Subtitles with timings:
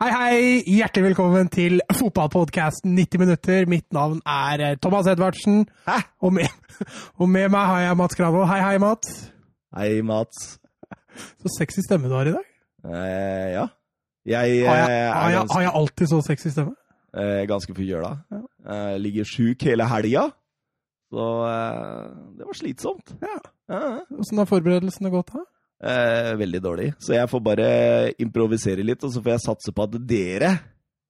[0.00, 0.44] Hei, hei!
[0.64, 3.66] Hjertelig velkommen til fotballpodkasten 90 minutter.
[3.68, 5.66] Mitt navn er eh, Thomas Edvardsen.
[5.84, 5.98] Hæ?
[6.24, 6.48] Og med,
[7.20, 8.46] og med meg har jeg Mats Kravo.
[8.48, 9.10] Hei, hei, Mats.
[9.76, 10.56] Hei, Mats.
[11.42, 12.48] Så sexy stemme du har i dag.
[12.88, 13.66] Eh, ja.
[14.24, 16.72] Jeg, Har jeg, eh, har jeg, har jeg alltid så sexy stemme?
[17.20, 18.14] eh, ganske forkjøla.
[18.72, 20.30] Eh, ligger sjuk hele helga.
[21.12, 22.10] Så eh,
[22.40, 23.16] det var slitsomt.
[23.20, 23.36] Ja.
[24.16, 24.46] Åssen ja.
[24.46, 25.36] Har forberedelsene gått?
[25.36, 25.44] da?
[25.80, 26.90] Eh, veldig dårlig.
[27.00, 27.68] Så jeg får bare
[28.20, 30.50] improvisere litt, og så får jeg satse på at dere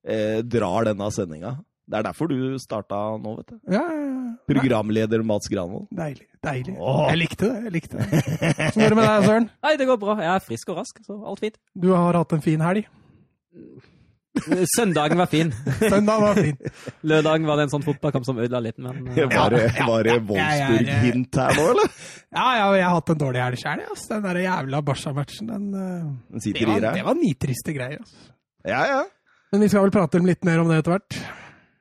[0.07, 1.57] eh, drar denne sendinga.
[1.91, 3.57] Det er derfor du starta nå, vet du.
[3.75, 4.35] Ja, ja, ja.
[4.47, 5.89] Programleder Mats Granvold.
[5.91, 6.29] Deilig.
[6.47, 6.77] deilig.
[6.79, 7.01] Åh.
[7.11, 7.65] Jeg likte det.
[7.67, 8.07] jeg likte det.
[8.15, 9.49] Hvordan går det med deg, Søren?
[9.67, 10.15] Nei, det går bra.
[10.23, 11.59] Jeg er frisk og rask, så alt fint.
[11.75, 12.87] Du har hatt en fin helg.
[14.77, 15.51] Søndagen var fin.
[15.81, 16.57] Søndagen var fin.
[17.11, 20.07] Lørdagen var det en sånn fotballkamp som ødela litt, men uh, Var det, ja, var
[20.07, 21.91] det Wolfsburg-hint her nå, eller?
[22.31, 23.85] Ja, ja, jeg har hatt en dårlig helg sjøl.
[23.91, 24.07] Altså.
[24.15, 28.01] Den der jævla Barca-matchen, den uh, Den det, sitter i var, det var nitriste greier.
[28.05, 28.33] Altså.
[28.69, 29.05] Ja, ja.
[29.51, 31.21] Men vi skal vel prate litt mer om det etter hvert.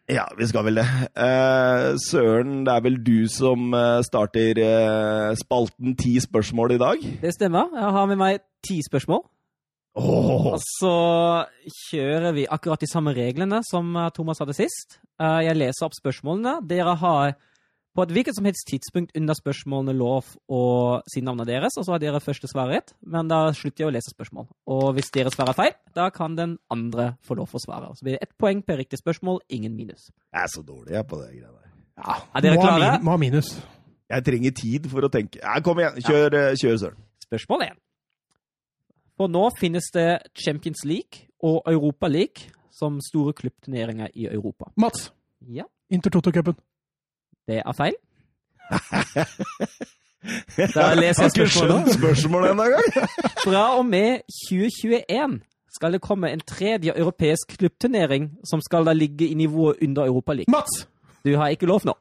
[0.09, 0.87] Ja, vi skal vel det.
[1.13, 3.75] Uh, Søren, det er vel du som
[4.07, 7.03] starter uh, spalten Ti spørsmål i dag?
[7.21, 7.69] det stemmer.
[7.77, 9.21] Jeg har med meg ti spørsmål.
[9.97, 10.93] Åh, Og så
[11.89, 14.99] kjører vi akkurat de samme reglene som eh, Thomas hadde sist.
[15.19, 16.59] Eh, Jeg leser opp spørsmålene.
[16.69, 17.33] Dere har
[17.97, 20.59] på et hvilket som helst tidspunkt under spørsmålene lov å
[21.09, 24.13] si navnet deres, og så har dere første svaret, men da slutter jeg å lese
[24.13, 24.45] spørsmål.
[24.71, 27.89] Og hvis dere svarer feil, da kan den andre få lov å svare.
[27.97, 30.11] Så blir det ett poeng per riktig spørsmål, ingen minus.
[30.31, 31.73] jeg er så dårlig jeg, på det greia der.
[31.99, 32.93] Ja, Er dere klare?
[33.03, 33.51] Må ha minus.
[34.09, 35.41] Jeg trenger tid for å tenke.
[35.41, 36.55] Ja, kom igjen, kjør, ja.
[36.61, 37.03] kjør Søren.
[37.25, 37.77] Spørsmål 1.
[39.19, 40.07] For nå finnes det
[40.39, 44.69] Champions League og Europa League som store klubbturneringer i Europa.
[44.79, 45.09] Mats,
[45.51, 46.55] Ja, Inter Toto-cupen.
[47.47, 47.95] det er feil.
[50.75, 51.85] Da leser jeg Har ikke spørsmålet.
[51.85, 52.87] skjønt spørsmålet ennå engang!
[53.45, 55.37] Fra og med 2021
[55.75, 60.33] skal det komme en tredje europeisk klubbturnering som skal da ligge i nivået under Europa
[60.33, 60.51] League.
[60.51, 60.87] Mats!
[61.25, 61.93] Du har ikke lov nå.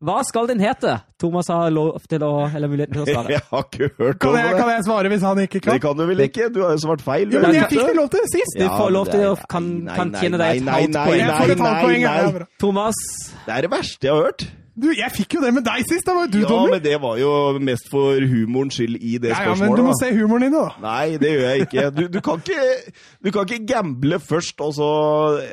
[0.00, 0.94] Hva skal den hete?
[1.20, 3.32] Thomas har lov til å, eller muligheten til å svare.
[3.36, 4.60] Jeg har ikke hørt Kan om jeg, det.
[4.62, 5.74] kan jeg svare hvis han ikke kan?
[5.76, 6.46] Det kan du vel ikke?
[6.54, 7.26] Du har jo svart feil.
[7.34, 7.96] Jo, men jeg fikk det.
[7.98, 8.56] lov til sist!
[8.56, 11.20] Du får lov til å kan, kan tjene deg et halvt poeng.
[11.20, 12.00] Nei, halvt poeng.
[12.06, 12.16] nei.
[12.40, 12.48] ja.
[12.64, 13.02] Thomas,
[13.44, 14.46] Det er det verste jeg har hørt.
[14.80, 16.06] Du, jeg fikk jo det med deg sist!
[16.06, 16.70] Da var jo du Ja, dommer.
[16.76, 19.92] men det var jo mest for humorens skyld i det Ja, ja, men du må
[19.92, 19.98] da.
[20.00, 20.62] se humoren din, da.
[20.80, 21.84] Nei, det gjør jeg ikke.
[21.98, 22.94] Du, du, kan ikke.
[23.24, 24.88] du kan ikke gamble først, og så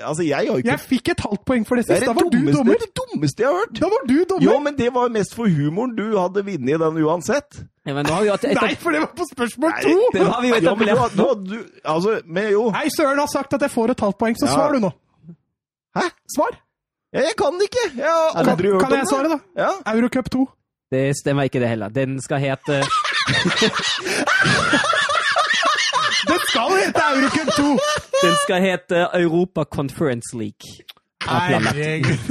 [0.07, 2.03] Altså, jeg har ikke Jeg fikk et halvt poeng for det det, sist.
[2.03, 2.73] er Da var var du dommer!
[2.73, 3.73] det er det dummeste jeg har hørt.
[3.81, 4.45] Da var du dommer.
[4.47, 5.95] Jo, men det var mest for humoren.
[5.97, 7.59] Du hadde vunnet den uansett.
[7.87, 9.97] ja, men nå har vi jo et, Nei, for det var på spørsmål Nei, to!
[10.13, 10.87] det har vi jo Ja, men
[11.17, 14.35] du, du, altså, men jo Nei, Søren har sagt at jeg får et halvt poeng,
[14.39, 14.53] så Ja.
[14.55, 14.91] svar du nå.
[15.97, 16.07] Hæ?
[16.35, 16.57] Svar.
[17.13, 17.83] Ja, jeg kan ikke!
[17.97, 19.37] Jeg har Kan, aldri hørt kan jeg svare, da?
[19.63, 19.69] Ja.
[19.93, 20.45] Eurocup 2.
[20.91, 21.89] Det stemmer ikke det heller.
[21.89, 22.81] Den skal hete
[26.27, 27.65] Den skal hete Eurocup 2!
[28.23, 30.67] Den skal hete Europa Conference League.
[31.27, 32.17] Herregud.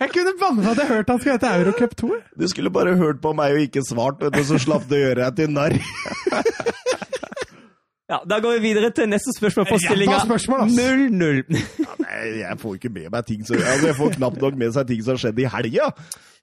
[0.00, 2.08] Jeg kunne banne på at jeg hørte han skulle hete Eurocup 2.
[2.40, 5.00] Du skulle bare hørt på meg og ikke svart, vet du, så slapp du å
[5.00, 5.74] gjøre deg til narr.
[8.08, 10.78] Ja, Da går vi videre til neste spørsmål på stillinga spørsmål, ass.
[10.78, 11.42] 0-0.
[12.00, 14.88] Nei, jeg får ikke med meg ting som altså, Jeg får knapt nok med seg
[14.88, 15.90] ting som har skjedd i helga.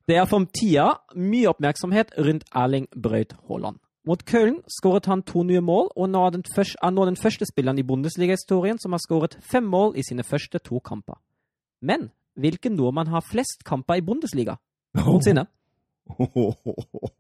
[0.05, 3.79] Det er for tida mye oppmerksomhet rundt Erling Braut Haaland.
[4.05, 7.17] Mot Köln skåret han to nye mål, og nå er, den første, er nå den
[7.17, 11.17] første spilleren i Bundesliga-historien som har skåret fem mål i sine første to kamper.
[11.81, 14.59] Men hvilken nordmann har flest kamper i Bundesliga
[14.99, 15.47] noensinne?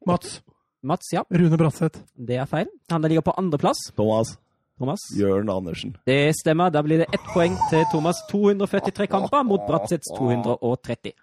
[0.07, 0.43] Mats.
[0.85, 1.23] Mats, ja.
[1.33, 2.01] Rune Bratseth.
[2.13, 2.69] Det er feil.
[2.93, 3.87] Han ligger på andreplass.
[3.97, 4.35] Thomas
[4.77, 4.99] Thomas?
[5.15, 5.95] Jørn Andersen.
[6.05, 6.69] Det stemmer.
[6.69, 8.19] Da blir det ett poeng til Thomas.
[8.31, 11.13] 243 kamper mot Bratseths 230.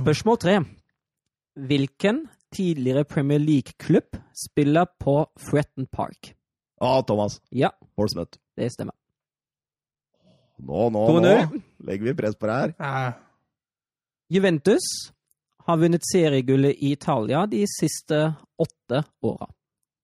[0.00, 0.56] Spørsmål tre.
[1.54, 2.24] Hvilken
[2.54, 6.34] tidligere Premier League-klubb spiller på Fretton Park?
[6.80, 7.40] Ah, Thomas.
[7.52, 8.38] Ja, Portsmouth.
[8.56, 8.94] det stemmer.
[10.58, 13.14] Nå, nå, nå legger vi press på det her.
[14.30, 14.82] Juventus
[15.64, 18.20] har vunnet seriegullet i Italia de siste
[18.60, 19.48] åtte åra.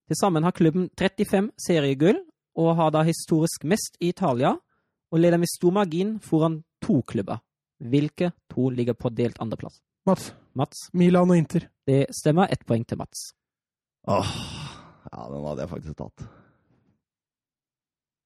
[0.09, 2.19] Til sammen har klubben 35 seriegull,
[2.57, 4.55] og har da historisk mest i Italia,
[5.11, 7.39] og leder med stor margin foran to klubber.
[7.79, 9.79] Hvilke to ligger på delt andreplass?
[10.05, 10.33] Mats.
[10.53, 11.69] Mats, Milan og Inter.
[11.87, 12.47] det stemmer.
[12.51, 13.31] Ett poeng til Mats.
[14.07, 14.31] Åh,
[15.11, 16.25] ja, den hadde jeg faktisk tatt.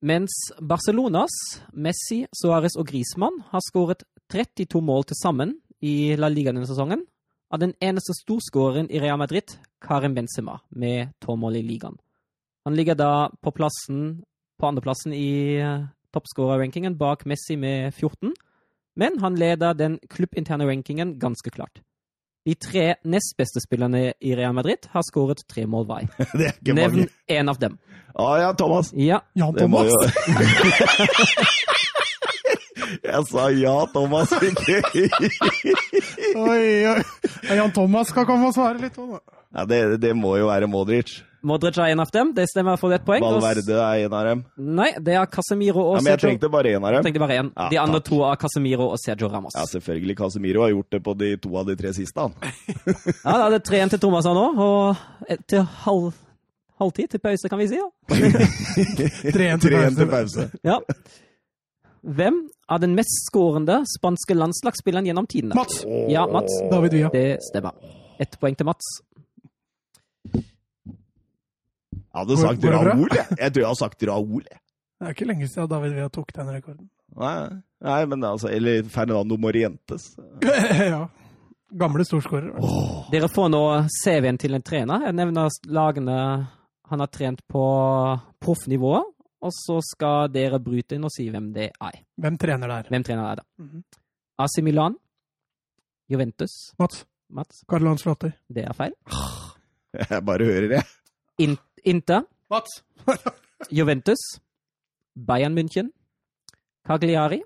[0.02, 1.36] Mens Barcelonas
[1.74, 7.06] Messi, Suárez og Griezmann har skåret 32 mål til sammen i La Liga denne sesongen,
[7.54, 9.52] av den eneste storskåreren i Real Madrid,
[9.82, 11.98] Karim Benzema, med tolv mål i ligaen.
[12.66, 14.24] Han ligger da på plassen
[14.60, 18.34] på andreplassen i uh, toppskårerrankingen bak Messi med 14,
[18.96, 21.82] men han leder den klubbinterne rankingen ganske klart.
[22.46, 26.12] De tre nest beste spillerne i Real Madrid har skåret tre mål hver.
[26.46, 27.80] Er Nevn én av dem.
[28.16, 28.94] Å ja, Thomas.
[28.94, 29.24] Ja.
[29.34, 29.92] Jan Thomas.
[33.04, 34.82] Jeg sa ja, Thomas, ikke
[36.36, 37.00] Oi, oi.
[37.56, 39.40] Jan Thomas skal komme og svare litt òg, da.
[39.60, 41.18] ja, det, det må jo være Modric.
[41.46, 42.32] Modric er en av dem.
[42.34, 43.22] Det stemmer for ett poeng.
[43.22, 44.40] Valverde er en av dem.
[44.58, 47.04] Nei, det er Casemiro og Ja, men jeg Sergio tenkte bare en av dem.
[47.06, 47.52] Tenkte bare en.
[47.54, 48.08] Ja, De andre takk.
[48.10, 49.54] to er Casemiro og Sergio Ramos.
[49.54, 50.16] Ja, selvfølgelig.
[50.24, 52.34] Casemiro har gjort det på de to av de tre siste, han.
[53.22, 56.10] Ja, da er det 3-1 til Thomas her nå, og til halv,
[56.82, 57.78] halvtid til pause, kan vi si.
[57.78, 57.88] ja.
[59.38, 59.62] 3-1
[60.02, 60.50] til pause.
[60.66, 60.80] ja.
[62.06, 62.36] Hvem
[62.70, 65.58] er den mest skårende spanske landslagsspilleren gjennom tidene?
[65.58, 65.82] Mats.
[66.12, 66.54] Ja, Mats.
[66.72, 67.10] David Villa.
[67.14, 67.74] Det stemmer.
[68.22, 68.92] Ett poeng til Mats.
[72.16, 72.78] Jeg hadde sagt Hvor.
[72.78, 73.38] Raoul, jeg.
[73.40, 74.46] Jeg tror jeg har sagt Raoul.
[74.46, 76.90] Det er ikke lenge siden David Villa tok den rekorden.
[77.16, 80.14] Nei, nei, men altså Eller Fernando Morientes.
[80.94, 81.08] ja.
[81.76, 82.54] Gamle storskårer.
[83.12, 85.10] Dere får nå CV-en til en trener.
[85.10, 86.20] Jeg nevner lagene
[86.86, 87.66] han har trent på
[88.46, 89.00] proffnivå,
[89.46, 92.00] og så skal dere bryte inn og si hvem det er.
[92.22, 92.90] Hvem trener der?
[92.90, 93.84] Hvem trener er Mm -hmm.
[94.38, 94.96] AC Milan,
[96.10, 97.06] Juventus, Mats.
[97.30, 98.32] Mats, Karl Hans Flåtter.
[98.50, 98.94] det er feil.
[100.10, 100.84] Jeg bare hører det.
[101.40, 102.84] In Inter, Mats.
[103.72, 104.18] Juventus,
[105.28, 105.90] Bayern München,
[106.88, 107.42] Cagliari,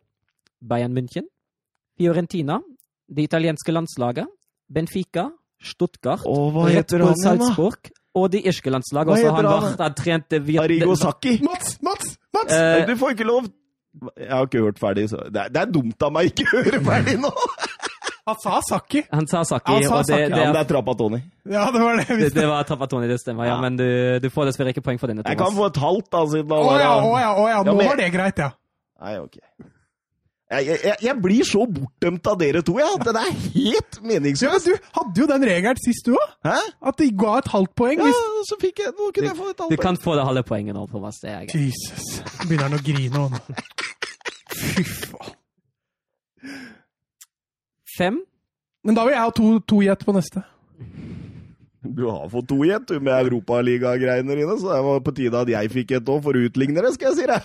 [0.70, 1.28] Bayern München,
[1.98, 2.60] Fiorentina,
[3.16, 4.28] det italienske landslaget,
[4.74, 5.30] Benfica,
[5.62, 7.46] Stuttgart, Å, hva Red heter Bull han da?
[7.46, 9.06] Salzburg og de irske landslag.
[9.06, 10.64] Hva Også han han, vært, han trente via...
[10.64, 11.38] Arigo Saki.
[11.46, 11.78] Mats!
[11.86, 12.16] Mats!
[12.34, 12.54] Mats!
[12.54, 13.48] Eh, Du får ikke lov
[14.18, 16.64] Jeg har ikke hørt ferdig, så det er, det er dumt av meg ikke å
[16.64, 17.32] høre ferdig nå!
[18.30, 19.02] Han sa Saki.
[19.10, 20.26] Han sa Saki, Han sa og det, Saki.
[20.30, 21.20] det, Ja, men det er, er Trappatoni.
[21.50, 23.48] Ja, det var det det, det var Trappatoni, det stemmer.
[23.48, 23.62] Ja, Ja.
[23.64, 23.88] men du,
[24.22, 26.60] du får dessverre ikke poeng for denne, Jeg kan få et halvt, da, siden Å
[26.78, 27.56] ja, å ja, å ja.
[27.56, 28.52] Ja, Nå men- var det greit, ja.
[29.02, 29.40] Nei, ok.
[30.50, 34.00] Jeg, jeg, jeg- blir så bortdømt av dere to, ja, at det er helt
[34.42, 36.32] ja du hadde jo den regelen sist, du òg.
[36.82, 38.02] At de ga et halvt poeng.
[38.02, 38.14] Ja,
[38.50, 39.78] så fikk jeg Nå kunne jeg få et halvt poeng.
[39.78, 41.20] Du kan få det halve poenget nå, Thomas.
[41.22, 41.70] Det er greit.
[41.70, 42.24] Jesus.
[42.48, 43.30] Begynner han å grine nå.
[44.58, 45.36] Fy faen.
[47.98, 48.20] Fem.
[48.84, 50.42] Men da vil jeg ha to, to gjett på neste.
[51.84, 55.52] Du har fått to gjett du, med Europaliga-greiene dine, så det var på tide at
[55.52, 57.44] jeg fikk et òg, for å utligne det, skal jeg si deg.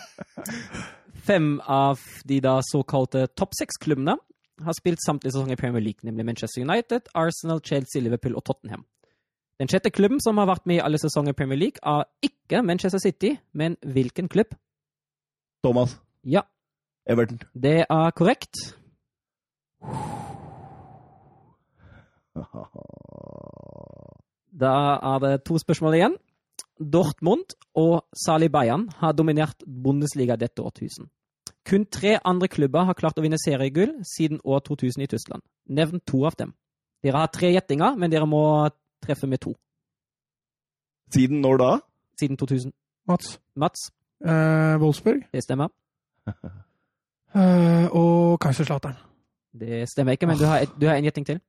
[1.24, 4.16] Fem av de da såkalte topp seks-klubbene
[4.64, 8.84] har spilt samtlige sesonger i Premier League, nemlig Manchester United, Arsenal, Chelsea, Liverpool og Tottenham.
[9.58, 12.60] Den sjette klubben som har vært med i alle sesonger i Premier League, er ikke
[12.62, 14.52] Manchester City, men hvilken klubb?
[15.64, 15.96] Thomas.
[16.24, 16.44] Ja,
[17.06, 17.40] Everton.
[17.54, 18.76] det er korrekt.
[24.54, 24.70] Da
[25.02, 26.12] er det to spørsmål igjen.
[26.80, 31.08] Dortmund og Sali Bayern har dominert Bundesliga dette årtusen.
[31.64, 35.42] Kun tre andre klubber har klart å vinne seriegull siden år 2000 i Tyskland.
[35.68, 36.52] Nevn to av dem.
[37.02, 38.42] Dere har tre gjettinger, men dere må
[39.04, 39.54] treffe med to.
[41.14, 41.70] Siden når da?
[42.20, 42.72] Siden 2000.
[43.08, 43.38] Mats.
[43.56, 43.90] Mats,
[44.24, 45.24] Eh, Wolfsburg.
[45.32, 45.68] det stemmer.
[47.34, 48.94] Eh, og Kaiserslautern.
[49.60, 51.40] Det stemmer ikke, men du har, et, du har en gjetting til.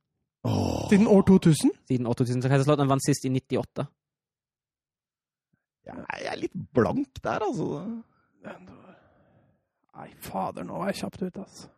[0.43, 0.89] Oh.
[0.89, 1.71] Siden år 2000.
[1.87, 2.41] Siden år 2000.
[2.41, 3.85] Så Kaiserslautern vant sist i 98.
[5.85, 7.81] jeg er litt blank der, altså.
[9.95, 11.69] Nei, fader, nå var jeg kjapt ute, altså.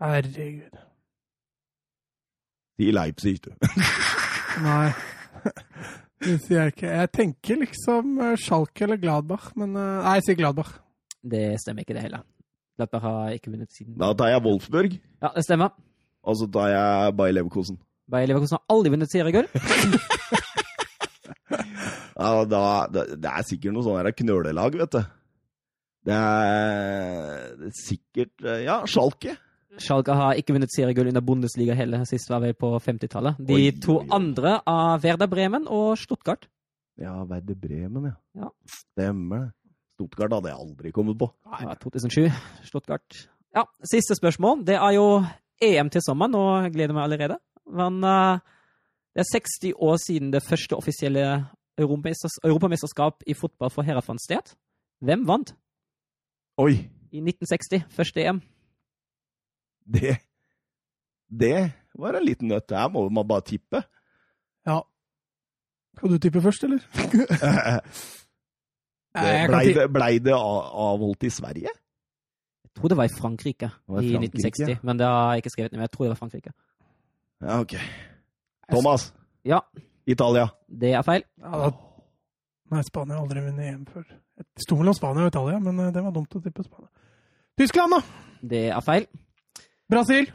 [0.00, 0.78] Herregud.
[2.80, 3.50] Si Leipzig, du.
[4.66, 4.88] Nei.
[6.20, 6.88] Det sier jeg ikke.
[6.96, 10.72] Jeg tenker liksom eh, Schalke eller Gladbach, men eh, Nei, jeg sier Gladbach.
[11.20, 12.24] Det stemmer ikke, det heller.
[12.80, 13.94] Gladbach har ikke vunnet siden.
[14.00, 15.76] Da tar jeg Wolfsburg, Ja, det stemmer.
[16.24, 17.78] og så tar jeg Bayer Leverkosen.
[18.10, 19.48] Bayer Leverkusen har aldri vunnet seriegull.
[22.20, 25.00] Ja, da, det, det er sikkert noe sånn knølelag, vet du.
[26.08, 29.36] Det er, det er sikkert eh, Ja, Schalke.
[29.80, 32.02] Schalke har ikke vunnet seriegull under Bundesliga heller.
[32.08, 33.40] Sist var vel på 50-tallet.
[33.46, 36.48] De Oi, to oi, andre av Werder Bremen og Stuttgart.
[37.00, 38.16] Ja, Werder Bremen, ja.
[38.44, 38.50] Ja.
[38.68, 39.52] Stemmer det.
[40.00, 41.28] Stuttgart hadde jeg aldri kommet på.
[41.52, 41.60] Nei.
[41.66, 42.40] Ja, 2007.
[42.64, 43.20] Stuttgart.
[43.56, 44.64] Ja, siste spørsmål.
[44.64, 45.06] Det er jo
[45.60, 47.36] EM til sommeren, og jeg gleder meg allerede.
[47.68, 48.40] Men uh,
[49.12, 51.26] det er 60 år siden det første offisielle
[51.78, 54.54] europamesterskap i fotball for herrer fant sted.
[55.00, 55.54] Hvem vant
[56.60, 56.72] Oi!
[57.12, 57.84] i 1960?
[57.90, 58.40] Første EM.
[59.86, 60.18] Det
[61.30, 62.70] Det var en liten nøtt.
[62.70, 63.82] Her må man bare tippe.
[64.66, 64.80] Ja.
[65.96, 66.78] Skal du tippe først, eller?
[69.50, 71.70] Blei det, ble det avholdt i Sverige?
[72.64, 74.84] Jeg tror det var i Frankrike, var i i Frankrike, 1960.
[74.86, 75.78] Men det har jeg ikke skrevet ned.
[75.78, 76.52] men Jeg tror det var Frankrike.
[77.42, 77.74] Ja, ok.
[78.70, 79.14] Thomas.
[79.44, 79.58] Ja,
[80.14, 80.48] Italia.
[80.68, 81.24] det er feil.
[81.42, 81.70] Ja, da...
[82.70, 84.04] Nei, Spania har aldri vunnet EM før.
[84.38, 86.88] Det sto mellom Spania og Italia, men eh, det var dumt å tippe Spania.
[87.58, 88.00] Tyskland, da!
[88.52, 89.08] Det er feil.
[89.90, 90.28] Brasil!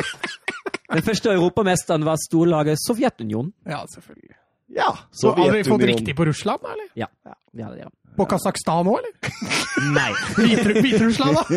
[0.96, 3.52] Den første europamesteren var storlaget Sovjetunionen.
[3.66, 4.36] Ja, selvfølgelig.
[4.76, 6.88] Ja, Så har vi fått riktig på Russland, da, eller?
[6.98, 7.06] Ja.
[7.26, 7.90] Hadde det, ja.
[8.16, 9.12] På Kasakhstan òg, eller?
[9.96, 10.12] Nei.
[10.36, 11.42] Hviter- Hviterussland, da?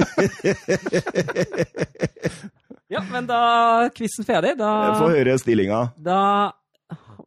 [2.89, 3.38] Ja, men da
[3.86, 4.55] er quizen ferdig.
[4.58, 5.84] Da, Få høre stillinga.
[6.01, 6.22] da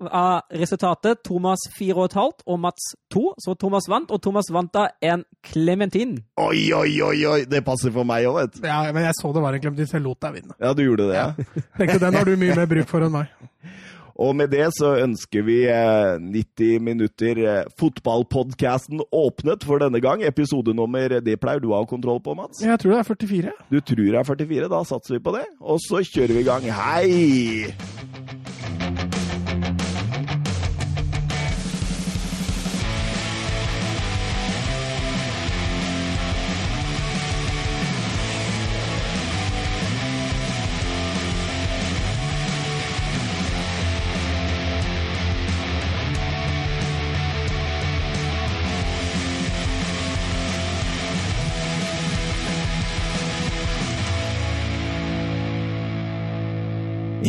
[0.09, 3.25] er resultatet Thomas 4,5 og Mats 2.
[3.43, 6.19] Så Thomas vant, og Thomas vant da en klementin.
[6.41, 7.41] Oi, oi, oi, oi!
[7.49, 8.67] Det passer for meg òg, vet du.
[8.69, 10.59] Ja, men jeg så det var en klementin, så jeg lot deg vinne.
[10.59, 11.63] Ja, du gjorde det, ja.
[11.79, 13.33] Tenkte den har du mye mer bruk for enn meg.
[14.23, 17.41] Og med det så ønsker vi eh, 90 minutter
[17.81, 20.23] fotballpodkasten fotballpodcasten åpnet for denne gang.
[20.27, 22.63] Episodenummer, det pleier du å ha kontroll på, Mats?
[22.63, 23.55] Jeg tror det er 44.
[23.73, 25.47] Du tror det er 44, da satser vi på det.
[25.61, 26.69] Og så kjører vi i gang.
[26.77, 28.22] Hei!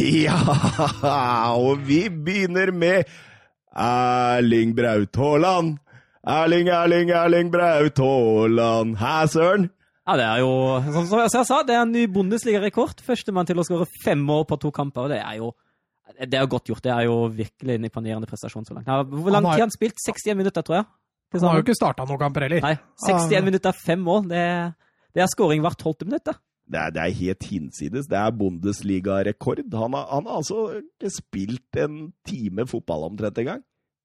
[0.25, 3.10] Ja, og vi begynner med
[3.74, 5.77] Erling Braut Haaland.
[6.24, 8.98] Erling, Erling, Erling Braut Haaland.
[9.00, 9.69] Hæ, søren?
[10.03, 10.53] Ja, det er jo,
[11.07, 13.00] som, jeg sa, det er en ny Bundesliga-rekord.
[13.05, 15.07] Førstemann til å skåre fem år på to kamper.
[15.13, 15.53] Det er jo
[16.13, 16.83] det er jo godt gjort.
[16.83, 18.88] Det er jo virkelig en imponerende prestasjon så langt.
[18.88, 19.98] Hvor lang tid har han spilt?
[20.03, 20.89] 61 minutter, tror jeg.
[21.33, 22.62] Han har jo ikke starta noen kamper heller.
[22.62, 22.75] Nei,
[23.07, 24.27] 61 minutter, fem mål.
[24.29, 24.43] Det,
[25.15, 26.29] det er scoring hvert tolvte minutt.
[26.70, 26.79] Det.
[26.79, 28.08] Er, det er helt hinsides.
[28.12, 29.62] Det er Bundesliga-rekord.
[29.74, 33.62] Han, har- han har altså ikke spilt en time fotball omtrent engang.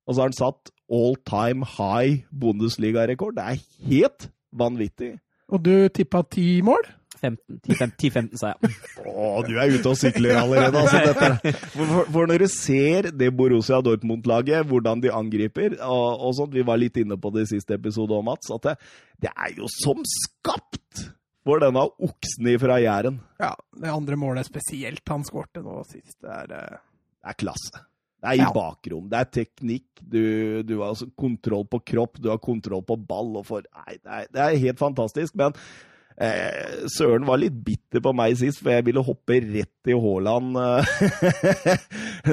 [0.08, 3.36] Og så har han satt all time high Bundesliga-rekord.
[3.36, 5.14] Det er helt vanvittig.
[5.48, 6.86] Og du tippa ti mål?
[7.18, 8.72] 10-15, sa jeg.
[9.02, 11.00] Å, du er ute og sykler allerede, altså.
[11.08, 11.52] Dette.
[11.72, 16.54] For, for, for når du ser det Borussia Dortmund-laget, hvordan de angriper, og, og sånt,
[16.54, 18.76] vi var litt inne på det i siste episode òg, Mats, at det,
[19.26, 21.08] det er jo som skapt
[21.48, 23.18] for denne oksen fra Jæren.
[23.40, 26.80] Ja, det andre målet spesielt han skårte nå sist, det er uh...
[27.18, 27.80] Det er klasse.
[28.18, 28.50] Det er i Ja.
[28.54, 32.96] bakrom, det er teknikk, du, du har altså kontroll på kropp, du har kontroll på
[32.98, 35.34] ball og for Nei, det er, det er helt fantastisk.
[35.38, 35.54] Men
[36.20, 40.56] eh, Søren var litt bitter på meg sist, for jeg ville hoppe rett i Haaland.
[40.58, 41.78] eh.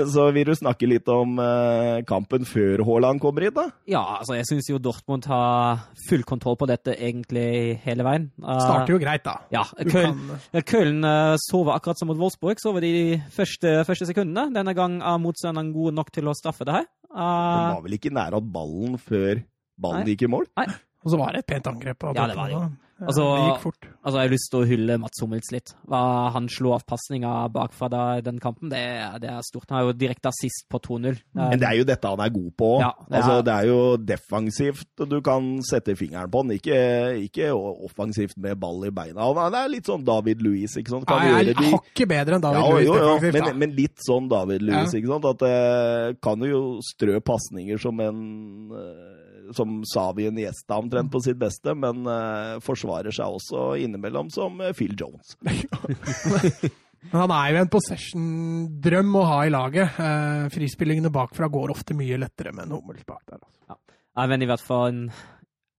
[0.13, 3.67] Så vil du snakke litt om eh, kampen før Haaland kommer hit, da?
[3.89, 8.27] Ja, altså, jeg syns jo Dortmund har full kontroll på dette egentlig hele veien.
[8.41, 9.37] Uh, Starter jo greit, da.
[9.53, 10.19] Ja, Køln,
[10.51, 12.59] Køln Köln eh, sover akkurat som mot Wolfsburg.
[12.61, 14.49] Sover de første, første sekundene.
[14.55, 16.87] Denne gang er motstanderen god nok til å straffe det her.
[16.89, 19.39] Den Eh, var vel ikke nære at ballen før
[19.79, 20.15] ballen Nei.
[20.15, 20.49] gikk i mål?
[20.59, 22.03] og så var det et pent angrep.
[22.03, 22.59] av Ja, det var det
[22.95, 23.85] Ja, Altså- det gikk fort.
[24.05, 25.73] altså, jeg har lyst til å hylle Mats Hummels litt.
[25.85, 28.83] Hva han slo av pasninga bakfra da, den kampen, det,
[29.19, 29.65] det er stort.
[29.69, 31.19] Han har jo direkte assist på 2-0.
[31.35, 32.69] Men det er jo dette han er god på.
[32.79, 36.79] Ja, det altså, det er jo defensivt du kan sette fingeren på han, ikke,
[37.27, 37.49] ikke
[37.83, 39.27] offensivt med ball i beina.
[39.43, 41.05] Han er litt sånn David Louis, ikke sant?
[41.09, 43.75] Kan Nei, jeg er hakket bedre enn David ja, Luiz jo, jo, defensivt, men, men
[43.75, 44.99] litt sånn David Louis, Ja.
[45.01, 45.25] ikke sant?
[45.35, 49.21] At det kan jo strø pasninger som en eh,
[49.53, 54.73] som Savi Niesta omtrent på sitt beste, men uh, forsvarer seg også innimellom som eh,
[54.77, 55.37] Phil Jones.
[57.11, 59.97] Men han er jo en possession-drøm å ha i laget.
[59.99, 63.37] Uh, frispillingene bakfra går ofte mye lettere med en Hummels bak der.
[63.37, 63.77] Altså.
[64.15, 65.03] Ja, men i hvert fall en,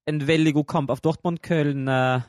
[0.06, 1.40] en veldig god kamp av Dortmund.
[1.42, 2.23] Köln, uh,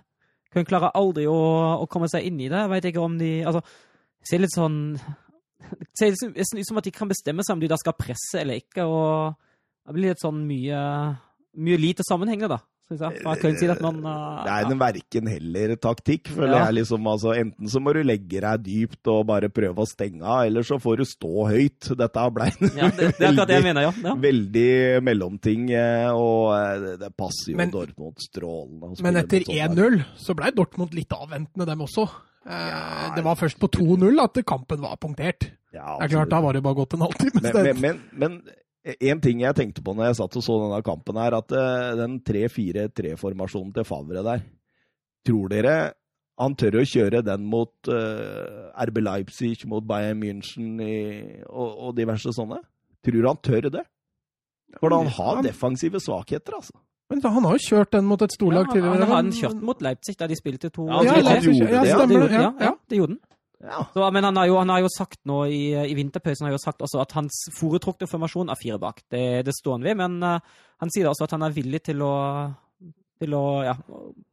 [0.54, 1.38] Köln klarer aldri å,
[1.84, 2.64] å komme seg inn i det.
[2.72, 3.62] Vet ikke om de Altså,
[4.26, 7.78] ser litt sånn Det ser ut som at de kan bestemme seg om de da
[7.80, 8.88] skal presse eller ikke.
[8.88, 9.36] og
[9.86, 10.82] Det blir litt sånn mye,
[11.58, 13.20] mye lite sammenhengende, da, Synes jeg.
[13.26, 16.66] Man kan si at man uh, Det er en verken-heller-taktikk, føler Ja.
[16.70, 16.76] jeg.
[16.78, 20.46] liksom, altså, Enten så må du legge deg dypt og bare prøve å stenge av,
[20.48, 21.90] eller så får du stå høyt.
[22.00, 23.92] Dette ble en ja, det, det er akkurat det jeg mener, ja.
[24.06, 24.14] ja.
[24.24, 24.70] veldig
[25.04, 28.94] mellomting, eh, og det, passer jo Men- Dortmund strålende.
[29.04, 29.76] Men etter mot sånn lag.
[29.76, 32.08] 1-0 så ble Dortmund litt avventende, dem også.
[32.48, 35.50] Ja, det var først på 2-0 at kampen var punktert.
[35.76, 37.42] Ja, Det er klart, Da var det bare gått en halvtime.
[37.44, 38.40] Men, men, men, men
[39.00, 41.96] en ting jeg tenkte på når jeg satt og så denne kampen, her, at eh,
[42.00, 44.44] den 3-4-3-formasjonen til Favre der
[45.28, 45.78] Tror dere
[46.40, 50.98] han tør å kjøre den mot uh, RB Leipzig, mot Bayern München i,
[51.50, 52.60] og, og diverse sånne?
[53.04, 53.82] Tror han tør det?
[54.78, 56.78] For han har Han- defensive svakheter, altså.
[57.10, 59.00] Men han har jo kjørt den mot et Ja, storlag han, tidligere.
[59.02, 61.88] han har den kjørt mot Leipzig da de spilte to Ja, Ja, han ja, det,
[61.88, 61.98] ja.
[62.06, 63.20] det gjorde, ja, Ja, ja, det gjorde den.
[63.64, 63.82] Ja.
[63.94, 66.62] Så, men han har, jo, han har jo sagt nå i, i vinterpausen har jo
[66.62, 69.02] sagt også at hans foretrukne formasjon er fire bak.
[69.10, 72.06] Det, det står han ved, men uh, han sier også at han er villig til
[72.06, 72.14] å
[73.18, 73.74] til å ja,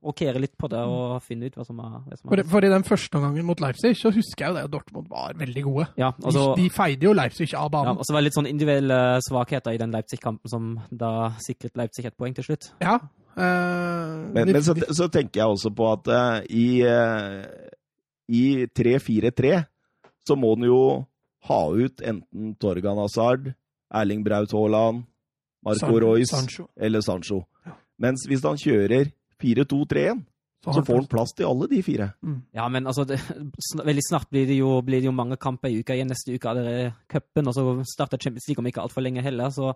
[0.05, 2.43] rokere litt på det og finne ut hva som er, hva som er.
[2.53, 5.37] for i den første omgangen mot Leipzig så husker jeg jo det at Dortmund var
[5.41, 5.87] veldig gode.
[6.01, 7.97] Ja, De, altså, de feide jo Leipzig av ja, banen.
[7.97, 11.13] og så var det litt sånn individuelle svakheter i den Leipzig-kampen som da
[11.45, 12.71] sikret Leipzig et poeng til slutt.
[12.85, 12.99] Ja.
[13.39, 17.73] eh, Men, men så, så tenker jeg også på at uh, i, eh,
[18.29, 19.65] i 3-4-3
[20.27, 21.07] så må den jo
[21.49, 23.51] ha ut enten Torgan Hazard,
[23.93, 25.05] Erling Braut Haaland,
[25.65, 26.67] Marco San- Royce Sancho.
[26.77, 27.43] eller Sancho.
[27.67, 27.73] Ja.
[28.01, 29.13] Mens hvis han kjører
[29.43, 30.23] 4-2-3-1,
[30.65, 32.07] Så så får han plass til alle de fire.
[32.57, 33.19] Ja, men altså, det,
[33.85, 36.09] veldig snart blir det, jo, blir det jo mange kamper i uka igjen.
[36.09, 39.51] Neste uke er det cupen, og så starter Champions League om ikke altfor lenge heller.
[39.53, 39.75] Så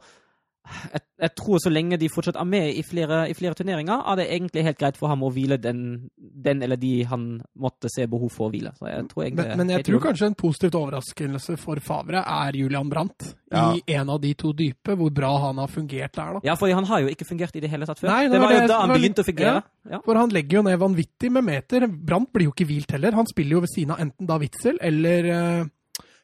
[0.92, 4.16] jeg, jeg tror så lenge de fortsatt er med i flere, i flere turneringer, er
[4.20, 8.06] det egentlig helt greit for ham å hvile den, den eller de han måtte se
[8.06, 8.72] behov for å hvile.
[8.78, 12.88] Så jeg tror Men, men jeg tror kanskje en positivt overraskelse for Favre er Julian
[12.90, 13.72] Brandt Ja.
[13.74, 16.32] i en av de to dype, hvor bra han har fungert der.
[16.34, 16.40] da.
[16.44, 18.08] Ja, for han har jo ikke fungert i det hele tatt før.
[18.12, 19.62] Nei, det det var jo det- da han begynte å fungere.
[19.90, 20.00] Ja.
[20.04, 21.86] For han legger jo ned vanvittig med meter.
[21.88, 23.12] Brandt blir jo ikke hvilt heller.
[23.12, 25.64] Han spiller jo ved siden av enten da Witzel eller, eh,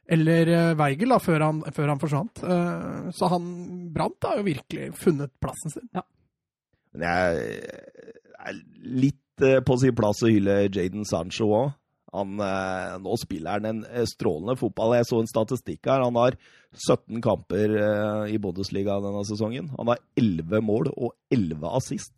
[0.08, 2.42] eller eh, Weigel da, før han, før han forsvant.
[2.44, 3.46] Eh, Så han
[3.94, 5.88] Brant har jo virkelig funnet plassen sin.
[6.94, 7.46] Men jeg
[8.44, 11.73] er litt eh, på sin plass å hylle Jaden Sancho òg.
[12.14, 12.37] Han,
[13.02, 14.92] nå spiller han en strålende fotball.
[15.00, 16.04] Jeg så en statistikk her.
[16.06, 16.37] Han har
[16.78, 17.73] 17 kamper
[18.30, 19.73] i Bundesliga denne sesongen.
[19.80, 22.12] Han har 11 mål og 11 assist.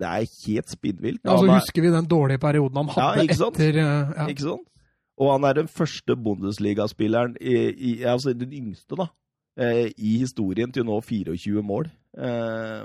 [0.00, 1.20] Det er helt spinnvilt.
[1.28, 3.60] Ja, så er- husker vi den dårlige perioden han Ja, hadde ikke sant?
[3.60, 4.26] etter ja.
[4.32, 4.64] Ikke sant?
[5.16, 7.36] Og han er den første Bundesliga-spilleren,
[8.04, 9.06] altså den yngste, da,
[9.56, 11.88] eh, i historien til nå 24 mål.
[12.16, 12.84] Eh,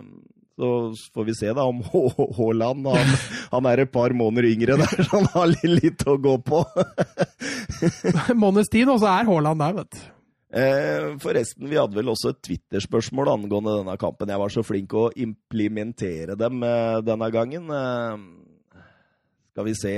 [0.62, 0.70] så
[1.16, 1.82] får vi se da om
[2.38, 3.14] Haaland han,
[3.52, 6.64] han er et par måneder yngre der, så han har litt, å gå på.
[8.44, 10.02] Måneds tid, og så er Haaland der, vet du.
[10.52, 14.32] Eh, forresten, vi hadde vel også et Twitter-spørsmål angående denne kampen.
[14.32, 16.64] Jeg var så flink å implementere dem
[17.08, 17.72] denne gangen.
[19.52, 19.92] Eh, skal vi se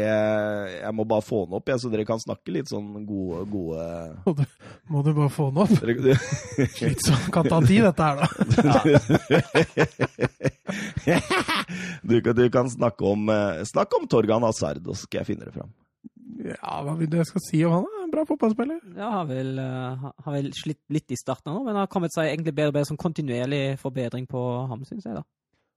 [0.81, 3.83] Jeg må bare få den opp, jeg, så dere kan snakke litt sånn gode, gode
[4.25, 4.43] Må du,
[4.89, 5.69] må du bare få den opp.
[5.77, 6.17] dere,
[7.05, 8.27] sånn, Kan ta tid, dette her, da.
[12.03, 13.29] du, kan- du kan snakke om,
[13.65, 15.71] Snakk om Torgan Hazard, så skal jeg finne det fram.
[16.43, 17.86] Ja, hva vil du jeg skal si om han?
[17.86, 18.80] er En bra fotballspiller.
[18.97, 22.32] Ja, har vel, eh, har vel slitt litt i starten nå, men har kommet seg
[22.32, 25.15] egentlig bedre og bedre som kontinuerlig forbedring på ham, syns jeg.
[25.15, 25.23] da.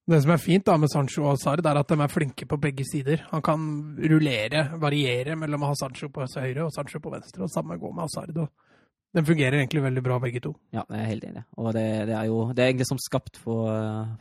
[0.07, 2.59] Det som er fint da med Sancho og Hazard, er at de er flinke på
[2.63, 3.25] begge sider.
[3.33, 3.63] Han kan
[3.99, 7.95] rullere, variere mellom å ha Sancho på høyre og Sancho på venstre, og samme går
[7.95, 8.37] med Hazard.
[8.39, 8.53] og
[9.17, 10.55] Den fungerer egentlig veldig bra, begge to.
[10.71, 11.43] Ja, jeg er helt enig.
[11.59, 13.67] Og det, det er jo det er egentlig som skapt for,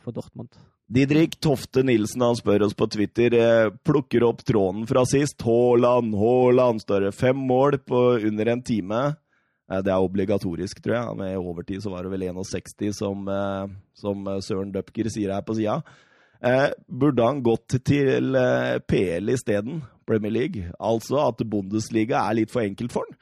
[0.02, 0.50] for Dortmund.
[0.86, 5.38] Didrik Tofte Nilsen han spør oss på Twitter eh, plukker opp tråden fra sist.
[5.42, 7.14] Haaland, Haaland, står det.
[7.14, 9.00] Fem mål på under en time.
[9.70, 11.16] Eh, det er obligatorisk, tror jeg.
[11.20, 13.66] Med overtid så var det vel 61, som, eh,
[13.98, 15.80] som Søren Døpker sier her på sida.
[16.44, 20.66] Eh, burde han gått til eh, PL isteden, Premier League?
[20.78, 23.16] Altså at Bundesliga er litt for enkelt for han?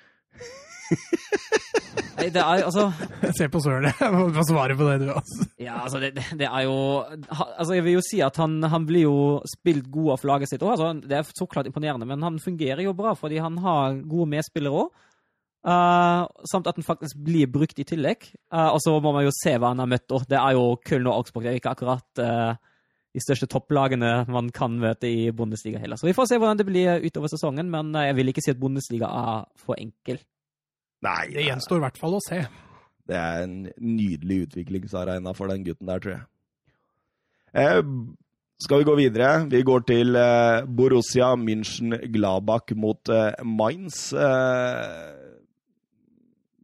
[2.15, 2.85] Nei, det er altså
[3.25, 5.09] Jeg ser på Søren, jeg må svare på det, du.
[5.15, 5.47] altså.
[5.63, 8.87] Ja, altså, det, det- det er jo Altså, jeg vil jo si at han, han
[8.87, 9.17] blir jo
[9.51, 10.75] spilt god av laget sitt òg.
[10.77, 14.29] Altså, det er så klart imponerende, men han fungerer jo bra fordi han har gode
[14.37, 14.93] medspillere òg.
[15.65, 18.29] Samt at den faktisk blir brukt i tillegg.
[18.53, 20.13] Uh, og så må man jo se hva han har møtt.
[20.29, 21.47] Det er jo Köln og Augsburg.
[21.47, 22.59] Det er ikke akkurat uh,
[23.15, 25.97] de største topplagene man kan møte i Bundesliga heller.
[26.01, 28.61] Så vi får se hvordan det blir utover sesongen, men jeg vil ikke si at
[28.61, 30.21] Bundesliga er for enkel.
[31.05, 32.43] Nei, Det gjenstår i hvert fall å se.
[33.05, 36.25] Det er en nydelig utviklingsarena for den gutten der, tror jeg.
[37.55, 37.83] Eh,
[38.65, 39.29] skal vi gå videre?
[39.53, 40.17] Vi går til
[40.67, 43.13] Borussia München-Gladbach mot
[43.45, 44.09] Mainz.
[44.17, 45.34] Eh,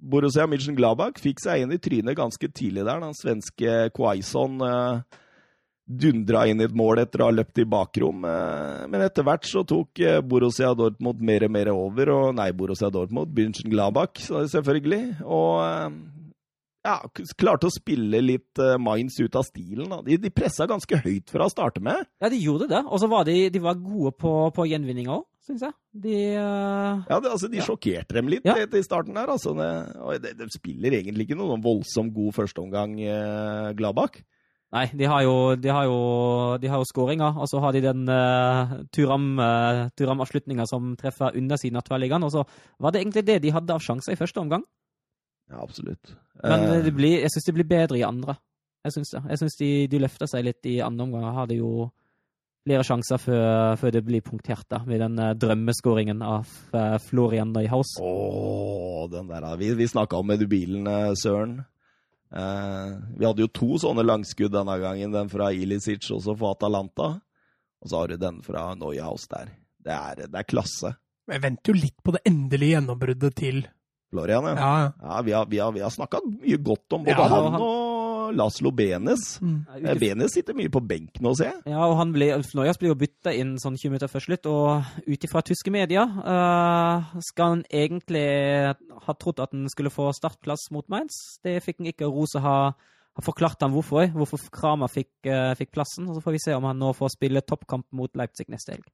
[0.01, 3.01] Borussia Mönchengladbach fikk seg inn i trynet ganske tidlig der.
[3.03, 5.19] Den svenske Quaison eh,
[5.91, 8.25] dundra inn i et mål etter å ha løpt i bakrom.
[8.25, 12.13] eh, Men etter hvert så tok eh, Borussia Dortmund mer og mer over.
[12.15, 14.23] Og nei, Borussia Dortmund, Mönchengladbach
[14.55, 15.21] selvfølgelig.
[15.27, 16.01] Og eh,
[16.87, 16.95] ja,
[17.37, 19.91] klarte å spille litt eh, Mainz ut av stilen.
[20.07, 22.07] De, de pressa ganske høyt fra å starte med.
[22.23, 22.85] Ja, de gjorde det.
[22.89, 25.73] Og så var de, de var gode på, på gjenvinninga òg, syns jeg.
[26.07, 27.65] De uh, Ja, det, altså, De Ja.
[27.67, 28.55] sjokkerte dem litt Ja.
[28.57, 29.27] i starten der.
[29.33, 34.21] Altså, det, og de, de spiller egentlig ikke noen voldsomt god førsteomgang, uh, Gladbach.
[34.71, 37.81] Nei, de har jo, de har jo, de har jo skåringa, og så har de
[37.83, 42.23] den uh, Turam-avslutninga Turam som treffer undersiden av tverrliggeren.
[42.23, 42.45] Og så
[42.79, 44.63] var det egentlig det de hadde av sjanser i første omgang.
[45.51, 46.15] Ja, absolutt.
[46.45, 48.37] Men Eh, det blir, jeg syns de blir bedre i andre.
[48.85, 49.23] Jeg syns det.
[49.29, 51.25] Jeg syns de, de løfter seg litt i andre omgang.
[51.49, 51.91] det jo
[52.67, 57.55] flere sjanser før, før det blir punktert, da, med den uh, drømmeskåringen av uh, Florian
[57.55, 57.97] Neuhaus.
[58.05, 61.61] Åh, den der vi, vi snakka om med bilen, eh, Søren.
[62.31, 65.15] Uh, vi hadde jo to sånne langskudd denne gangen.
[65.15, 67.17] Den fra Ilicic også for Atalanta.
[67.81, 69.55] Og så har du den fra Neuhaus der.
[69.81, 70.95] Det er, det er klasse.
[71.31, 73.63] Jeg venter jo litt på det endelige gjennombruddet til
[74.11, 74.55] Florian, ja.
[74.59, 75.21] Ja, ja.
[75.23, 77.90] vi har, vi har, vi har snakka mye godt om både Ja, han han- og
[78.37, 79.39] Laslo Benes.
[79.41, 79.67] Mm.
[79.69, 81.63] Ja, Eh, Benes sitter mye på benk nå, ser jeg.
[81.73, 84.85] Ja, og han ble, Ulf blir jo bytta inn sånn 20 minutter før slutt, og
[85.07, 88.25] ut ifra tyske medier uh, skal han egentlig
[89.07, 91.17] ha trodd at han skulle få startplass mot Mainz.
[91.45, 92.09] Det fikk han ikke.
[92.11, 96.09] Rose har, har forklart ham hvorfor, hvorfor Kramer fikk, uh, fikk plassen.
[96.09, 98.89] og Så får vi se om han nå får spille toppkamp mot Leipzig neste helg.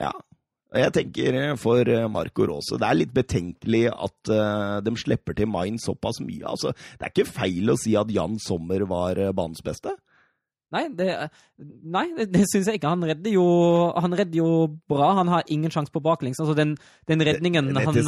[0.00, 0.12] Ja.
[0.74, 5.36] Jeg tenker eh, for eh, Marco Rose Det er litt betenkelig at eh, de slipper
[5.38, 6.42] til Main såpass mye.
[6.50, 9.94] Altså, det er ikke feil å si at Jan Sommer var banens beste.
[10.72, 11.06] Nei, det,
[11.84, 12.90] nei, det, det syns jeg ikke.
[12.90, 13.44] Han redder, jo,
[14.00, 14.46] han redder jo
[14.90, 15.10] bra.
[15.20, 16.40] Han har ingen sjanse på baklengs.
[16.42, 16.72] Altså den,
[17.10, 17.98] den redningen det han.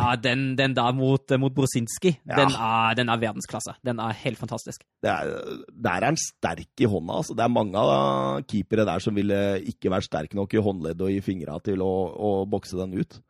[0.00, 2.40] Ja, den, den der mot, mot Brosinski, Ja.
[2.40, 3.76] den, er, den er verdensklasse.
[3.86, 4.82] Den er helt fantastisk.
[5.04, 5.30] Det er,
[5.70, 7.20] der er han sterk i hånda.
[7.20, 7.36] Altså.
[7.38, 11.14] Det er mange av keepere der som ville ikke vært sterk nok i håndleddet og
[11.14, 13.20] i fingra til å, å bokse den ut.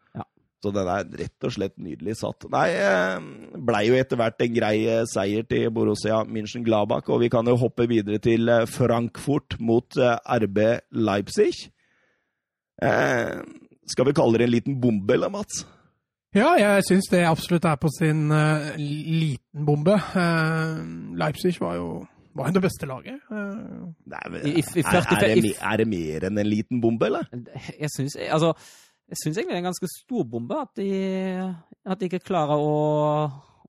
[0.61, 2.44] Så den er rett og slett nydelig satt.
[2.53, 3.16] Nei, eh,
[3.64, 7.55] blei jo etter hvert en grei eh, seier til Borussia München-Glabach, og vi kan jo
[7.62, 10.61] hoppe videre til eh, Frankfurt mot RB
[11.01, 11.55] Leipzig.
[12.83, 13.40] Eh,
[13.90, 15.64] skal vi kalle det en liten bombe, eller, Mats?
[16.37, 19.96] Ja, jeg syns det absolutt er på sin uh, liten bombe.
[20.14, 20.77] Uh,
[21.18, 21.88] Leipzig var jo
[22.38, 23.16] var jo det beste laget.
[23.27, 26.79] Uh, Nei, men, I- i- i er, er, det, er det mer enn en liten
[26.85, 27.27] bombe, eller?
[27.81, 28.53] Jeg syns altså,
[29.11, 30.90] jeg syns egentlig det er en ganske stor bombe at de,
[31.85, 32.75] at de ikke klarer å,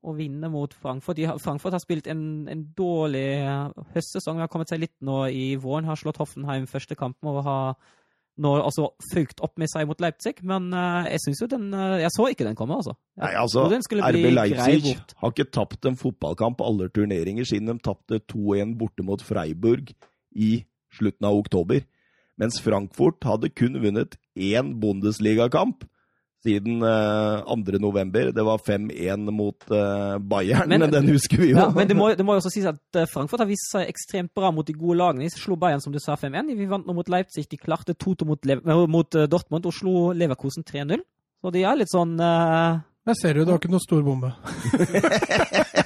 [0.02, 1.18] å vinne mot Frankfurt.
[1.18, 3.26] De Frankfurt har spilt en, en dårlig
[3.96, 4.38] høstsesong.
[4.38, 5.88] De har kommet seg litt nå i våren.
[5.90, 7.74] Har slått Hoffenheim første kampen og har
[8.42, 10.38] nå også fulgt opp med seg mot Leipzig.
[10.46, 12.94] Men uh, jeg syns jo den uh, Jeg så ikke den komme, altså.
[13.18, 17.82] Jeg Nei, altså, RB Leipzig har ikke tapt en fotballkamp på alle turneringer siden de
[17.82, 19.90] tapte 2-1 borte mot Freiburg
[20.32, 20.54] i
[20.92, 21.82] slutten av oktober.
[22.42, 25.84] Mens Frankfurt hadde kun vunnet én Bundesligakamp
[26.42, 27.78] siden eh, 2.
[27.78, 28.32] november.
[28.34, 31.58] Det var 5-1 mot uh, Bayern, Men- men, den husker vi jo.
[31.60, 33.86] Ja, men det må, det må jo også sies at eh, Frankfurt har vist seg
[33.86, 35.28] ekstremt bra mot de gode lagene.
[35.30, 36.50] De slo Bayern, som du sa, 5-1.
[36.58, 37.46] Vi vant nå mot Leipzig.
[37.46, 38.50] De klarte 2-2 mot,
[38.90, 41.04] mot Dortmund og slo Leverkosen 3-0.
[41.42, 42.82] Så de er litt sånn uh...
[43.06, 44.30] Der ser du, det var ikke noe stor bombe.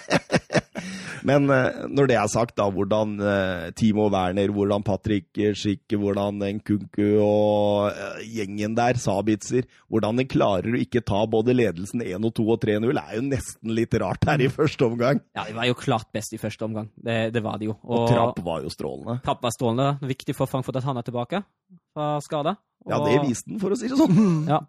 [1.26, 6.38] Men eh, når det er sagt, da, hvordan eh, Timo Werner, hvordan Patrick Schick, hvordan
[6.58, 12.28] Nkunku og eh, gjengen der, Sabitzer, hvordan de klarer å ikke ta både ledelsen 1
[12.28, 15.22] og 2 og 3-0, er jo nesten litt rart her i første omgang.
[15.36, 16.92] Ja, de var jo klart best i første omgang.
[16.94, 17.76] Det, det var de jo.
[17.82, 19.18] Og Trapp var jo strålende.
[19.26, 19.90] Trapp var strålende.
[20.06, 21.42] Viktig for Frankfurt at han er tilbake
[21.96, 22.54] fra skade.
[22.86, 24.46] Ja, det viste den, for å si det sånn.
[24.52, 24.62] Ja.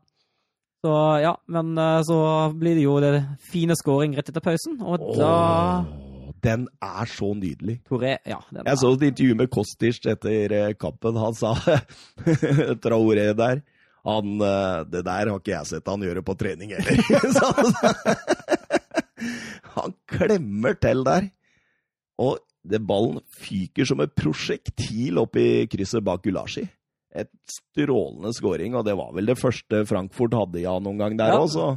[0.85, 1.73] Så ja, men
[2.05, 2.17] så
[2.53, 3.09] blir det jo det
[3.49, 6.06] fine scoring rett etter pausen, og da Åh,
[6.43, 7.79] den er så nydelig.
[7.89, 8.39] Toré Ja.
[8.53, 11.15] Den Jeg så et intervju med Kostic etter eh, kampen.
[11.17, 11.53] Han sa
[12.83, 13.61] Traoré der.
[14.07, 17.01] Han, eh, det der har ikke jeg sett han gjøre på trening heller.
[19.77, 21.29] Han- klemmer til der.
[22.17, 26.65] Og det ballen fyker som et prosjektil opp i krysset bak Gulashi.
[27.17, 31.31] Et strålende scoring, og det var vel det første Frankfurt hadde ja noen gang der
[31.33, 31.39] Ja.
[31.39, 31.67] òg, så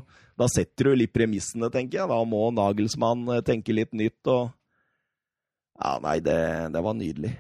[0.40, 2.11] da setter du litt premissene, tenker jeg.
[2.11, 4.50] Da må Nagelsmann eh, tenke litt nytt og
[5.81, 6.40] Ja, nei, det,
[6.74, 7.31] det var nydelig.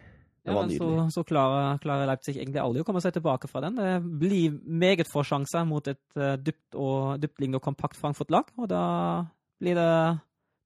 [0.40, 3.48] Det Ja, var men så, så klarer, klarer Leipzig egentlig aldri å komme seg tilbake
[3.50, 3.76] fra den.
[3.76, 3.90] Det
[4.22, 8.48] blir meget få sjanser mot et uh, dypt og dyptliggende og kompakt Frankfurt-lag.
[8.56, 8.84] Og da
[9.60, 9.90] blir det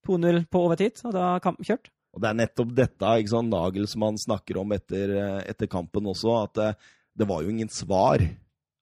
[0.07, 1.91] 2-0 på overtid, og da er kampen kjørt.
[2.15, 6.37] Og det er nettopp dette ikke sant, Nagelsmann snakker om etter, eh, etter kampen også,
[6.45, 6.71] at det,
[7.19, 8.23] det var jo ingen svar.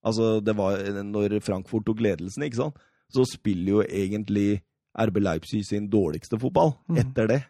[0.05, 4.63] Altså, det var Når Frankfurt tok ledelsen, ikke sant, så spiller jo egentlig
[4.99, 7.01] RB Leipzig sin dårligste fotball mm.
[7.03, 7.41] etter det.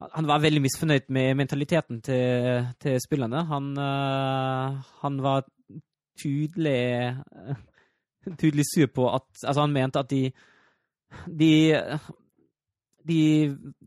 [0.00, 3.42] Han var veldig misfornøyd med mentaliteten til, til spillerne.
[3.50, 5.44] Han, øh, han var
[6.22, 7.16] tydelig
[8.40, 10.32] tydelig sur på at Altså, han mente at de
[11.26, 11.50] De,
[13.08, 13.20] de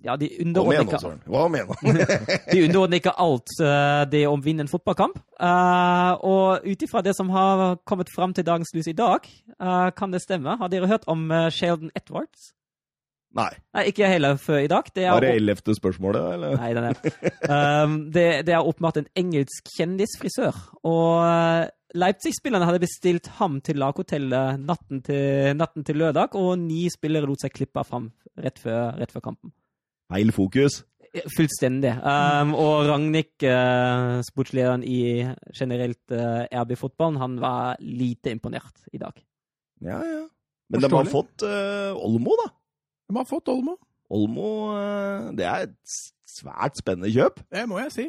[0.03, 1.11] ja, de underordner ikke.
[1.29, 1.99] Hva mener han?
[2.53, 5.19] de underordner ikke alt det det å vinne en fotballkamp.
[5.41, 9.27] Uh, og ut ifra det som har kommet fram til dagens lys i dag,
[9.59, 10.57] uh, kan det stemme.
[10.59, 12.53] Har dere hørt om uh, Sheldon Edwards?
[13.33, 13.49] Nei.
[13.73, 14.89] Nei, ikke heller før i dag.
[14.93, 16.57] Det er Var det ellevte spørsmålet, eller?
[16.59, 16.99] Nei, den er
[17.83, 20.59] um, det, det er åpenbart en engelsk kjendisfrisør.
[20.85, 27.29] Og Leipzig-spillerne hadde bestilt ham til laghotellet natten til, natten til lørdag, og ni spillere
[27.29, 28.09] lot seg klippe fram
[28.41, 29.53] rett før, rett før kampen.
[30.09, 30.81] Feil fokus.
[31.35, 31.91] Fullstendig.
[32.01, 35.21] Um, og Ragnhild, uh, sportslederen i
[35.53, 39.13] generelt uh, RB-fotballen, han var lite imponert i dag.
[39.85, 40.23] Ja, ja.
[40.73, 42.49] Men de har fått uh, Olmo, da.
[43.09, 43.77] De har fått Olmo.
[44.13, 45.95] Olmo, eh, det er et
[46.29, 47.41] svært spennende kjøp.
[47.53, 48.05] Det må jeg si.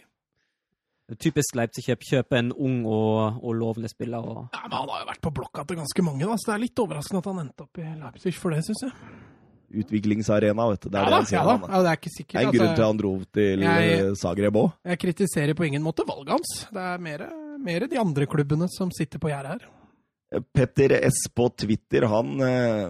[1.21, 2.01] Typisk Leipzig-kjøp.
[2.09, 4.25] Kjøpe en ung og, og lovende spiller.
[4.25, 4.47] Og...
[4.55, 6.63] Ja, men Han har jo vært på blokka til ganske mange, da, så det er
[6.65, 8.95] litt overraskende at han endte opp i Leipzig for det, syns jeg.
[9.85, 10.89] Utviklingsarena, vet du.
[10.89, 11.39] Det er Ja det han sier.
[11.39, 11.55] ja.
[11.69, 12.35] Ja, det er ikke sikkert.
[12.35, 12.77] Det er en grunn altså.
[12.79, 14.73] til han dro til Jeg- eh, Zagreb òg.
[14.85, 16.53] Jeg kritiserer på ingen måte valget hans.
[16.73, 17.25] Det er mer,
[17.59, 19.67] mer de andre klubbene som sitter på gjerdet her.
[20.53, 22.89] Petter S på Twitter, han eh,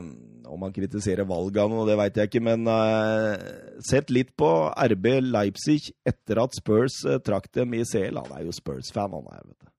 [0.48, 3.44] Om han kritiserer noe, det veit jeg ikke, men eh,
[3.84, 8.20] sett litt på RB Leipzig etter at Spurs eh, trakk dem i CL.
[8.20, 9.70] Han er jo Spurs-fan, han er, vet du.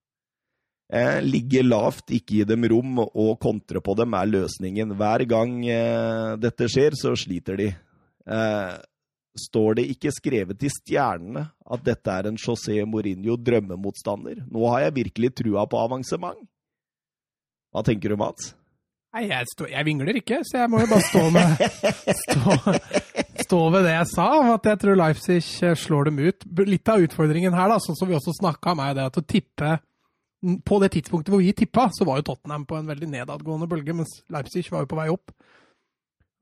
[1.26, 4.94] Ligge lavt, ikke gi dem rom, og kontre på dem er løsningen.
[4.98, 7.70] Hver gang eh, dette skjer, så sliter de.
[8.26, 8.76] Eh,
[9.36, 14.44] står det ikke skrevet i stjernene at dette er en José Mourinho drømmemotstander?
[14.50, 16.40] Nå har jeg virkelig trua på avansement.
[17.76, 18.54] Hva tenker du, Mats?
[19.16, 21.60] Nei, jeg, stå, jeg vingler ikke, så jeg må jo bare stå med
[22.24, 22.54] stå,
[23.44, 26.46] stå ved det jeg sa, om at jeg tror Leipzig eh, slår dem ut.
[26.68, 29.24] Litt av utfordringen her, da, sånn som vi også snakka om, er det at å
[29.24, 29.74] tippe
[30.68, 33.96] På det tidspunktet hvor vi tippa, så var jo Tottenham på en veldig nedadgående bølge,
[33.96, 35.36] mens Leipzig var jo på vei opp.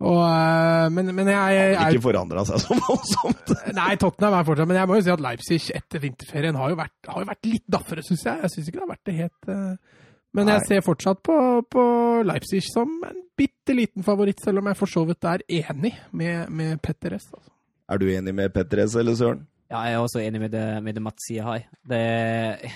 [0.05, 3.55] Og, eh, men, men jeg, jeg er Ikke forandra seg så voldsomt.
[3.81, 6.79] Nei, Tottenham er fortsatt Men jeg må jo si at Leipzig etter vinterferien har jo
[6.79, 8.43] vært, har jo vært litt daffere, syns jeg.
[8.43, 10.01] Jeg syns ikke det har vært det helt eh,
[10.35, 11.37] Men jeg ser fortsatt på,
[11.71, 11.83] på
[12.27, 16.51] Leipzig som en bitte liten favoritt, selv om jeg for så vidt er enig med,
[16.51, 17.29] med Petter S.
[17.31, 17.53] Altså.
[17.91, 19.45] Er du enig med Petter S, eller Søren?
[19.71, 21.63] Ja, jeg er også enig med det, med det Mats sier her.
[21.89, 22.03] Det,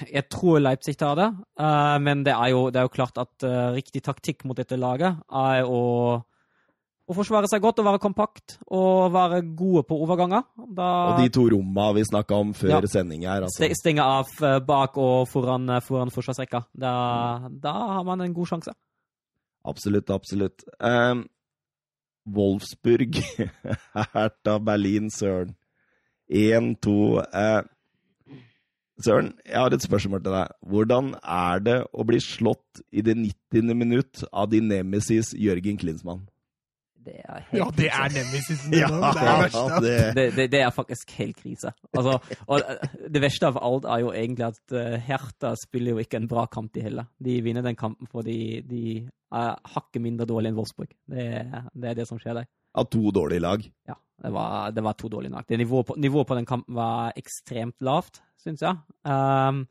[0.08, 1.28] jeg tror Leipzig tar det,
[1.60, 4.78] uh, men det er, jo, det er jo klart at uh, riktig taktikk mot dette
[4.78, 5.82] laget er å,
[7.08, 10.42] å forsvare seg godt og være kompakt og være gode på overganger.
[10.76, 12.80] Da Og de to romma vi snakka om før Ja.
[12.86, 13.42] sending her.
[13.46, 13.70] Altså.
[13.74, 16.66] stenge av eh, bak og foran, eh, foran forsvarsrekka.
[16.76, 18.74] Da, da har man en god sjanse.
[19.64, 20.64] Absolutt, absolutt.
[20.80, 21.26] Um,
[22.28, 23.16] Wolfsburg,
[24.14, 25.54] Hertha Berlin, Søren.
[26.30, 27.62] Én, to eh,
[29.00, 30.48] Søren, jeg har et spørsmål til deg.
[30.66, 33.74] Hvordan er det å bli slått i det 90.
[33.78, 36.26] minutt av din nemesis Jørgen Klinsmann?
[37.08, 38.80] Det er helt Ja, det er nemesisen din.
[38.82, 40.32] ja, det er det verste.
[40.36, 41.72] det, det, er faktisk helt krise.
[41.96, 46.02] Altså, og eh, det verste av alt er jo egentlig at uh, Hertha spiller jo
[46.04, 47.08] ikke en bra kamp, de heller.
[47.24, 48.82] De vinner den kampen fordi de
[49.34, 50.92] er hakket mindre dårlig enn Wolfsburg.
[51.08, 51.30] Det,
[51.72, 52.50] det er det som skjer der.
[52.78, 53.64] av to dårlige lag.
[53.88, 55.48] Ja, det var, det var to dårlige lag.
[55.48, 58.76] Det Nivået på, nivået på den kampen var ekstremt lavt, syns jeg.
[59.04, 59.64] Um,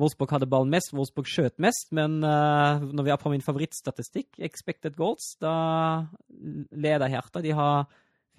[0.00, 4.40] Wolfsburg hadde ballen mest, Wolfsburg skjøt mest, men uh, når vi er på min favorittstatistikk,
[4.42, 5.52] expected goals, da
[6.72, 7.42] leder Hertha.
[7.44, 7.86] De har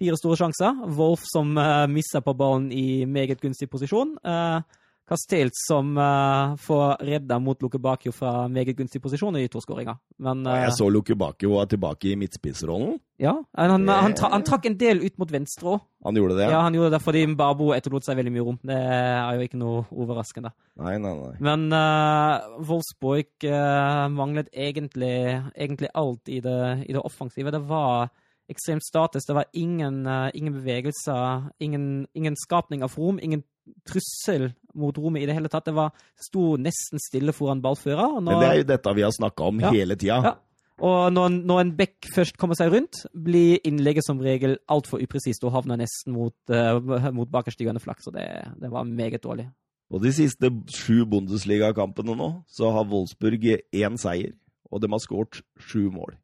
[0.02, 0.84] fire store sjanser.
[0.98, 4.16] Wolf som uh, misser på ballen i meget gunstig posisjon.
[4.26, 4.60] Uh,
[5.08, 9.96] Castells som uh, får redda mot Lukebakio fra meget gunstig posisjon i toskåringa.
[10.22, 13.00] Men uh, Jeg så Luke Bakio er tilbake i midtspissrollen.
[13.18, 15.82] ja, han, han, tra han trakk en del ut mot venstre òg.
[16.06, 16.48] Han gjorde det?
[16.54, 18.58] Ja, han gjorde det fordi Mbabo etterlot seg veldig mye rom.
[18.62, 20.54] Det er jo ikke noe overraskende.
[20.82, 21.34] Nei, nei, nei.
[21.42, 25.16] Men uh, Wolfsburg uh, manglet egentlig,
[25.54, 27.54] egentlig alt i det, i det offensive.
[27.54, 28.12] Det var
[28.50, 29.26] ekstremt status.
[29.26, 33.42] Det var ingen, ingen bevegelser, ingen, ingen skapning av rom, ingen
[33.88, 35.66] trussel mot rommet i det hele tatt.
[35.68, 38.16] Det var, sto nesten stille foran ballfører.
[38.16, 39.70] og Men det er jo dette vi har snakka om Ja.
[39.70, 40.22] hele tida.
[40.22, 40.34] Ja.
[40.82, 45.44] Og når, når en bekk først kommer seg rundt, blir innlegget som regel altfor upresist
[45.44, 46.80] og havner nesten mot, uh,
[47.12, 48.00] mot bakerstigende flak.
[48.02, 48.24] Så det,
[48.58, 49.46] det var meget dårlig.
[49.92, 53.44] Og de siste sju Bundesliga-kampene nå, så har Wolfsburg
[53.76, 54.32] én seier,
[54.72, 56.16] og de har skåret sju mål.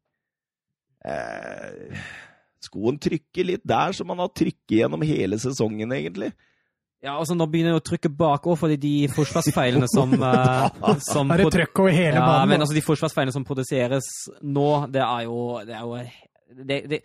[1.05, 1.95] Eh,
[2.65, 6.33] skoen trykker litt der, som man har trykket gjennom hele sesongen, egentlig.
[6.99, 10.67] Ja, altså Nå begynner jeg å trykke bakover fordi de forsvarsfeilene som, uh,
[11.13, 12.51] som Er det trøkk over hele ja, banen?
[12.51, 14.09] men altså De forsvarsfeilene som produseres
[14.43, 17.01] nå, det er jo Det, er jo, det, det,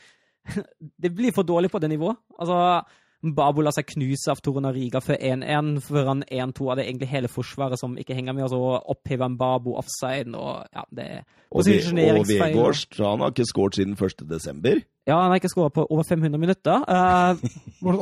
[1.07, 2.19] det blir for dårlig på det nivået.
[2.39, 2.83] Altså,
[3.25, 5.71] Babo lar seg knuse av Torunariga før 1-1.
[5.87, 8.45] Før han 1-2 av det egentlig hele forsvaret som ikke henger med.
[8.45, 8.61] Og så
[8.93, 12.59] opphever han Babo offside og ja, det Og, og Posisjoneringsfeil.
[12.59, 14.85] Vegårst han har ikke skåret siden 1.
[15.05, 16.85] Ja, han har ikke skåra på over 500 minutter.
[17.85, 18.01] Uh,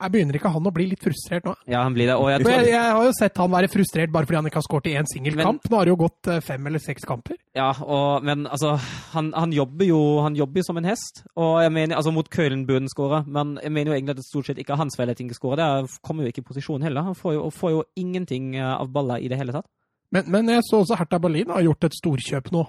[0.00, 1.52] Jeg begynner ikke han å bli litt frustrert nå?
[1.68, 2.14] ja, han blir det.
[2.16, 4.60] Og jeg tror jeg, jeg har jo sett han være frustrert bare fordi han ikke
[4.62, 5.68] har skåret i én singel Men- kamp.
[5.68, 7.36] Nå har det jo gått eh, fem eller seks kamper.
[7.58, 8.78] Ja, og, men altså
[9.12, 11.22] han, han, jobber jo, han jobber som en hest.
[11.36, 14.48] Og jeg mener, altså Mot han skåre, men jeg mener jo egentlig at det stort
[14.48, 15.60] sett ikke er hans feil at han ikke skårer.
[15.60, 17.02] Det er- kommer jo ikke i posisjon heller.
[17.02, 19.68] Han får jo, får jo ingenting eh, av baller i det hele tatt.
[20.14, 22.64] Men, men jeg så også Hertha Berlin har gjort et storkjøp nå.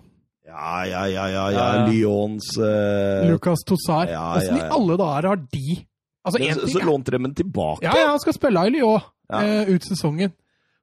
[0.49, 1.45] Ja, ja, ja, ja.
[1.53, 1.67] ja.
[1.87, 3.29] Lyons uh...
[3.29, 4.09] Lucas Tossar.
[4.09, 4.65] Åssen ja, ja.
[4.65, 5.79] i alle dager har de
[6.25, 7.85] Altså, én Så, ting så lånte de den tilbake.
[7.85, 9.39] Ja, ja, han skal spille i Lyon Ja.
[9.39, 10.33] eh, ut sesongen.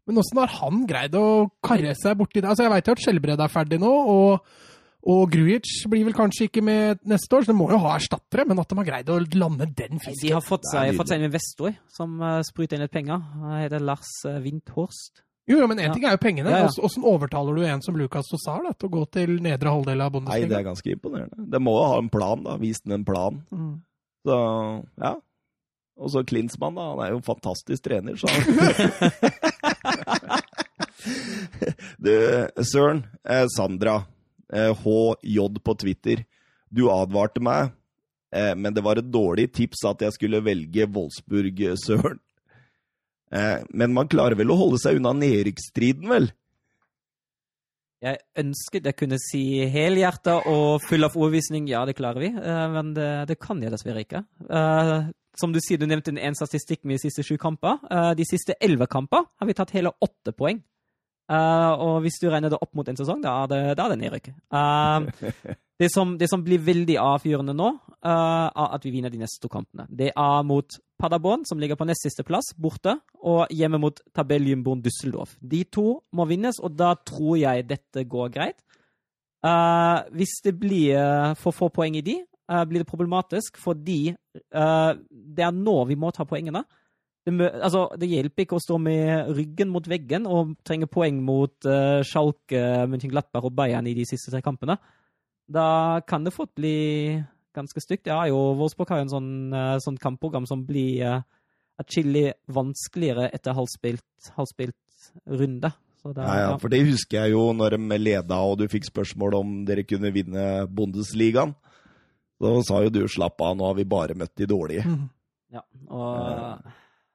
[0.07, 2.49] Men åssen har han greid å karre seg borti det?
[2.49, 4.47] Altså, Jeg veit jo at Skjelbred er ferdig nå, og,
[5.07, 8.47] Og Grujic blir vel kanskje ikke med neste år, så de må jo ha erstattere.
[8.49, 11.21] Men at de har greid å lande den fisken De har fått seg, fått seg
[11.21, 13.23] en investor som uh, spruter inn litt penger.
[13.43, 15.23] Han heter Lars uh, Windhorst.
[15.49, 15.93] Jo, jo, men én Ja.
[15.95, 16.51] ting er jo pengene.
[16.51, 16.69] Ja, ja.
[16.83, 20.13] Åssen- overtaler du en som Lucas Tosar da, til å gå til nedre halvdel av
[20.25, 21.47] Nei, det er ganske imponerende.
[21.51, 22.57] Det må jo ha en plan, da.
[22.57, 23.43] Vis den en plan.
[23.53, 23.81] Mm.
[24.27, 25.15] Så, ja.
[25.99, 26.91] Og så Klinsmann, da.
[26.91, 28.27] Han er jo en fantastisk trener, så
[31.99, 33.07] Du, Søren.
[33.29, 34.05] Eh, Sandra.
[34.53, 36.25] Eh, HJ på Twitter.
[36.71, 37.71] Du advarte meg,
[38.35, 42.19] eh, men det var et dårlig tips at jeg skulle velge Wolfsburg, eh, Søren.
[43.35, 46.29] Eh, men man klarer vel å holde seg unna nedrykksstriden, vel?
[48.05, 52.67] Jeg ønsket jeg kunne si helhjerta og full av overbevisning ja, det klarer vi, eh,
[52.75, 54.23] men det, det kan jeg dessverre ikke.
[54.47, 57.83] Eh, som du sier, du nevnte en statistikk med de siste sju kamper.
[58.17, 60.63] De siste elleve kamper har vi tatt hele åtte poeng.
[61.29, 63.99] Og hvis du regner det opp mot en sesong, da er det, da er det
[64.01, 64.31] nedrykk.
[65.77, 67.67] Det, som, det som blir veldig avgjørende nå,
[68.09, 69.85] er at vi vinner de neste to kampene.
[69.93, 74.81] Det er mot Paderborn, som ligger på nest siste plass, borte, og hjemme mot tabelljumboen
[74.85, 75.37] Düsseldorf.
[75.41, 78.63] De to må vinnes, og da tror jeg dette går greit.
[79.45, 82.17] Uh, hvis det blir eh, for få poeng i de,
[82.51, 86.65] uh, blir det problematisk, fordi uh, det er nå vi må ta poengene.
[87.27, 91.67] Det, altså, det hjelper ikke å stå med ryggen mot veggen og trenge poeng mot
[92.07, 94.77] Schalke, München-Glattberg og Bayern i de siste tre kampene.
[95.51, 97.19] Da kan det fort bli
[97.57, 98.07] ganske stygt.
[98.11, 101.25] Ja, jo, Wolfsburg har jo en sånn, eh, sånn kampprogram som blir uh,
[101.81, 105.73] atskillig vanskeligere etter halvspilt, halvspilt runde.
[106.03, 108.89] Så da, Ja, ja, for det husker jeg jo når de leda og du fikk
[108.89, 111.55] spørsmål om dere kunne vinne Bundesligaen.
[112.41, 114.87] Da sa jo du 'slapp av, nå har vi bare møtt de dårlige'.
[115.47, 116.59] Ja, og,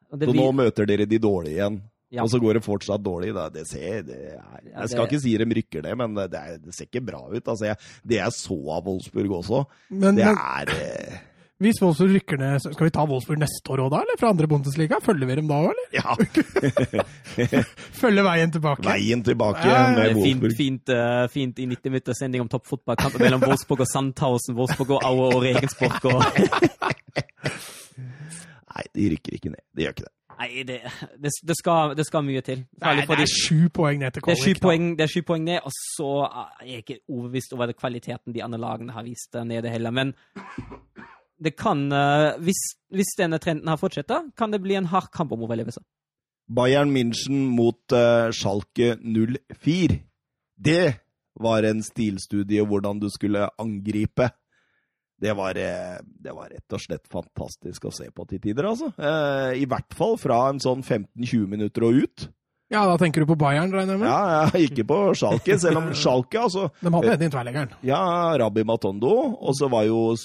[0.10, 1.82] og det Så nå møter dere de dårlige igjen.
[2.12, 2.26] Ja.
[2.26, 3.32] Og så går det fortsatt dårlig.
[3.38, 3.47] Da.
[3.54, 6.76] Det ser, det er, jeg skal ikke si de rykker ned, men det, er, det
[6.76, 7.41] ser ikke bra ut.
[7.41, 11.19] Altså, jeg, det jeg så av Wolfsburg også, Men, det men er eh,
[11.62, 14.00] hvis Wolfsburg rykker ned, skal vi ta Wolfsburg neste år òg, da?
[14.02, 14.97] Eller fra andre Bundesliga?
[15.06, 15.88] Følger vi dem da òg, eller?
[15.93, 16.15] Ja,
[18.02, 18.86] Følger veien tilbake?
[18.88, 23.19] veien tilbake Ja, med er fint, fint, uh, fint i 90 minutter sending om toppfotballkamp
[23.21, 26.26] mellom Wolfsburg og Sandhausen, Wolfsburg og Aue og Regensburg og
[28.71, 29.62] Nei, de rykker ikke ned.
[29.78, 30.15] De gjør ikke det.
[30.39, 30.80] Nei, det,
[31.22, 32.63] det, det, skal, det skal mye til.
[32.82, 34.62] Nei, det er sju poeng ned til det er sju kvalik.
[34.63, 38.44] poeng, det er sju poeng ned, og så er jeg ikke overbevist over kvaliteten de
[38.46, 39.94] andre lagene har vist der nede heller.
[39.94, 40.15] Men
[41.44, 42.62] det kan, eh, hvis,
[42.94, 45.84] hvis denne trenden her fortsetter, kan det bli en hard kamp om overlevelse.
[46.52, 50.00] Bayern München mot uh, Schalke 04.
[50.58, 50.86] Det
[51.39, 54.30] var en stilstudie hvordan du skulle angripe.
[55.21, 58.89] Det var, eh, det var rett og slett fantastisk å se på til tider, altså.
[58.97, 62.27] Eh, I hvert fall fra en sånn 15-20 minutter og ut.
[62.71, 64.07] Ja, da tenker du på Bayern, regner jeg med?
[64.07, 67.73] Ja, ja, ikke på Schalke, selv om Schalke, altså De hadde en i tverrleggeren.
[67.86, 67.99] Ja,
[68.39, 70.15] Rabbi Matondo, og så var jo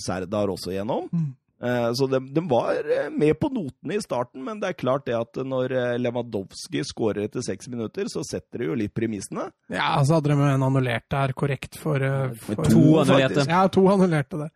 [0.00, 1.10] Serdar også igjennom.
[1.10, 1.34] Mm.
[1.62, 5.06] Eh, Så de, de var eh, med på notene i starten, men det er klart
[5.08, 9.48] det at når eh, Lewandowski skårer etter seks minutter, så setter det jo litt premissene.
[9.72, 12.02] Ja, så hadde de en annullert der, korrekt for,
[12.44, 13.46] for To annullerte.
[13.48, 14.52] Ja, to annullerte der.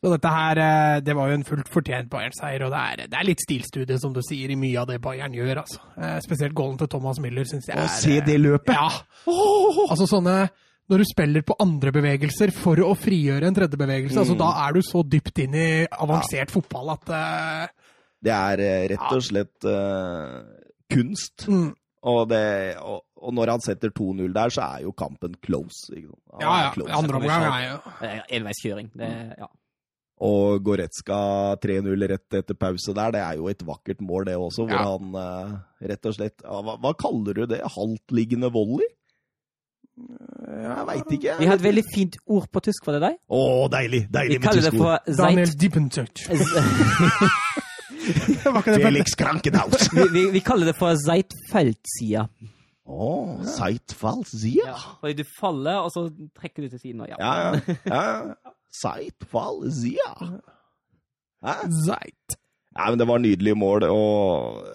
[0.00, 0.58] Så dette her,
[1.04, 4.14] det var jo en fullt fortjent Bayern-seier, og det er, det er litt stilstudie, som
[4.16, 5.82] du sier, i mye av det Bayern gjør, altså.
[6.00, 8.72] Eh, Spesielt goalen til Thomas Miller, syns jeg er Å, se det løpet!
[8.72, 8.88] Ja!
[9.90, 10.38] Altså sånne
[10.90, 14.40] Når du spiller på andre bevegelser for å frigjøre en tredje bevegelse, altså Mm.
[14.42, 17.66] da er du så dypt inn i avansert fotball at uh,
[18.22, 20.42] Det er eh, rett og slett uh,
[20.90, 21.46] kunst.
[21.48, 21.70] mm,
[22.02, 25.86] Og, det, og, og når han setter 2-0 der, så er jo kampen close.
[25.94, 26.10] Ikke?
[26.32, 26.70] Han Ja, ja.
[26.74, 26.92] close.
[26.96, 28.90] Andre omgang er jo Det Enveiskjøring.
[28.96, 29.48] Det, ja.
[30.20, 34.66] Og Goretzka 3-0 rett etter pause der, det er jo et vakkert mål, det også.
[34.68, 34.96] Hvor Ja.
[34.98, 37.60] han rett og slett hva, hva kaller du det?
[37.76, 38.88] Haltliggende volley?
[40.50, 41.34] Jeg veit ikke.
[41.38, 43.18] Vi har et veldig fint ord på tysk for det deg.
[43.30, 44.02] Å, deilig!
[44.06, 45.10] Vi Deilig med tysk ord.
[45.20, 45.52] Daniel
[48.64, 49.90] det Felix Krankenhaus.
[49.96, 52.26] vi, vi, vi kaller det for Zeitfeldsida.
[52.90, 53.10] Å,
[53.46, 54.72] Seitfallsia?
[54.72, 54.78] Ja.
[55.02, 57.04] Fordi du faller, og så trekker du til siden.
[57.04, 57.20] Og ja.
[57.20, 57.76] Ja, ja.
[57.86, 58.54] ja.
[58.80, 60.08] Seitfallsia.
[61.86, 62.38] Zeit.
[62.76, 64.66] Ja, men det var nydelige mål, og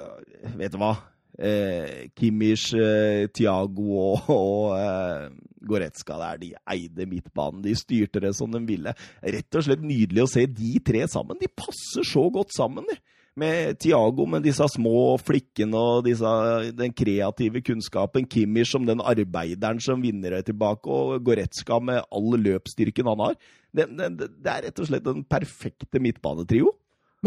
[0.59, 0.95] vet du hva?
[1.35, 5.25] Eh, Kimmich, eh, Thiago og, og eh,
[5.65, 7.63] Goretzka der, de eide midtbanen.
[7.65, 8.93] De styrte det som de ville.
[9.19, 11.39] Rett og slett nydelig å se de tre sammen.
[11.41, 12.99] De passer så godt sammen, de.
[13.35, 16.29] Med Thiago med disse små flikkene og disse,
[16.77, 18.29] den kreative kunnskapen.
[18.31, 23.35] Kimmich som den arbeideren som vinner det tilbake, og Goretzka med all løpsstyrken han har.
[23.75, 26.71] Det, det, det er rett og slett den perfekte midtbanetrio.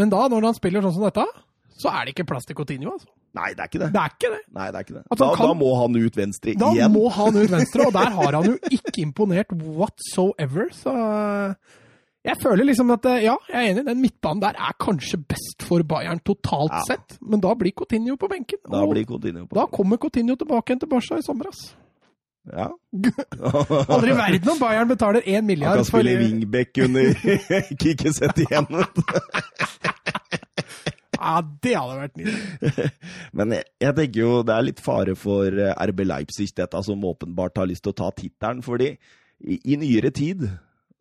[0.00, 1.26] Men da, når han spiller sånn som dette,
[1.76, 3.10] så er det ikke plass til Coutinho, altså.
[3.38, 3.88] Nei, det er ikke det.
[3.94, 4.40] Det er ikke det.
[4.58, 5.02] Nei, det er ikke det.
[5.10, 6.92] Altså, Da, kan- da må han ut venstre Da igjen.
[6.96, 10.68] må han ut venstre, og der har han jo ikke imponert whatsoever.
[10.74, 10.94] Så
[12.28, 15.82] jeg føler liksom at ja, jeg er enig, den midtbanen der er kanskje best for
[15.86, 16.82] Bayern totalt Ja.
[16.90, 18.58] sett, men da blir Coutinho på benken.
[18.70, 19.54] Da blir Coutinho på.
[19.54, 21.74] da kommer Coutinho tilbake igjen til Barca i sommer, ass.
[22.48, 22.68] Ja.
[23.92, 27.12] Aldri i verden om Bayern betaler én Han milliard kan for spille wingback under
[27.82, 28.66] Kikkesett igjen.
[28.70, 29.02] vet du.
[31.18, 32.88] Ja, det hadde vært nydelig.
[33.38, 37.06] Men jeg, jeg tenker jo det er litt fare for eh, RB Leipzig, dette som
[37.10, 38.62] åpenbart har lyst til å ta tittelen.
[38.66, 40.46] Fordi i, i nyere tid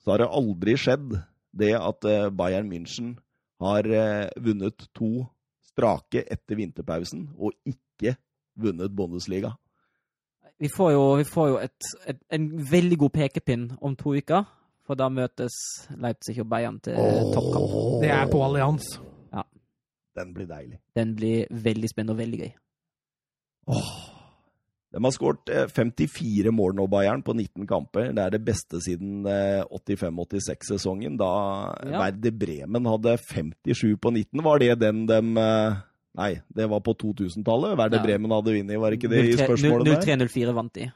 [0.01, 1.19] så har det aldri skjedd
[1.57, 3.15] det at eh, Bayern München
[3.61, 5.27] har eh, vunnet to
[5.65, 8.15] strake etter vinterpausen, og ikke
[8.57, 9.53] vunnet Bundesliga.
[10.57, 14.47] Vi får jo, vi får jo et, et, en veldig god pekepinn om to uker.
[14.87, 15.53] For da møtes
[15.99, 16.95] Leipzig og Bayern til
[17.35, 17.73] toppkamp.
[17.99, 18.87] Det er på Allianz.
[20.17, 20.79] Den blir deilig.
[20.97, 22.53] Den blir veldig spennende og veldig gøy.
[24.97, 28.13] De har skåret eh, 54 mål nå, Bayern, på 19 kamper.
[28.15, 31.31] Det er det beste siden eh, 85-86-sesongen, da
[31.83, 32.05] Ja.
[32.05, 34.43] Verde Bremen hadde 57 på 19.
[34.45, 35.83] Var det den de eh,
[36.17, 37.75] Nei, det var på 2000-tallet.
[37.77, 38.03] Verde Ja.
[38.07, 40.15] Bremen hadde vunnet, var ikke det i spørsmålet der?
[40.17, 40.87] 03-04 vant de.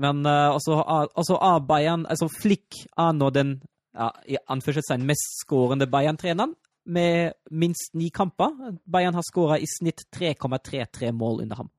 [0.00, 0.78] Men uh, altså,
[1.16, 1.36] altså
[1.68, 3.62] Bayern Altså Flick er nå den
[3.96, 6.52] ja, i anførselstegn mest skårende Bayern-treneren
[6.86, 8.52] med minst ni kamper.
[8.86, 11.70] Bayern har skåra i snitt 3,33 mål under ham.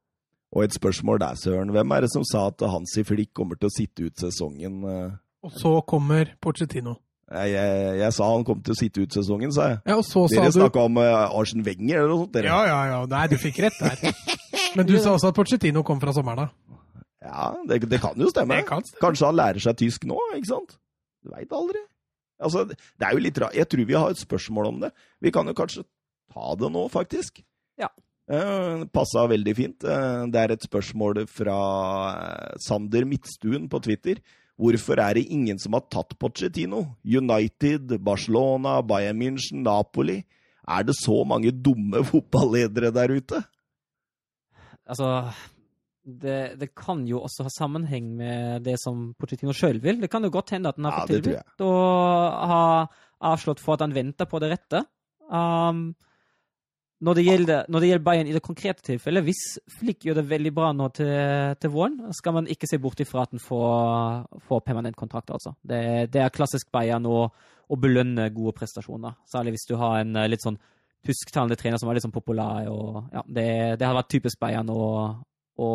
[0.55, 1.72] Og et spørsmål der, Søren.
[1.76, 4.80] Hvem er det som sa at Hansi Flick kommer til å sitte ut sesongen?
[4.88, 5.12] eh?
[5.43, 6.95] Og så kommer Porcetino.
[7.28, 9.80] Jeg, jeg, jeg sa han kom til å sitte ut sesongen, sa jeg.
[9.89, 12.38] Ja, og så sa Dere du snakka om uh, Arsen Wenger eller noe sånt?
[12.38, 12.47] Dere.
[12.53, 13.01] Ja, ja, ja.
[13.12, 14.16] Nei, du fikk rett der.
[14.80, 16.55] Men du sa også at Porcetino kom fra sommeren av.
[17.28, 18.62] Ja, det, det kan jo stemme.
[18.62, 19.01] Det kan stemme.
[19.03, 20.78] Kanskje han lærer seg tysk nå, ikke sant?
[21.26, 21.84] Du veit aldri.
[22.39, 23.55] Altså, det er jo litt rart.
[23.57, 24.91] Jeg tror vi har et spørsmål om det.
[25.23, 25.85] Vi kan jo kanskje
[26.33, 27.41] ta det nå, faktisk.
[27.81, 27.89] Ja.
[28.29, 29.83] Eh, Passa veldig fint.
[29.88, 31.57] Eh, Det er et spørsmål fra
[32.21, 34.21] eh, Sander Midtstuen på Twitter.
[34.57, 36.95] Hvorfor er det ingen som har tatt Pochettino?
[37.05, 40.23] United, Barcelona, Bayern München, Napoli.
[40.67, 43.43] Er det så mange dumme fotballedere der ute?
[44.88, 45.31] Altså
[46.08, 49.99] det, det kan jo også ha sammenheng med det som Pochettino sjøl vil.
[49.99, 52.88] Det kan jo godt hende at han har Ja, fått tilbudt og har
[53.28, 54.84] avslått for at han venter på det rette.
[55.28, 55.89] Um,
[57.03, 59.43] når, det gjelder, når det gjelder Bayern i det konkrete tilfellet, hvis
[59.80, 61.12] Flick gjør det veldig bra nå til,
[61.60, 65.58] til våren, skal man ikke se bort ifra at han får, får permanent kontrakt, altså.
[65.62, 67.28] Det, det er klassisk Bayern å,
[67.68, 69.20] å belønne gode prestasjoner.
[69.28, 70.60] Særlig hvis du har en eh, litt sånn
[71.08, 72.68] tysktalende trener som er litt sånn populær.
[72.72, 73.49] Og, ja, det,
[73.80, 74.84] det har vært typisk Bayern å,
[75.58, 75.70] å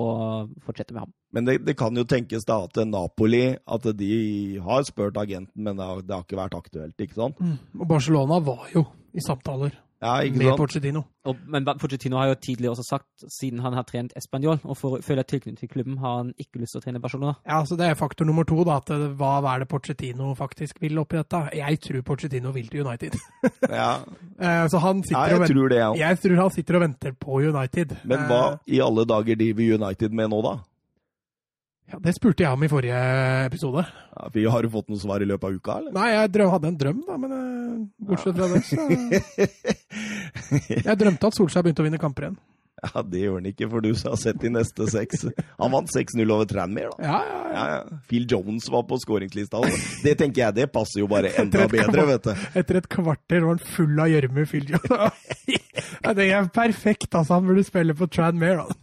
[0.63, 1.13] fortsette med ham.
[1.35, 4.13] Men det, det kan jo tenkes da at Napoli at de
[4.63, 7.41] har spurt agenten, men det har, det har ikke vært aktuelt, ikke sant?
[7.41, 7.57] Mm.
[7.81, 10.59] Og Barcelona var jo i samtaler Ja, ikke med sant?
[10.59, 11.05] Pochettino.
[11.31, 14.99] Og, men Pochettino har jo tidligere også sagt, siden han har trent Español og for,
[15.07, 17.37] føler tilknytning til klubben, har han ikke lyst til å trene Barcelona.
[17.47, 18.65] Ja, så Det er faktor nummer to.
[18.67, 21.45] da, at Hva er det Pochettino faktisk vil oppi dette?
[21.55, 23.19] Jeg tror Pochettino vil til United.
[23.71, 23.93] Ja,
[24.43, 25.99] Eh, så han ja jeg, og venter tror det, jeg.
[26.01, 27.97] Jeg tror han sitter og venter på United.
[28.05, 30.57] Men hva Eh, i alle dager driver United med nå, da?
[31.91, 33.01] Ja, det spurte jeg om i forrige
[33.49, 33.83] episode.
[33.85, 35.93] Ja, for har du fått noe svar i løpet av uka, eller?
[35.97, 37.75] Nei, jeg drøm, hadde en drøm, da, men eh,
[38.09, 38.79] bortsett fra det, så
[40.89, 42.41] Jeg drømte at Solskjær begynte å vinne kamper igjen.
[42.83, 45.21] Ja, det gjør han ikke, for du har sett de neste seks.
[45.61, 47.05] Han vant 6-0 over Tranmere, da.
[47.07, 47.67] Ja, ja, ja.
[47.77, 47.99] Ja.
[48.11, 49.61] Phil Jones var på skåringslista.
[50.03, 52.33] Det tenker jeg, det passer jo bare enda bedre, vet du.
[52.59, 54.47] Etter et kvarter var han full av gjørme.
[54.51, 55.31] Phil Jones.
[56.03, 57.39] Ja, det er perfekt, altså.
[57.39, 58.67] Han burde spille på Tranmere.
[58.67, 58.75] da.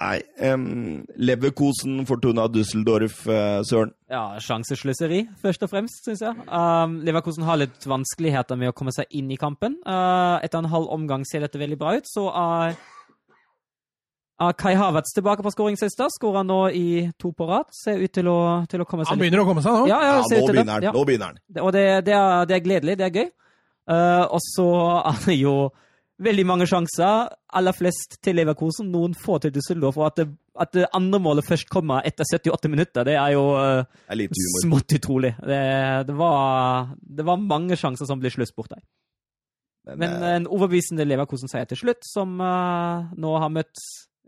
[0.00, 3.90] Nei, um, Leverkosen, Fortuna Düsseldorf, uh, Søren.
[4.08, 6.38] Ja, sjansesløseri, først og fremst, syns jeg.
[6.48, 9.76] Um, Leverkosen har litt vanskeligheter med å komme seg inn i kampen.
[9.84, 12.08] Uh, etter en halv omgang ser dette veldig bra ut.
[12.08, 12.78] Så er,
[14.40, 16.08] uh, Kai Havertz tilbake på skåringslista.
[16.16, 16.86] Skårer nå i
[17.20, 17.68] to på rad.
[17.82, 18.38] Ser ut til å,
[18.72, 19.84] til å komme seg Han begynner å komme seg nå.
[19.92, 20.88] Ja, ja, Ja, nå begynner han.
[20.88, 20.94] Ja.
[20.96, 21.42] Nå begynner han.
[21.44, 23.28] Det- Og det, det, er, det er gledelig, det er gøy.
[23.90, 24.70] Eh, og så
[25.12, 25.54] er det jo
[26.20, 29.98] veldig mange sjanser, aller flest til Leverkosen, noen få til Düsseldorf.
[30.00, 30.26] Og at det,
[30.60, 34.52] at det andre målet først kommer etter 78 minutter, det er jo eh, Det er
[34.64, 35.32] smått utrolig.
[35.40, 35.60] Det,
[36.08, 38.84] det, var, det var mange sjanser som ble sløst bort der.
[39.88, 43.80] Men, Men eh, en overbevisende Leverkosen-seier til slutt, som uh, nå har møtt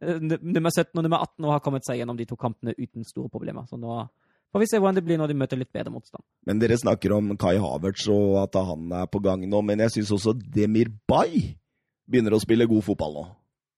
[0.03, 3.05] uh, nummer 17 og nummer 18 og har kommet seg gjennom de to kampene uten
[3.07, 3.69] store problemer.
[3.69, 4.01] Så nå
[4.53, 6.25] får vi se hvordan det blir når de møter litt bedre motstand.
[6.49, 9.95] men dere snakker om Kai Havertz og at han er på gang nå, men jeg
[9.95, 11.55] syns også Demir Bay
[12.11, 13.25] begynner å spille god fotball nå.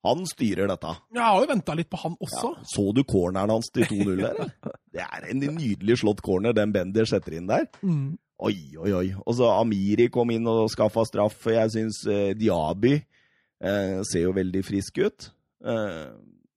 [0.05, 0.91] Han styrer dette.
[1.17, 2.27] Jeg har jo venta litt på han Ja.
[2.27, 2.51] også.
[2.75, 4.51] Så du corneren hans til 2-0 der?
[4.95, 7.65] Det er en nydelig slått corner den Bender setter inn der.
[7.83, 8.19] Mm.
[8.45, 9.15] Oi, oi, oi.
[9.25, 11.39] Og så Amiri kom inn og skaffa straff.
[11.49, 12.99] Jeg syns eh, Diaby
[13.65, 15.31] Eh, ser jo veldig frisk ut.
[15.65, 16.11] Eh,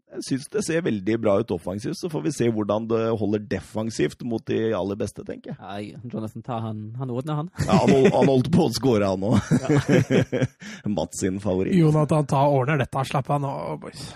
[0.08, 3.44] jeg syns det ser veldig bra ut offensivt, så får vi se hvordan det holder
[3.52, 5.58] defensivt mot de aller beste, tenker jeg.
[5.60, 7.52] Ja, Jonathan tar han, han ordner, han.
[7.66, 9.36] Ja, han, han holdt på å skåre, han òg.
[10.98, 11.76] Mats sin favoritt.
[11.76, 13.04] Jonathan tar ordner dette.
[13.12, 13.52] Slapp av nå,
[13.84, 14.08] boys.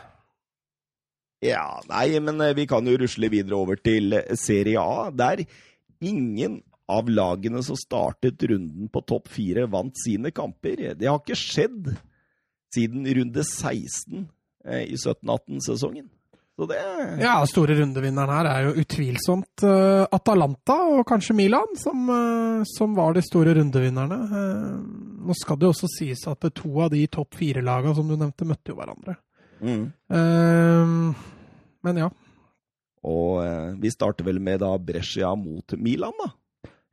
[1.41, 5.43] Ja, nei, men eh, vi kan jo rusle videre over til eh, Serie A, der
[6.01, 6.61] ingen
[6.91, 10.91] av lagene som startet runden på topp fire, vant sine kamper.
[10.99, 11.95] Det har ikke skjedd
[12.71, 14.29] siden runde 16 eh,
[14.66, 16.09] i 17-18-sesongen.
[16.55, 16.78] Så det
[17.24, 22.93] Ja, store rundevinneren her er jo utvilsomt uh, Atalanta og kanskje Milan, som, uh, som
[22.97, 24.20] var de store rundevinnerne.
[25.22, 28.47] Nå skal det jo også sies at to av de topp fire-lagene som du nevnte,
[28.49, 29.18] møtte jo hverandre.
[29.62, 31.16] mm.
[31.86, 32.12] men ja.
[33.07, 36.30] Og eh, vi starter vel med da Brescia mot Milan, da.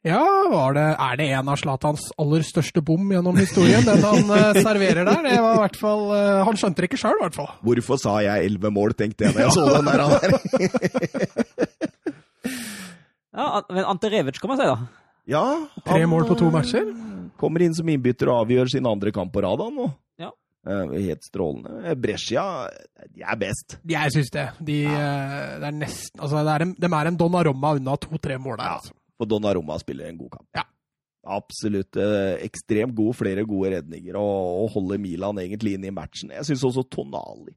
[0.07, 0.23] Ja,
[0.53, 4.55] var det, er det en av Zlatans aller største bom gjennom historien, den han uh,
[4.55, 5.25] serverer der?
[5.27, 7.51] Det var i hvert fall, uh, Han skjønte det ikke sjøl, i hvert fall.
[7.67, 10.05] Hvorfor sa jeg elleve mål, tenkte jeg da jeg så den der.
[10.07, 10.39] der.
[13.39, 14.79] Ja, men Ante Revic, kan man si, da.
[15.31, 15.45] ja,
[15.87, 16.89] Tre han, mål på to eh, matcher.
[17.39, 19.87] Kommer inn som innbytter og avgjør sin andre kamp på rad, han nå.
[20.19, 20.33] Ja.
[20.67, 21.95] Eh, helt strålende.
[22.03, 22.43] Brescia,
[23.07, 23.79] de er best.
[23.87, 24.49] Jeg syns det.
[24.59, 28.41] De, uh, det er nesten Altså, det er en, de er en Donnarumma unna to-tre
[28.43, 28.98] mål der, altså.
[29.19, 30.49] For Donnarumma spiller en god kamp.
[30.57, 30.65] Ja.
[31.29, 31.97] Absolutt.
[31.99, 36.31] Eh, ekstremt god, flere gode redninger, og, og holder Milan egentlig inn i matchen.
[36.33, 37.57] Jeg syns også Tonali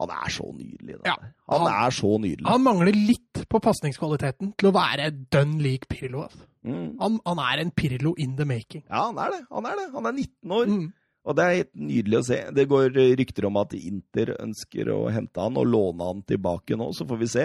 [0.00, 0.96] Han er så nydelig.
[1.06, 2.48] Ja, han, han- er så nydelig.
[2.48, 6.24] Han mangler litt på pasningskvaliteten til å være dønn lik Pirlo.
[6.66, 6.96] Mm.
[6.98, 8.82] Han, han er en Pirlo in the making.
[8.88, 9.42] Ja, han er det.
[9.52, 9.86] Han er det.
[9.94, 10.72] Han er 19 år.
[10.72, 10.88] Mm.
[11.22, 12.38] Og det er helt nydelig å se.
[12.56, 12.88] Det går
[13.20, 17.20] rykter om at Inter ønsker å hente han og låne han tilbake nå, så får
[17.20, 17.44] vi se.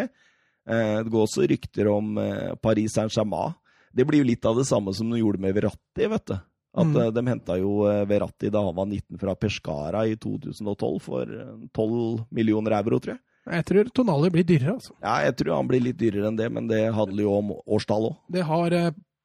[0.67, 3.53] Eh, Det går også rykter om eh, Paris Saint-Germain.
[3.93, 6.33] Det blir jo litt av det samme som de gjorde med Verratti, vet du.
[6.77, 6.97] At Mm.
[7.01, 7.71] eh, De henta jo
[8.05, 13.15] Verratti da han var 19 fra Pescara i 2012 for eh, 12 millioner euro, tror
[13.15, 13.19] jeg.
[13.49, 14.91] Jeg tror Tonali blir dyrere, altså.
[15.01, 18.09] Ja, jeg tror han blir litt dyrere enn det, men det handler jo om årstall
[18.11, 18.17] òg.
[18.29, 18.69] Det har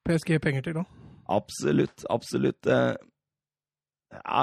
[0.06, 0.86] PSG penger til òg.
[1.28, 2.66] Absolutt, absolutt.
[4.12, 4.42] Ja,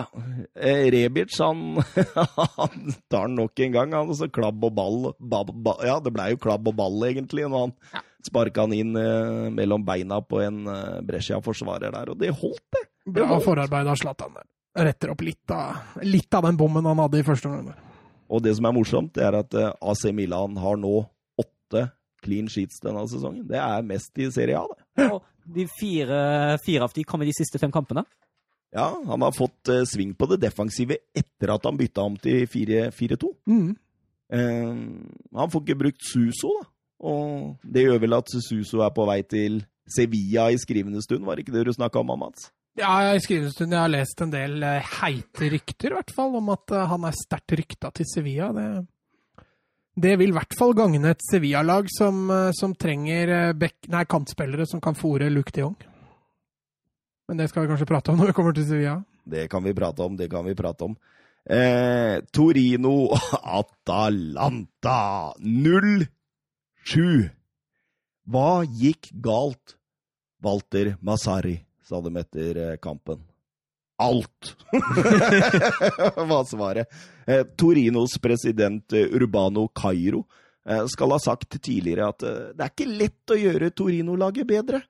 [0.56, 1.78] eh, Rebic han,
[2.58, 3.94] han tar den nok en gang.
[3.94, 7.46] Han, så klabb og ball, ba, ba, Ja, det blei jo klabb og ball, egentlig,
[7.50, 8.02] når han Ja.
[8.26, 12.86] sparka han inn eh, mellom beina på en eh, Brescia-forsvarer der, og det holdt, det.
[13.20, 14.34] Bra forarbeid av Zlatan.
[14.36, 14.48] der.
[14.90, 17.78] Retter opp litt av, litt av den bommen han hadde i første omgang.
[18.30, 21.00] Og det som er morsomt, det er at eh, AC Milan har nå
[21.40, 21.88] åtte
[22.26, 23.46] clean sheets denne sesongen.
[23.50, 24.66] Det er mest i Serie A,
[24.98, 25.08] det.
[25.14, 26.20] Og de fire,
[26.62, 28.04] fire av de kom i de siste fem kampene.
[28.76, 32.46] Ja, han har fått eh, sving på det defensive etter at han bytta om til
[32.50, 33.32] 4-4-2.
[33.50, 33.72] Mm.
[34.34, 34.76] Eh,
[35.40, 36.70] han får ikke brukt Suso, da.
[37.10, 41.38] Og det gjør vel at Suso er på vei til Sevilla i skrivende stund, var
[41.38, 42.52] det ikke det du snakka om, Mats?
[42.80, 46.38] Ja, i skrivende stund jeg har lest en del eh, heite rykter, i hvert fall,
[46.40, 48.52] om at eh, han er sterkt rykta til Sevilla.
[48.56, 49.46] Det,
[50.00, 54.68] det vil i hvert fall gagne et Sevilla-lag som, eh, som trenger back, nei, kantspillere
[54.70, 55.76] som kan fòre Luke de Jong.
[57.30, 58.96] Men det skal vi kanskje prate om når vi kommer til Sevilla.
[59.30, 60.96] Det kan vi prate om, det kan vi prate om.
[61.46, 63.14] Eh, Torino
[63.62, 66.08] Atalanta 0-7.
[68.30, 69.78] Hva gikk galt?
[70.42, 73.22] Walter Masari, sa de etter eh, kampen.
[74.00, 74.56] Alt!
[76.32, 76.88] var svaret.
[77.28, 80.24] Eh, Torinos president eh, Urbano Cairo
[80.66, 84.82] eh, skal ha sagt tidligere at eh, det er ikke lett å gjøre Torino-laget bedre.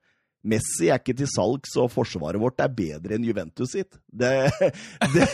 [0.47, 3.97] Messi er ikke til salgs, og forsvaret vårt er bedre enn Juventus sitt.
[4.07, 4.47] Det,
[5.15, 5.25] det,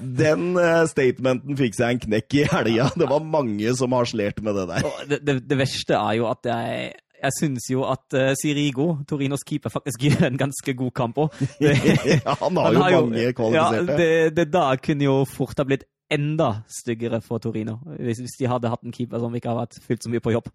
[0.00, 2.88] den eh, statementen fikk seg en knekk i helga.
[2.98, 4.90] Det var mange som harselerte med det der.
[5.12, 6.90] Det, det, verste er jo at jeg,
[7.20, 11.40] jeg syns jo at uh, Sirigo, Torinos keeper, faktisk gjør en ganske god kamp òg.
[11.60, 13.94] Ja, han har jo mange kvalifiserte.
[13.94, 18.38] Ja, det, det da kunne jo fort ha blitt enda styggere for Torino, hvis, hvis
[18.40, 20.50] de hadde hatt en keeper som ikke har vært fylt så mye på jobb.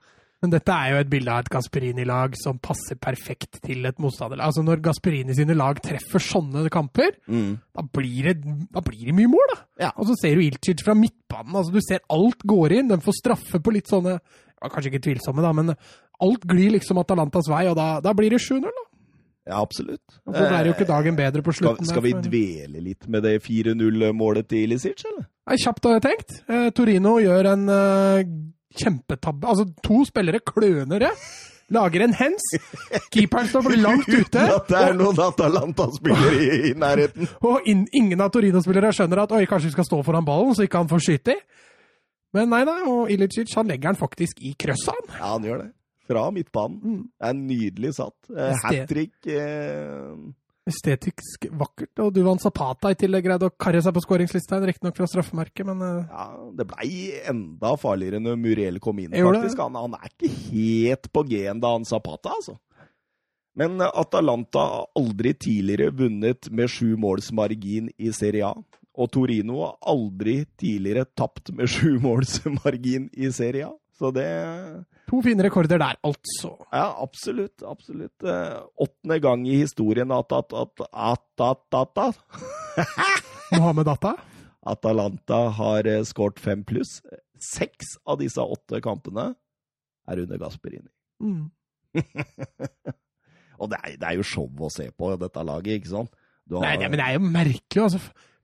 [0.46, 4.46] Men dette er jo et bilde av et Gasperini-lag som passer perfekt til et motstanderlag.
[4.52, 7.58] Altså Når Gasperini sine lag treffer sånne kamper, Mm.
[7.74, 8.36] da blir, det,
[8.72, 9.60] da blir det mye mål, da.
[9.88, 9.92] Ja.
[9.98, 11.56] Og så ser du Ilcic fra midtbanen.
[11.56, 12.88] altså Du ser alt går inn.
[12.94, 15.74] De får straffe på litt sånne ja, Kanskje ikke tvilsomme, da, men
[16.22, 18.86] alt glir liksom Atalantas vei, og da, da blir det 7-0, da.
[19.46, 20.02] Ja, absolutt.
[20.26, 21.86] Og så er jo ikke dagen bedre på slutten.
[21.86, 25.28] skal, skal vi dvele litt med det 4-0-målet til Ilicic, eller?
[25.62, 26.32] Kjapt har jeg tenkt.
[26.50, 28.24] Eh, Torino gjør en eh,
[28.78, 29.50] kjempetabbe.
[29.52, 31.12] Altså, to spillere kløner det.
[31.74, 32.44] Lager en hens.
[33.14, 34.44] Keeperen står langt ute.
[34.44, 37.30] At det er noen Atalanta-spillere i, i nærheten.
[37.50, 40.68] Og in, ingen av Torino-spillere skjønner at oi, kanskje vi skal stå foran ballen, så
[40.68, 41.42] ikke han får skyte i.
[42.36, 45.14] Men nei, da, og Ilicic han legger den faktisk i krøsset, han.
[45.16, 45.70] Ja, han gjør det.
[46.06, 46.80] Fra midtbanen.
[46.84, 47.04] Mm.
[47.16, 48.18] Det er nydelig satt.
[48.62, 49.16] Hat trick.
[49.26, 50.12] Eh,
[50.70, 51.94] estetisk vakkert.
[52.04, 55.84] Og Duvan Zapata i tillegg greide å karre seg på skåringslista, riktignok fra straffemerket, men
[55.86, 56.92] eh, Ja, Det blei
[57.30, 59.62] enda farligere når Muriel kom inn, faktisk.
[59.62, 62.58] Han, han er ikke helt på G-en da han Zapata, altså.
[63.56, 68.82] Men eh, Atalanta har aldri tidligere vunnet med sju måls margin i Serie A.
[68.96, 73.74] Og Torino har aldri tidligere tapt med sju måls margin i Serie A.
[73.96, 74.28] Så det
[75.10, 76.52] to fine rekorder der, altså.
[76.74, 77.62] Ja, absolutt.
[77.66, 78.24] Absolutt.
[78.24, 82.96] Eh, Åttende gang i historien at, at, at, at, at, at, at
[83.60, 84.16] Mohammed Atta.
[84.66, 87.00] Atalanta har eh, skåret fem pluss.
[87.38, 89.34] Seks av disse åtte kampene
[90.10, 90.90] er under Gasperini.
[91.22, 91.52] Mm.
[93.62, 96.12] Og det er, det er jo show å se på dette laget, ikke sant?
[96.46, 98.02] Du har- Nei, nei, men det er jo merkelig, altså.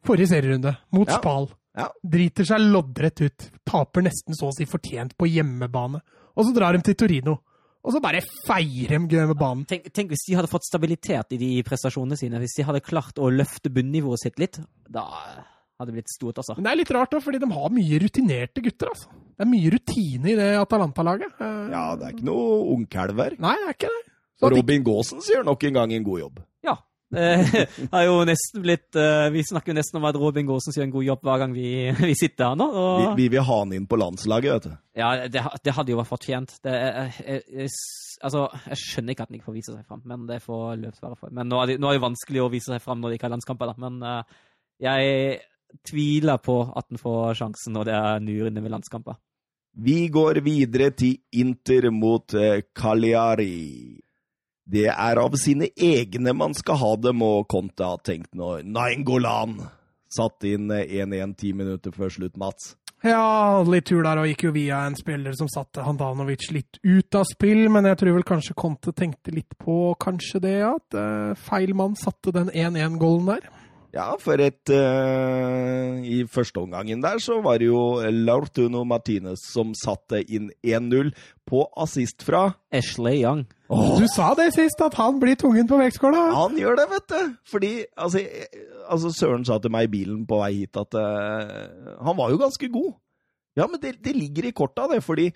[0.07, 1.18] Forrige serierunde, mot Ja.
[1.20, 1.49] Spal.
[1.78, 1.88] Ja.
[2.03, 3.49] Driter seg loddrett ut.
[3.68, 6.01] Taper nesten så å si fortjent på hjemmebane.
[6.36, 7.38] Og så drar de til Torino.
[7.82, 9.64] Og så bare feirer de hjemmebanen.
[9.66, 12.38] Tenk, tenk hvis de hadde fått stabilitet i de prestasjonene sine.
[12.44, 14.60] Hvis de hadde klart å løfte bunnivået sitt litt.
[14.88, 15.02] Da
[15.82, 16.54] hadde det blitt stort, altså.
[16.60, 18.92] Men det er litt rart, da, fordi de har mye rutinerte gutter.
[18.94, 19.10] altså.
[19.34, 21.34] Det er mye rutine i det Atalanta-laget.
[21.42, 23.34] Eh, Ja, det er ikke noe ungkalver.
[23.42, 24.04] Nei, det er ikke det.
[24.42, 26.40] Så Robin Gaasen gjør nok en gang en god jobb.
[26.66, 26.76] Ja.
[27.12, 31.26] Nesten blitt eh, Vi snakker jo nesten om at Robin Gaasen gjør en god jobb
[31.28, 31.72] hver gang vi,
[32.12, 32.68] vi sitter her nå.
[32.72, 34.78] Vi, Og, vi vil ha han inn på landslaget, vet du.
[35.01, 36.55] ja, det, det hadde jo vært fortjent.
[36.64, 37.74] Det, jeg, jeg,
[38.22, 41.03] altså, jeg skjønner ikke at han ikke får vise seg fram, men det får løpt
[41.03, 41.34] være for.
[41.36, 43.30] Men nå er, det, nå er det vanskelig å vise seg fram når det ikke
[43.30, 43.89] er landskamper, da.
[43.89, 44.39] Men eh,
[44.88, 45.41] jeg
[45.88, 49.20] tviler på at han får sjansen når det er nyrende med landskamper.
[49.72, 54.01] Vi går videre til Inter mot eh, Cagliari.
[54.72, 58.62] Det er av sine egne man skal ha dem, og Conte har tenkt nå.
[58.64, 59.58] Nainggolan
[60.12, 62.76] satt inn eh, 1-1 ti minutter før slutt, Mats.
[63.02, 67.18] Ja, litt tur der og gikk jo via en spiller som satte Handanovic litt ut
[67.18, 71.34] av spill, men jeg tror vel kanskje Conte tenkte litt på kanskje det, at eh,
[71.50, 73.50] feil mann satte den 1-1-gålen der.
[73.92, 79.74] Ja, for et uh, I første omgangen der så var det jo Laurtuno Martinez som
[79.76, 81.12] satte inn 1-0
[81.44, 83.44] på assist fra Ashley Young.
[83.72, 86.26] Du sa det sist, at han blir tungen på vektskåla!
[86.36, 87.38] Han gjør det, vet du!
[87.48, 88.24] Fordi altså,
[88.92, 92.42] altså Søren sa til meg i bilen på vei hit at uh, han var jo
[92.42, 92.92] ganske god.
[93.56, 95.30] Ja, men det, det ligger i korta, det, fordi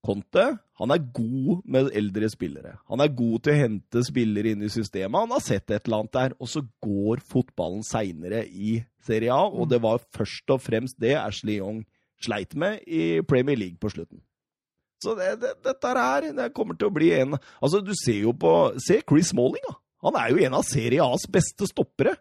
[0.00, 0.46] Conte
[0.80, 2.78] han er god med eldre spillere.
[2.88, 5.26] Han er god til å hente spillere inn i systemet.
[5.26, 9.44] Han har sett et eller annet der, og så går fotballen seinere i Serie A,
[9.44, 11.84] og det var først og fremst det Ashley Young
[12.20, 14.24] sleit med i Premier League på slutten.
[15.00, 18.34] Så det, det, dette her det kommer til å bli en Altså, du ser jo
[18.36, 19.78] på Se Chris Smalling, da.
[20.06, 22.14] Han er jo en av Serie A's beste stoppere.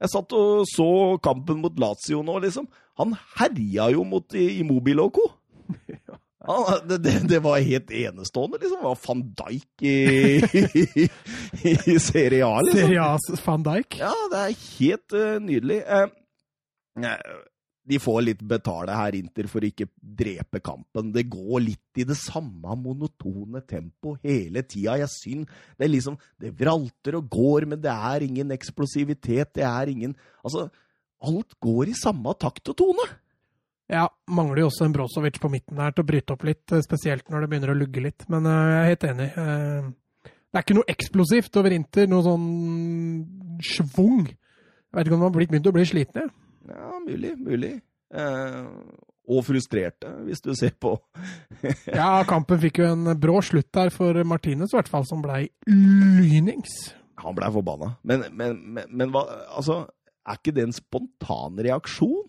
[0.00, 0.88] Jeg satt og så
[1.22, 2.66] kampen mot Lazio nå, liksom.
[2.98, 5.26] Han herja jo mot Immobile og co.
[6.48, 8.80] Han, det, det, var helt enestående, liksom.
[8.80, 9.92] Det var van Dijk i,
[11.68, 12.80] i, i Serie A, liksom.
[12.80, 14.00] Serie A's van Dijk.
[14.00, 15.82] Ja, det er helt uh, nydelig.
[15.84, 16.08] Eh,
[17.90, 21.10] de får litt betale her, Inter, for å ikke drepe kampen.
[21.14, 24.98] Det går litt i det samme monotone tempo hele tida.
[25.00, 29.54] Jeg syns det er liksom Det vralter og går, men det er ingen eksplosivitet.
[29.58, 30.14] Det er ingen
[30.44, 30.68] Altså,
[31.20, 33.08] alt går i samme takt og tone.
[33.90, 36.82] Ja, mangler jo også en Brozovic på midten her til å bryte opp litt, eh,
[36.84, 38.28] spesielt når det begynner å lugge litt.
[38.30, 39.26] Men eh, jeg er helt enig.
[39.34, 39.88] Eh,
[40.30, 42.46] det er ikke noe eksplosivt over Inter, noe sånn
[43.66, 44.28] schwung.
[44.30, 46.24] Jeg vet ikke om man har begynt å bli slitne.
[46.24, 46.30] jeg.
[46.30, 46.49] Ja,
[47.06, 47.72] mulig, mulig.
[48.10, 48.66] Eh,
[49.30, 50.96] og frustrerte, hvis du ser på
[52.00, 55.44] Ja, kampen fikk jo en brå slutt der for Martinez, i hvert fall, som blei
[55.70, 56.90] lynings.
[57.22, 57.92] Han blei forbanna.
[58.02, 59.84] Men, men, men, men hva Altså,
[60.26, 62.24] er ikke det en spontan reaksjon?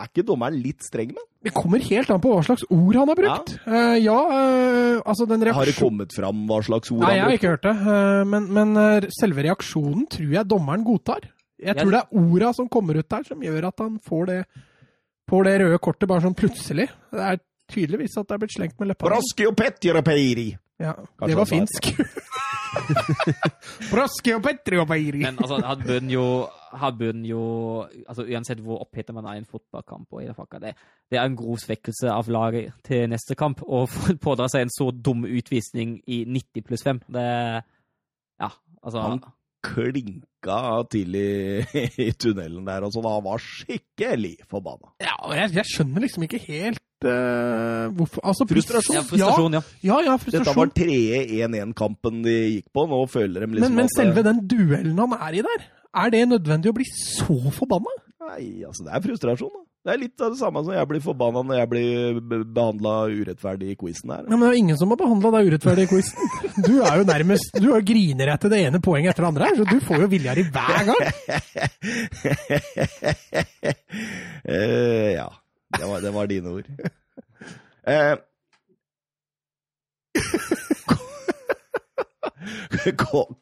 [0.00, 1.28] Er ikke dommeren litt streng med han?
[1.42, 3.50] Det kommer helt an på hva slags ord han har brukt.
[3.66, 5.58] Ja, ja uh, altså den reaksjonen...
[5.58, 7.40] Har det kommet fram hva slags ord Nei, jeg han har brukte?
[7.42, 7.74] ikke hørt det.
[7.82, 11.26] Uh, Men, men eh, selve reaksjonen tror jeg dommeren godtar.
[11.62, 14.38] Jeg tror det er orda som kommer ut der, som gjør at han får det,
[15.30, 16.88] får det røde kortet bare sånn plutselig.
[17.12, 17.42] Det er
[17.72, 19.06] tydeligvis at det er blitt slengt med leppa.
[20.82, 21.92] Ja, Kanskje det var finsk.
[25.26, 26.24] Men altså, han bunn jo,
[26.72, 27.42] han burde jo
[27.84, 30.72] altså, Uansett hvor oppheta man er i en fotballkamp, og i det, fakka, det,
[31.12, 33.84] det er en grov svekkelse av laget til neste kamp å
[34.26, 37.04] pådra seg en så dum utvisning i 90 pluss 5.
[37.12, 37.28] Det
[38.40, 38.50] Ja,
[38.82, 39.22] altså Han
[39.62, 40.60] klinka
[40.92, 41.26] til i,
[42.06, 43.08] i tunnelen der, og sånn.
[43.08, 44.92] Han var skikkelig forbanna.
[45.02, 48.94] Ja, jeg, jeg skjønner liksom ikke helt Uh, hvorfor altså, Frustrasjon.
[48.94, 49.60] Ja, frustrasjon, ja.
[49.82, 50.70] Ja, ja, Dette var frustrasjon.
[50.76, 51.16] tredje
[51.48, 52.84] 1-1-kampen de gikk på.
[52.86, 55.64] Nå føler de liksom Men, men at selve den duellen han er i der,
[55.98, 57.90] er det nødvendig å bli så forbanna?
[58.28, 59.64] Nei, altså, det er frustrasjon, da.
[59.82, 62.18] Det er litt av det samme som jeg blir forbanna når jeg blir
[62.54, 64.22] behandla urettferdig i quizen her.
[64.28, 66.28] Ja, men det er jo ingen som har behandla deg urettferdig i quizen.
[66.68, 69.56] Du er jo nærmest Du har griner etter det ene poenget etter det andre her,
[69.58, 71.02] så du får jo vilja di hver gang.
[74.46, 75.28] uh, ja.
[75.72, 76.68] Det var, det var dine ord.
[77.82, 78.14] Uh,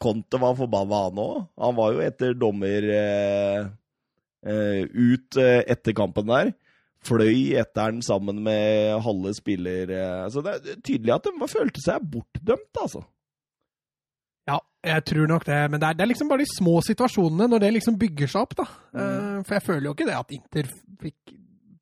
[0.01, 1.43] Konte var forbanna, han òg.
[1.61, 3.67] Han var jo etter dommer eh, eh,
[4.45, 6.53] ut eh, etter kampen der.
[7.05, 9.89] Fløy etter den sammen med halve spiller...
[9.89, 13.03] Eh, så det er tydelig at de følte seg bortdømt, altså.
[14.51, 15.61] Ja, jeg tror nok det.
[15.73, 18.45] Men det er, det er liksom bare de små situasjonene, når det liksom bygger seg
[18.45, 18.69] opp, da.
[18.97, 19.47] Mm.
[19.47, 20.71] For jeg føler jo ikke det at Inter
[21.01, 21.35] fikk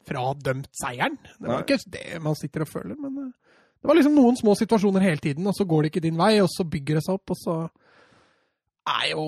[0.09, 1.19] fradømt seieren.
[1.19, 1.67] Det var Nei.
[1.67, 3.35] ikke det man sitter og føler, men eh,
[3.79, 6.33] det var liksom noen små situasjoner hele tiden, og så går det ikke din vei,
[6.43, 7.59] og så bygger det seg opp, og så
[8.89, 9.23] er jo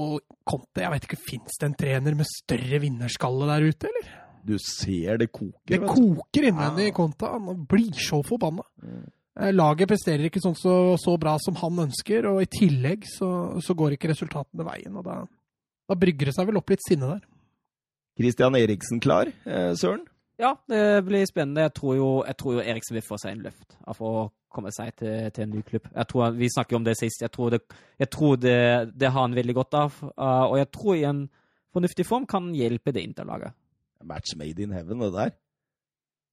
[0.50, 4.10] Conte Jeg vet ikke, fins det en trener med større vinnerskalle der ute, eller?
[4.46, 5.68] Du ser det koker.
[5.68, 7.28] Det koker innvendig i Conte.
[7.28, 8.64] Han blir så forbanna.
[9.38, 13.28] Eh, Laget presterer ikke sånn så, så bra som han ønsker, og i tillegg så,
[13.62, 14.96] så går ikke resultatene veien.
[14.96, 15.18] og Da,
[15.92, 17.28] da brygger det seg vel opp litt sinne der.
[18.20, 20.02] Christian Eriksen klar, eh, Søren?
[20.40, 21.66] Ja, det blir spennende.
[21.68, 24.12] Jeg tror jo, jeg tror jo Eriksen vil få seg en løft av å
[24.50, 25.90] komme seg til, til en ny klubb.
[25.92, 27.22] Jeg tror, vi snakket jo om det sist.
[27.22, 27.60] Jeg tror det,
[28.00, 28.56] jeg tror det,
[28.96, 29.98] det har han veldig godt av.
[30.14, 31.20] Uh, og jeg tror i en
[31.74, 33.54] fornuftig form kan hjelpe det interlaget.
[34.02, 35.36] Match made in heaven, det der.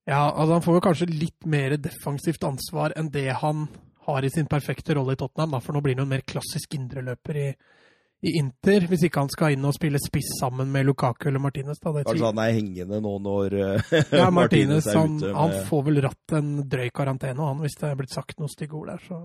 [0.08, 3.68] Ja, altså Han får jo kanskje litt mer defensivt ansvar enn det han
[4.08, 5.58] har i sin perfekte rolle i Tottenham.
[5.58, 7.48] Da, for nå blir han jo en mer klassisk indreløper i,
[8.26, 11.78] i Inter, hvis ikke han skal inn og spille spiss sammen med Lukaku eller Martinez.
[11.78, 11.94] Da.
[11.94, 13.92] Det Kanskje han er hengende nå når eh,
[14.22, 17.92] Ja, Martinez er han, ute han får vel ratt en drøy karantene, han, hvis det
[17.92, 19.04] er blitt sagt noen stygge ord der.
[19.06, 19.20] Så.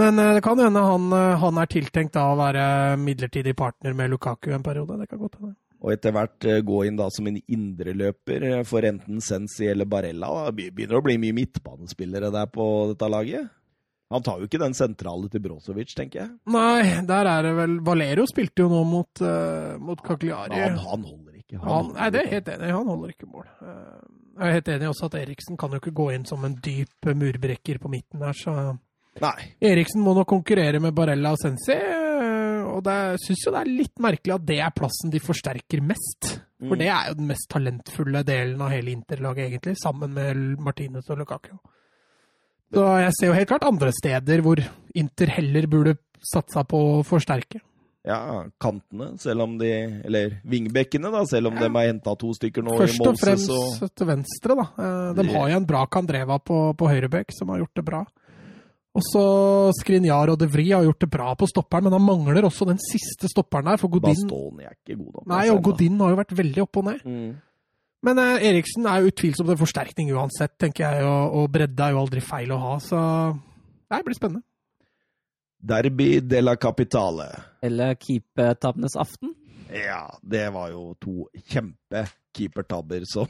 [0.00, 2.64] Men eh, det kan hende han, eh, han er tiltenkt da å være
[3.02, 4.96] midlertidig partner med Lukaku en periode.
[5.02, 5.54] Det kan godt hende.
[5.84, 10.30] Og etter hvert gå inn da som en indreløper for enten Sensi eller Barella.
[10.56, 12.64] Begynner å bli mye midtbanespillere der på
[12.94, 13.52] dette laget.
[14.12, 16.30] Han tar jo ikke den sentrale til Brozovic, tenker jeg.
[16.52, 20.60] Nei, der er det vel Valero spilte jo nå mot, uh, mot Cagliari.
[20.60, 21.58] Han, han holder ikke.
[21.62, 22.70] Han Han, nei, det er helt enig.
[22.76, 23.48] Han holder ikke mål.
[23.62, 24.04] Uh,
[24.38, 27.06] Jeg er helt enig også at Eriksen kan jo ikke gå inn som en dyp
[27.14, 28.76] murbrekker på midten der, så
[29.22, 29.36] Nei.
[29.62, 33.68] Eriksen må nok konkurrere med Barella og Sensi, eh, og det syns jo det er
[33.70, 36.32] litt merkelig at det er plassen de forsterker mest.
[36.64, 36.78] For Mm.
[36.80, 41.18] det er jo den mest talentfulle delen av hele Interlaget, egentlig, sammen med Martinez og
[41.22, 41.54] Lukaku.
[42.72, 44.62] Så jeg ser jo helt klart andre steder hvor
[44.94, 47.60] Inter heller burde satsa på å forsterke.
[48.04, 49.68] Ja, kantene, selv om de
[50.04, 51.60] Eller vingbekkene, da, selv om Ja.
[51.68, 54.66] de har henta to stykker nå Først i og Moses fremst og til venstre, da.
[54.76, 58.04] Eh, De har jo en bra Kandreva på, på høyrebekk, som har gjort det bra.
[58.94, 62.44] Og så Skrinjar og De Vri har gjort det bra på stopperen, men han mangler
[62.46, 65.26] også den siste stopperen der, for Godin Bastoni er ikke god nok.
[65.32, 67.00] Nei, og Godin har jo vært veldig opp og ned.
[67.08, 67.32] Mm.
[68.04, 72.02] Men eh, Eriksen er utvilsomt en forsterkning uansett, tenker jeg, og, og bredde er jo
[72.02, 72.98] aldri feil å ha, så
[73.88, 74.44] det blir spennende.
[75.64, 77.30] Derby de la Capitale.
[77.64, 79.32] Eller keepertabbenes aften.
[79.72, 83.26] Ja, det var jo to kjempe-keepertabber som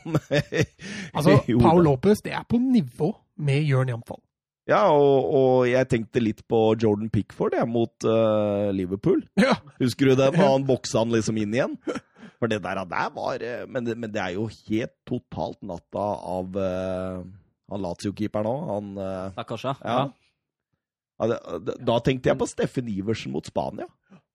[1.16, 4.20] Altså, Paul Lopez, det er på nivå med Jørn Jamfall.
[4.64, 9.20] Ja, og, og jeg tenkte litt på Jordan Pickford jeg, mot uh, Liverpool.
[9.36, 9.58] Ja.
[9.82, 10.38] Husker du den?
[10.38, 11.76] Da han boksa han liksom inn igjen.
[12.44, 16.02] For det der, der var eh, men det, men det er jo helt totalt natta
[16.36, 17.22] av uh,
[17.72, 18.66] han Lazio-keeperen òg.
[18.68, 19.74] Han uh, Stakkars, ja.
[19.80, 20.02] Ja.
[21.24, 23.88] Da, det, Da tenkte jeg på Steffen Iversen mot Spania.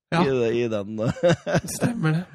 [0.09, 0.23] Ja.
[0.25, 0.97] I, I den
[1.77, 2.25] Stemmer det.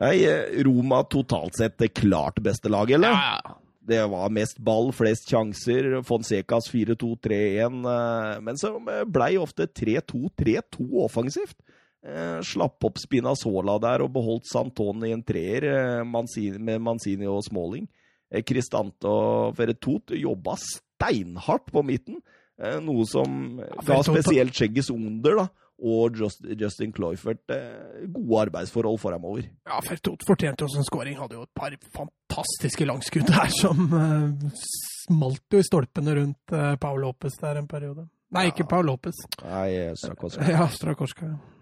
[0.00, 3.16] Nei, eh, Roma totalt sett det klart beste laget, eller?
[3.16, 3.56] Ja,
[3.90, 6.02] Det var mest ball, flest sjanser.
[6.08, 7.80] Fonsecas 4-2-3-1.
[7.88, 8.74] eh, Men så
[9.08, 11.56] blei ofte 3-2-3-2 offensivt.
[12.00, 17.26] Eh, Slapp opp Spinazzola der og beholdt Santoni i en treer eh, Mancini, med Manzini
[17.28, 17.84] og Smalling.
[18.32, 22.22] Eh, Cristante og Ferretot jobba steinhardt på midten.
[22.56, 25.46] eh, Noe som ga spesielt Skjegges Under da,
[25.80, 27.44] og Just, Justin Cloyfert
[28.12, 29.46] gode arbeidsforhold framover.
[29.68, 31.16] Ja, Fertot fortjente også en scoring.
[31.20, 33.86] Hadde jo et par fantastiske langskudd der som
[34.56, 38.04] smalt jo i stolpene rundt Paul Lopez der en periode.
[38.30, 39.16] Nei, ikke Paul Lopez.
[39.42, 40.44] Nei, Strakoska.
[40.52, 41.26] Ja, Strakorska.
[41.32, 41.56] Eh,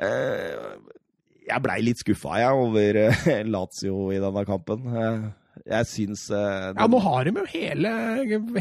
[0.00, 4.86] jeg blei litt skuffa jeg, over eh, Lazio i denne kampen.
[4.90, 5.24] Eh,
[5.70, 7.90] jeg syns eh, Ja, nå har de jo hele,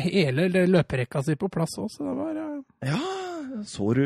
[0.05, 2.99] hele løperekka si på plass òg, så det var eh, Ja,
[3.67, 4.05] så du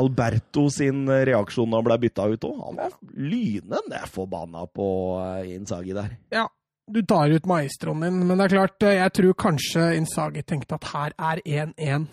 [0.00, 2.60] Alberto sin reaksjon da han ble bytta ut òg?
[2.66, 4.86] Han var lynende forbanna på
[5.22, 6.16] eh, Inzaghi der.
[6.34, 6.48] Ja,
[6.90, 10.78] du tar ut maestroen din, men det er klart, eh, jeg tror kanskje Insagi tenkte
[10.80, 12.08] at her er 1-1.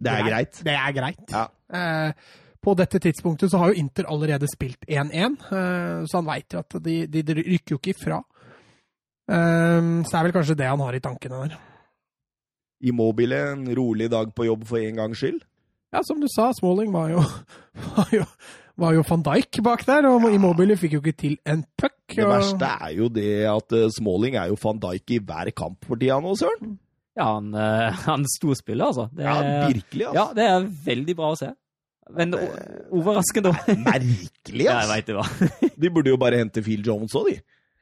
[0.00, 0.62] Det er greit.
[0.64, 1.26] Det er greit.
[1.28, 1.48] Ja.
[1.76, 2.30] Eh,
[2.60, 6.60] på dette tidspunktet så har jo Inter allerede spilt 1-1, eh, så han veit jo
[6.60, 8.20] at de, de, rykker jo ikke ifra.
[9.30, 11.60] Eh, så det er vel kanskje det han har i tankene der.
[12.90, 15.40] Immobile, en rolig dag på jobb for en gangs skyld.
[15.90, 17.24] Ja, som du sa, Smalling var jo,
[17.96, 18.26] var jo,
[18.80, 21.96] var jo van Dijk bak der, og Immobile fikk jo ikke til en puck.
[22.12, 25.88] Det verste er jo det at eh, Smalling er jo van Dijk i hver kamp
[25.88, 26.76] for tida nå, Søren.
[27.16, 27.50] Ja, han,
[28.06, 29.08] han storspiller, altså.
[29.16, 30.20] Det, Ja, virkelig, altså.
[30.20, 31.50] ja, det er veldig bra å se.
[32.16, 33.52] Men overraskende overraskende
[33.88, 35.48] Merkelig, Ja, jeg vet det, hva.
[35.84, 37.40] De burde jo bare hente Phil Jones òg, de.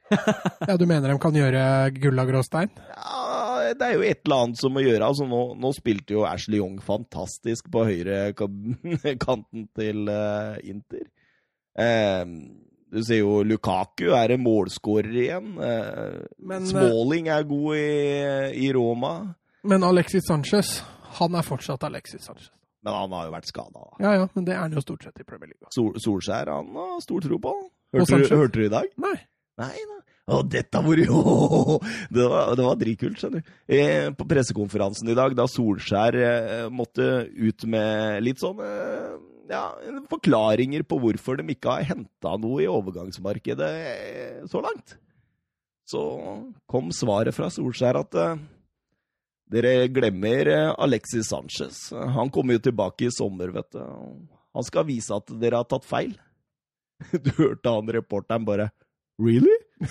[0.69, 1.63] Ja, du mener de kan gjøre
[1.99, 2.71] gull av gråstein?
[2.95, 5.05] Ja, det er jo et eller annet som må gjøre.
[5.05, 11.05] Altså, nå, nå spilte jo Ashley Young fantastisk på høyre kanten til uh, Inter.
[11.79, 12.25] Eh,
[12.89, 15.51] du ser jo Lukaku er en målskårer igjen.
[15.61, 17.89] Eh, Men, eh, Smalling er god i,
[18.65, 19.13] i Roma.
[19.63, 20.79] Men Alexis Sanchez,
[21.19, 22.49] han er fortsatt Alexis Sanchez.
[22.85, 23.85] Men han har jo vært skada.
[23.99, 25.71] Ja ja, men det er han jo stort sett i Premier League.
[25.75, 27.55] Sol, Solskjær han har stor tro på.
[27.95, 28.91] Hørte du, hørte du i dag?
[29.01, 29.15] Nei.
[29.59, 29.97] Nei, nei.
[30.29, 31.19] Å, dette var jo
[32.15, 33.49] Det var, det var dritkult, skjønner du.
[33.75, 39.17] Eh, på pressekonferansen i dag, da Solskjær eh, måtte ut med litt sånn eh,
[39.49, 39.65] ja,
[40.11, 44.95] forklaringer på hvorfor de ikke har henta noe i overgangsmarkedet eh, så langt,
[45.89, 46.03] så
[46.69, 48.35] kom svaret fra Solskjær at eh,
[49.49, 51.89] dere glemmer eh, Alexis Sanchez.
[51.93, 53.81] Han kommer jo tilbake i sommer, vet du.
[54.53, 56.15] Han skal vise at dere har tatt feil.
[57.23, 58.69] Du hørte han reporteren bare
[59.19, 59.55] Really?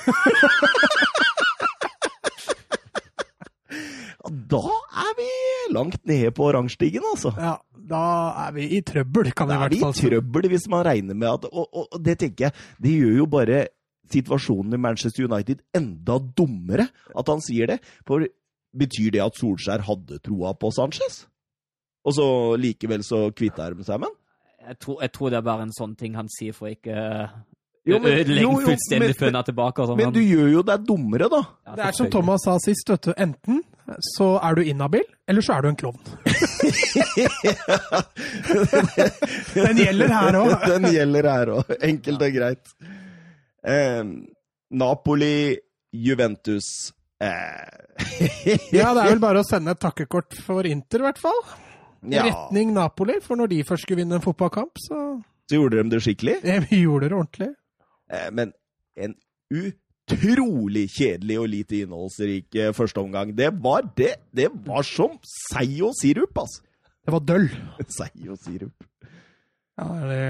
[4.18, 4.61] Ja, da
[5.04, 5.26] er vi
[5.72, 7.32] langt nede på rangstigen, altså.
[7.38, 7.54] Ja,
[7.90, 8.02] da
[8.46, 11.28] er vi i trøbbel, kan vi Da er vi i trøbbel hvis man regner med
[11.30, 13.61] at Og, og, og det tenker jeg, det gjør jo bare
[14.09, 17.78] situasjonen i Manchester United enda dummere at han sier det.
[18.09, 18.24] For
[18.78, 21.14] betyr det at Solskjær hadde troa på Sanchez?
[22.06, 22.26] Og så
[22.60, 24.16] likevel så kvitta de seg med ham?
[24.68, 26.94] Jeg tror, jeg tror det er bare en sånn ting han sier for ikke
[27.88, 29.86] Jo, men- ødelegge jo, jo, fullstendig men- før han er tilbake.
[29.88, 29.96] sånn.
[29.96, 31.42] Men du gjør jo deg dummere, da.
[31.66, 32.10] Ja, Det er som.
[32.10, 33.12] Thomas sa sist, vet du.
[33.16, 33.62] Enten
[34.16, 36.00] så er du inhabil, eller så er du en klovn.
[39.54, 40.52] Den gjelder her òg.
[40.72, 41.72] Den gjelder her òg.
[41.88, 42.72] Enkelt og greit.
[43.64, 44.04] Eh,
[44.70, 45.56] Napoli,
[45.92, 46.94] Juventus eh.
[48.78, 51.40] Ja, det er vel bare å sende et takkekort for Inter, i hvert fall.
[52.12, 55.00] ja, Retning Napoli, for når de først skulle vinne en fotballkamp, så
[55.50, 56.36] Så gjorde de det skikkelig.
[56.46, 57.50] Ja, vi gjorde det ordentlig.
[58.12, 58.52] Eh, men
[58.96, 59.14] en
[59.50, 63.34] utrolig kjedelig og lite innholdsrik eh, første omgang.
[63.36, 64.14] Det var det.
[64.32, 65.18] Det var som
[65.50, 66.62] seig og sirup, altså.
[67.08, 67.48] Det var døll.
[67.98, 68.84] Seig og sirup.
[69.78, 70.22] Ja, det,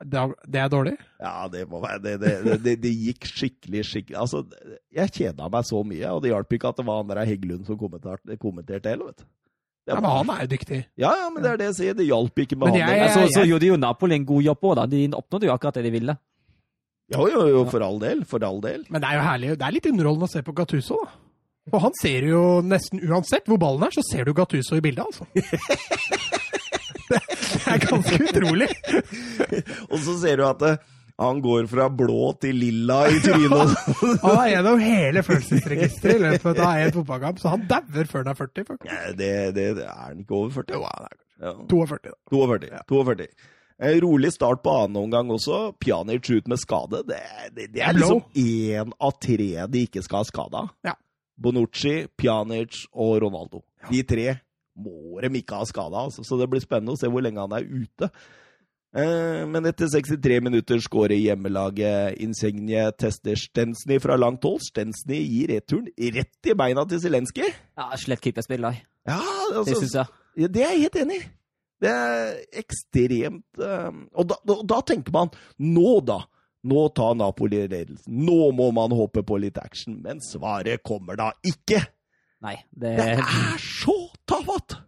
[0.00, 0.94] det, er, dårlig.
[1.20, 4.40] Ja, det, må være, det, det, det, det, det gikk skikkelig skikkelig Altså,
[4.96, 7.66] jeg kjeda meg så mye, og det hjalp ikke at det var han der Heggelund
[7.68, 9.26] som kommenterte, kommenterte hele, vet du.
[9.90, 10.80] Ja, men han er jo dyktig.
[11.00, 11.94] Ja, ja, men det er det jeg sier.
[11.98, 12.90] Det hjalp ikke med Men han.
[12.94, 14.84] jeg- Ja, så, så gjorde jo Napoli en god jobb òg, da.
[14.86, 16.14] De oppnådde jo akkurat det de ville.
[17.10, 18.20] Jo, jo, jo, for all del.
[18.28, 18.84] For all del.
[18.88, 19.48] Men det er jo herlig.
[19.58, 21.10] Det er litt underholdende å se på Gattuso, da.
[21.70, 25.04] For han ser jo nesten uansett hvor ballen er, så ser du Gattuso i bildet,
[25.10, 25.26] altså.
[27.54, 28.68] Det, er ganske utrolig.
[29.92, 30.72] Og så ser du at det,
[31.20, 33.74] han går fra blå til lilla i trynet.
[34.22, 38.32] Han er gjennom hele følelsesregisteret i løpet av en fotballkamp, så han dauer før han
[38.32, 38.66] er 40.
[38.70, 38.92] faktisk.
[38.92, 40.76] Ja, det, det, det er han ikke over 40.
[40.78, 41.54] Jo, han er Ja.
[41.70, 42.16] 42, da.
[42.28, 42.80] 42.
[42.88, 43.26] 42.
[43.80, 45.70] Eh, rolig start på annen omgang også.
[45.80, 46.98] Pjanic ut med skade.
[47.08, 47.20] Det,
[47.56, 50.64] det, det er liksom én av tre de ikke skal ha skada.
[50.84, 50.92] Ja.
[51.40, 53.62] Bonucci, Pjanic og Ronaldo.
[53.88, 54.34] De tre
[54.84, 56.24] må de ikke ha skada, altså.
[56.26, 58.10] så det blir spennende å se hvor lenge han er ute.
[58.90, 64.62] Eh, Men etter 63 minutter skårer hjemmelaget Insigne tester Stensny fra langt hold.
[64.66, 67.52] Stensny gir returen rett i beina til Zelenskyj.
[67.78, 68.72] Ja, Slett keeperspill, da.
[69.06, 70.06] Ja, Det altså, syns jeg.
[70.42, 71.28] ja, det er jeg helt enig i.
[71.80, 73.86] Det er ekstremt eh,
[74.20, 76.18] Og da, og da tenker man Nå, da!
[76.60, 78.18] Nå tar Napoli ledelsen.
[78.26, 79.94] Nå må man håpe på litt action.
[80.04, 81.78] Men svaret kommer da ikke!
[82.44, 83.94] Nei, det, Det er så
[84.30, 84.78] tafatt!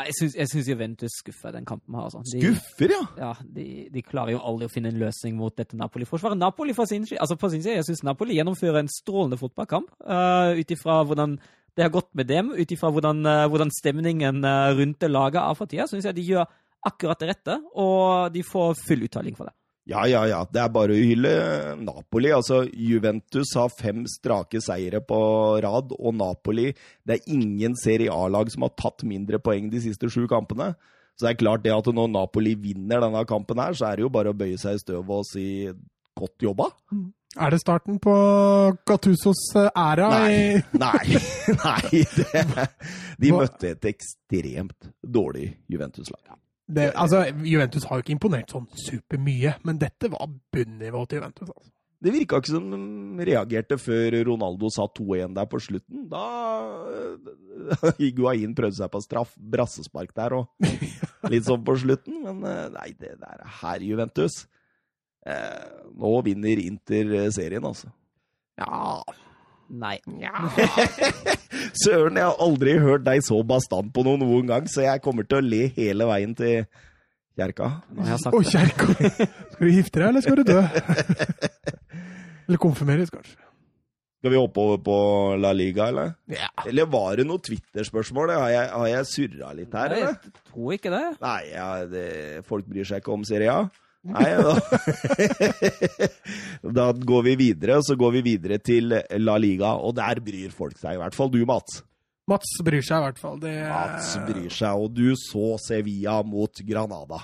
[0.00, 2.06] Jeg syns, jeg syns Juventus skuffer den kampen her.
[2.08, 2.22] Altså.
[2.24, 3.00] De, Skuffer, ja.
[3.18, 6.38] Ja, de, de klarer jo aldri å finne en løsning mot dette Napoli-forsvaret.
[6.40, 9.90] Napoli for sin, altså på sin side, jeg syns Napoli gjennomfører en strålende fotballkamp.
[10.00, 11.36] Uh, ut ifra hvordan
[11.76, 15.42] det har gått med dem, ut ifra hvordan, uh, hvordan stemningen uh, rundt det laget
[15.42, 16.48] er for tida, syns jeg de gjør
[16.88, 19.56] akkurat det rette, og de får full uttaling for det.
[19.90, 20.44] Ja, ja, ja.
[20.46, 21.32] Det er bare å hylle
[21.82, 22.30] Napoli.
[22.34, 25.20] Altså, Juventus har fem strake seire på
[25.64, 26.70] rad, og Napoli
[27.02, 30.72] Det er ingen Serie A-lag som har tatt mindre poeng de siste sju kampene.
[31.18, 34.06] Så det er klart det at når Napoli vinner denne kampen her, så er det
[34.06, 35.46] jo bare å bøye seg i støvet og si
[36.16, 36.70] godt jobba.
[37.38, 38.14] Er det starten på
[38.88, 40.08] Gattusos eh, æra?
[40.10, 40.62] Nei.
[40.84, 41.18] Nei.
[41.60, 42.68] Nei det,
[43.22, 46.38] de møtte et ekstremt dårlig Juventus-lag.
[46.70, 51.50] Det, altså, Juventus har jo ikke imponert sånn supermye, men dette var bunnivået til Juventus.
[51.50, 51.70] altså.
[52.00, 56.06] Det virka ikke som de reagerte før Ronaldo sa 2-1 der på slutten.
[56.08, 56.22] Da
[58.00, 60.70] Higuain prøvde seg på straff, brassespark der og
[61.32, 62.22] litt sånn på slutten.
[62.24, 64.46] Men eh, nei, det der er her Juventus.
[65.28, 65.66] Eh,
[66.00, 67.92] nå vinner Inter eh, serien, altså.
[68.60, 69.02] Ja,
[69.70, 69.96] Nei.
[71.84, 75.26] Søren, jeg har aldri hørt deg så bastant på noe noen gang, så jeg kommer
[75.28, 76.64] til å le hele veien til
[77.38, 77.68] kjerka.
[77.94, 78.88] Å, kjerka!
[79.54, 80.58] Skal du gifte deg, eller skal du dø?
[82.50, 83.36] Eller konfirmeres, kanskje.
[84.20, 84.94] Skal vi hoppe over på
[85.38, 86.08] La Liga, eller?
[86.28, 86.48] Ja.
[86.66, 88.32] Eller var det noe Twitter-spørsmål?
[88.34, 90.16] Har jeg, har jeg surra litt her, Nei, eller?
[90.18, 91.04] jeg tror ikke det.
[91.22, 92.02] Nei, ja, det,
[92.50, 93.62] folk bryr seg ikke om Serie A.
[94.02, 94.54] Nei, da.
[96.78, 100.52] da går vi videre, og så går vi videre til La Liga, og der bryr
[100.56, 100.96] folk seg.
[100.96, 101.82] I hvert fall du, Mats.
[102.30, 103.40] Mats bryr seg i hvert fall.
[103.42, 107.20] Det, Mats bryr seg, og du så Sevilla mot Granada.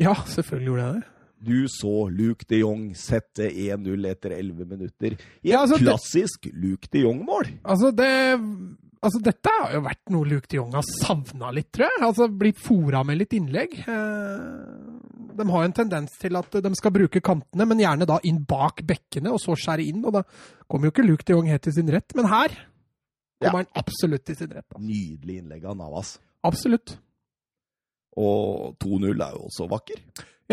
[0.00, 1.10] Ja, selvfølgelig gjorde jeg det.
[1.44, 5.18] Du så Luke de Jong sette 1-0 etter 11 minutter.
[5.44, 7.50] I Ja, et klassisk det- Luke de Jong-mål.
[7.62, 8.08] Altså, det
[9.04, 12.00] Altså, dette har jo vært noe Luke de Jong har savna litt, tror jeg.
[12.06, 13.74] Altså, Blitt fora med litt innlegg.
[13.84, 14.83] Eh,
[15.34, 18.84] De har en tendens til at de skal bruke kantene, men gjerne da inn bak
[18.86, 20.04] bekkene, og så skjære inn.
[20.04, 20.22] Og da
[20.70, 22.54] kommer jo ikke Luke de Jong helt til sin rett, men her
[23.42, 24.68] kommer han absolutt til sin rett.
[24.70, 24.84] Altså.
[24.86, 26.14] Nydelig innlegg av Navas.
[26.44, 26.96] Absolutt.
[28.20, 30.00] Og 2-0 er jo også vakker.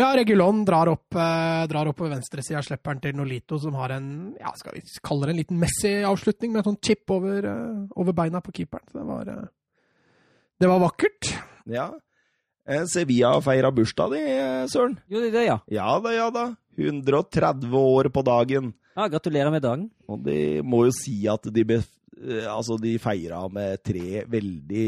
[0.00, 3.92] Ja, Regulon drar opp, eh, drar opp på venstresida, slipper han til Nolito, som har
[3.92, 4.06] en
[4.40, 8.16] ja, skal vi kalle det en liten Messi-avslutning med en sånn chip over, eh, over
[8.16, 8.88] beina på keeperen.
[8.88, 9.50] Så det var, eh,
[10.58, 11.34] det var vakkert.
[11.66, 11.90] Ja.
[12.68, 14.98] Eh, Sevilla feira bursdag di, eh, Søren.
[15.10, 15.58] Gjorde de det, ja?
[15.70, 16.44] Ja da, ja da.
[16.78, 18.72] 130 år på dagen.
[18.96, 19.08] ja?
[19.08, 19.90] Gratulerer med dagen.
[20.08, 21.88] Og de må jo si at de, bef
[22.22, 24.84] eh, altså de feira med tre veldig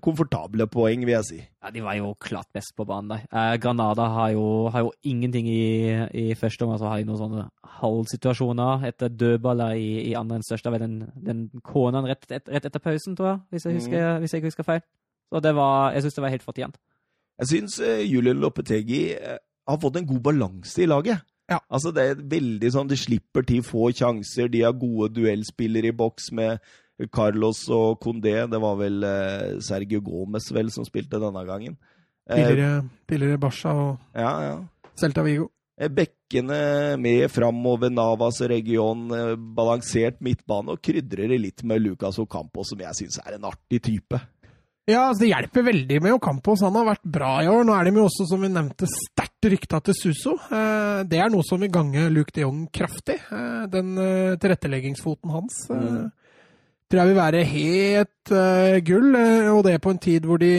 [0.00, 1.40] komfortable poeng, vil jeg si.
[1.62, 3.26] Ja, De var jo klart best på banen der.
[3.26, 6.78] Eh, Granada har jo, har jo ingenting i, i første omgang.
[6.78, 7.48] Så har de noen sånne
[7.80, 10.70] halvsituasjoner etter dødballer i, i andre enn største.
[10.78, 14.44] Den, den konaen rett, et, rett etter pausen, tror jeg, hvis jeg, husker, hvis jeg
[14.44, 14.86] ikke husker feil.
[15.30, 16.78] Så det var, jeg syns det var helt fortjent.
[17.40, 19.38] Jeg syns eh, Julian Lopetegi eh,
[19.68, 21.24] har fått en god balanse i laget.
[21.50, 21.58] Ja.
[21.72, 25.96] Altså det er veldig sånn, De slipper til få sjanser, de har gode duellspillere i
[25.96, 26.60] boks med
[27.10, 28.36] Carlos og Condé.
[28.50, 31.78] Det var vel eh, Sergio Gomez vel som spilte denne gangen.
[32.30, 34.92] Tidligere, tidligere Barca og ja, ja.
[35.00, 35.48] Celta Vigo.
[35.80, 39.08] Bekkene med framover Navas region,
[39.56, 43.80] balansert midtbane, og krydrer det litt med Lucas Ocampo, som jeg syns er en artig
[43.88, 44.20] type.
[44.90, 46.62] Ja, altså Det hjelper veldig med Ocampos.
[46.66, 47.64] Han har vært bra i år.
[47.66, 50.34] Nå er de jo også, som vi nevnte, sterkt rykta til Suso.
[50.50, 53.18] Eh, det er noe som vil gange Luke de Jong kraftig.
[53.30, 56.10] Eh, den eh, tilretteleggingsfoten hans Mm.
[56.90, 58.32] tror jeg vil være helt
[58.84, 59.14] gull.
[59.54, 60.52] Og det på en tid hvor, de,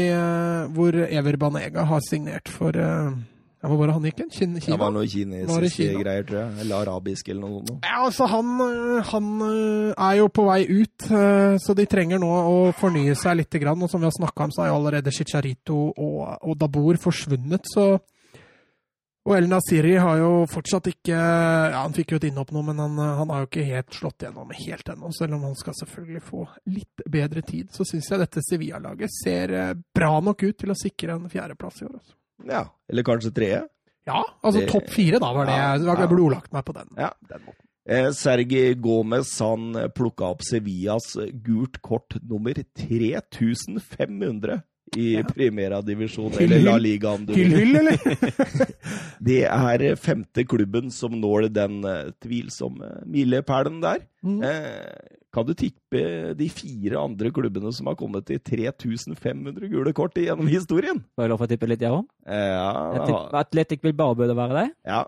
[0.71, 2.71] hvor Ever Banega har signert for
[3.61, 4.29] ja, Hvor var det han gikk hen?
[4.33, 4.59] Kina?
[4.59, 6.53] Det var noe kinesiske greier, tror jeg.
[6.63, 7.83] Eller arabisk, eller noe sånt.
[7.85, 12.21] Ja, altså han, øh, han øh, er jo på vei ut, øh, så de trenger
[12.21, 13.59] nå å fornye seg litt.
[13.61, 13.83] Grann.
[13.83, 17.69] Og som vi har snakka om, så er jo allerede Chicharito og, og Dabur forsvunnet.
[17.69, 17.99] Så
[19.21, 22.79] Og El Nasiri har jo fortsatt ikke Ja, han fikk jo et innhopp nå, men
[22.81, 25.11] han, han har jo ikke helt slått gjennom helt ennå.
[25.13, 29.53] Selv om han skal selvfølgelig få litt bedre tid, så syns jeg dette Sevilla-laget ser
[29.93, 31.99] bra nok ut til å sikre en fjerdeplass i år.
[31.99, 32.17] Altså.
[32.49, 33.61] Ja, eller kanskje tredje.
[34.07, 35.75] Ja, altså topp fire, da var det ja.
[35.77, 36.89] jeg burde ordlagt meg på den.
[36.97, 37.11] Ja.
[37.29, 37.67] den måten.
[37.91, 41.15] Eh, Sergi Gomez han plukka opp Sevillas
[41.45, 44.61] gult kort nummer 3500
[44.97, 45.23] i Ja.
[45.23, 46.77] Primera divisjon, eller La.
[46.77, 47.97] Liga Hyll, eller?
[49.29, 54.03] Det er femte klubben som når den eh, tvilsomme milepælen der.
[54.25, 54.41] Mm.
[54.43, 60.17] Eh, kan du tippe de fire andre klubbene som har kommet til 3500 gule kort
[60.19, 60.99] gjennom historien?
[61.15, 62.05] Får jeg lov å tippe litt, jeg òg?
[62.27, 64.69] Eh, ja, tipper Atletic Bilbao burde være det.
[64.91, 65.05] ja.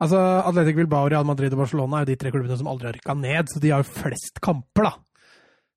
[0.00, 0.16] Altså,
[0.48, 3.12] Atletic Bilbao, Real Madrid og Barcelona er jo de tre klubbene som aldri har rykka
[3.20, 4.92] ned, så de har jo flest kamper, da.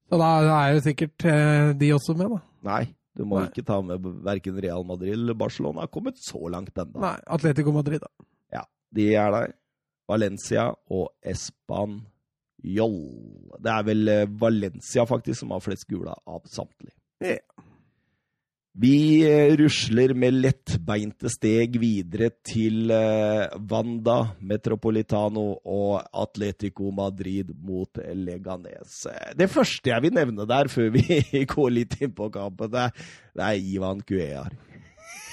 [0.07, 0.29] Så da
[0.61, 2.39] er jo sikkert eh, de også med, da.
[2.69, 2.83] Nei,
[3.15, 3.47] du må Nei.
[3.51, 5.83] ikke ta med verken Real Madrid eller Barcelona.
[5.85, 6.99] har kommet så langt ennå.
[7.03, 8.09] Nei, Atletico Madrid, da.
[8.57, 9.53] Ja, De er der.
[10.09, 12.01] Valencia og Espanyol.
[13.63, 16.95] Det er vel eh, Valencia faktisk som har flest gule av samtlige.
[17.23, 17.37] Ja.
[18.73, 28.01] Vi eh, rusler med lettbeinte steg videre til eh, Wanda Metropolitano og Atletico Madrid mot
[28.17, 29.03] Leganes.
[29.11, 31.21] Eh, Det første jeg vil nevne der, før vi
[31.53, 32.89] går litt inn på kampen, det
[33.37, 34.49] er Ivan Cuellar.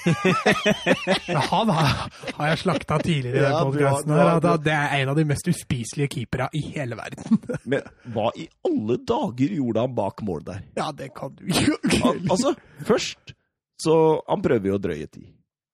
[1.51, 1.91] Han har,
[2.37, 5.47] har jeg slakta tidligere i den Ja, har- at Det er en av de mest
[5.51, 7.39] uspiselige keepera i hele verden.
[7.71, 10.63] Men hva i alle dager gjorde han bak mål der?
[10.77, 12.55] Ja, det kan du jo Al altså,
[12.87, 13.35] først
[13.81, 13.95] Så
[14.27, 15.29] han prøver jo å drøye tid.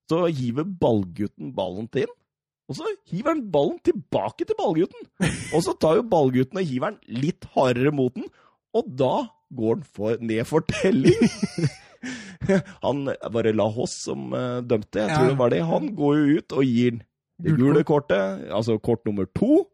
[0.07, 2.13] Så hiver ballgutten ballen til ham.
[2.67, 5.07] Og så hiver han ballen tilbake til ballgutten.
[5.55, 8.27] Og så tar jo ballgutten og hiver den litt hardere mot den,
[8.75, 9.13] og da
[9.55, 11.15] går han for, ned for telling.
[12.85, 15.31] Han var det Lahos som uh, dømte, jeg tror Ja.
[15.31, 15.61] det var det.
[15.67, 16.99] Han går jo ut og gir
[17.37, 19.65] det gule kortet, altså kort nummer to.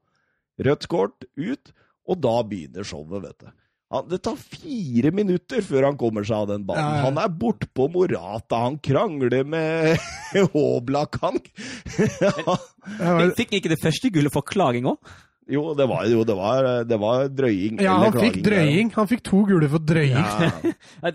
[0.63, 1.71] Rødt kort ut,
[2.05, 3.51] og da begynner showet, vet du.
[3.93, 6.81] Han, det tar fire minutter før han kommer seg av den banen.
[6.81, 7.03] Ja, ja.
[7.07, 9.99] Han er bortpå Morata, han krangler med
[10.55, 11.37] Håblak, han
[12.99, 15.13] Jeg Fikk ikke det første gullet forklaring òg?
[15.51, 17.81] Jo, det var, jo, det var, det var drøying.
[17.83, 18.87] Ja, han fikk drøying.
[18.89, 18.95] der.
[18.95, 20.15] Han fikk to gule for drøying.
[20.15, 21.11] Ja.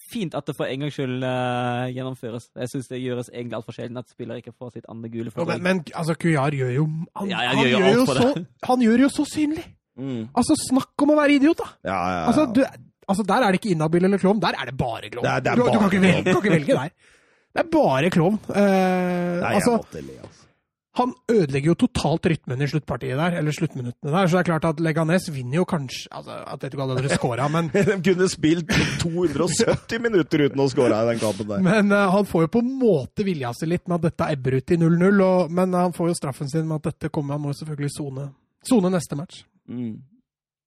[0.12, 2.50] Fint at det for en gangs skyld uh, gjennomføres.
[2.60, 5.34] Jeg syns det gjøres egentlig altfor sjelden at spillere ikke får sitt andre gule Jo,
[5.34, 5.64] for men, drøying.
[5.64, 6.84] men altså, Kujar gjør jo
[7.16, 9.64] Han, Ja, han, gjør jo alt jo for så, han gjør jo så synlig!
[9.96, 10.20] Mm.
[10.36, 11.70] Altså, snakk om å være idiot, da!
[11.88, 12.26] Ja, ja, ja.
[12.28, 12.62] Altså, du,
[13.12, 15.24] altså Der er det ikke inhabil eller klovn, der er det bare klovn.
[15.26, 16.94] Det er- det er Du, du kan ikke velge, kan ikke velge der.
[17.52, 18.38] Det er bare klovn.
[18.48, 20.41] Uh, Nei, jeg altså, måtte le, altså.
[20.98, 24.66] Han ødelegger jo totalt rytmen i sluttpartiet der, eller sluttminuttene der, så det er klart
[24.68, 28.28] at Leganes vinner jo kanskje altså, Jeg vet ikke hva dere scora, men, De kunne
[28.28, 31.64] spilt 270 minutter uten å skåre i den kampen der.
[31.64, 34.58] men uh, han får jo på en måte vilja si litt med at dette ebber
[34.58, 37.54] ut i 0-0, men han får jo straffen sin med at dette kommer han må
[37.54, 38.28] jo selvfølgelig sone
[38.68, 39.42] sone neste match.
[39.68, 39.96] Mm.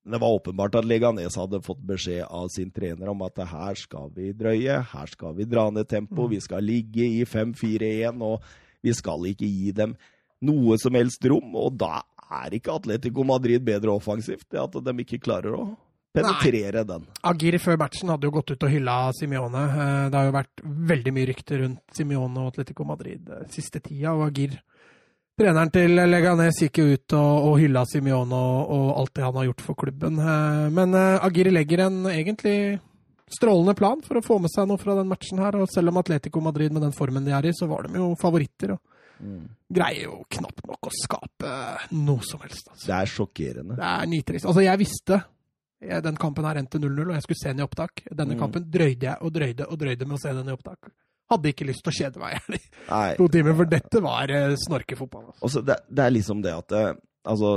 [0.05, 4.11] Det var åpenbart at Leganes hadde fått beskjed av sin trener om at her skal
[4.13, 8.43] vi drøye, her skal vi dra ned tempo, vi skal ligge i 5-4-1, og
[8.85, 9.95] vi skal ikke gi dem
[10.41, 11.55] noe som helst rom.
[11.55, 12.01] Og da
[12.43, 15.65] er ikke Atletico Madrid bedre offensivt, det at de ikke klarer å
[16.15, 17.03] penetrere den.
[17.27, 19.63] Agir før matchen hadde jo gått ut og hylla Simione.
[19.67, 23.81] Eh, Det har jo vært veldig mye rykter rundt Simione og Atletico Madrid eh, siste
[23.83, 24.55] tida, og Agir
[25.35, 29.35] Treneren til Leganes gikk jo ut og, og hylla Simione og, og alt det han
[29.35, 30.15] har gjort for klubben.
[30.23, 32.79] Eh, Men Agir legger en egentlig
[33.35, 35.57] strålende plan for å få med seg noe fra den matchen her.
[35.59, 38.13] Og selv om Atletico Madrid med den formen de er i, så var de jo
[38.15, 38.77] favoritter.
[38.77, 38.79] og
[39.19, 39.45] Mm.
[39.75, 41.53] Greier jo knapt nok å skape
[41.95, 42.67] noe som helst.
[42.71, 42.85] Altså.
[42.89, 43.77] Det er sjokkerende.
[43.79, 44.45] Det er nitrist.
[44.49, 45.21] Altså, jeg visste
[45.85, 48.01] jeg, den kampen her endte 0-0, og jeg skulle se den i opptak.
[48.11, 48.39] Denne Mm.
[48.39, 50.91] kampen drøyde jeg og drøyde og drøyde med å se den i opptak.
[51.29, 55.25] Hadde ikke lyst til å kjede meg i to timer, for dette var eh, snorkefotball.
[55.33, 55.43] Altså.
[55.43, 56.93] Altså, det, det er liksom det at eh,
[57.25, 57.49] Altså,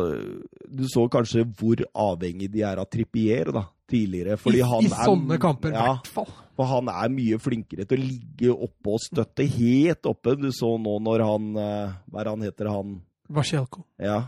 [0.65, 4.39] du så kanskje hvor avhengig de er av Trippier da, tidligere.
[4.49, 6.31] I, han I sånne er, kamper, i Ja, hvert fall.
[6.57, 10.35] for han er mye flinkere til å ligge oppe og støtte helt oppe.
[10.41, 12.97] Du så nå når han eh, Hva er han heter, han
[13.29, 13.85] Vasjelko.
[14.01, 14.23] Ja.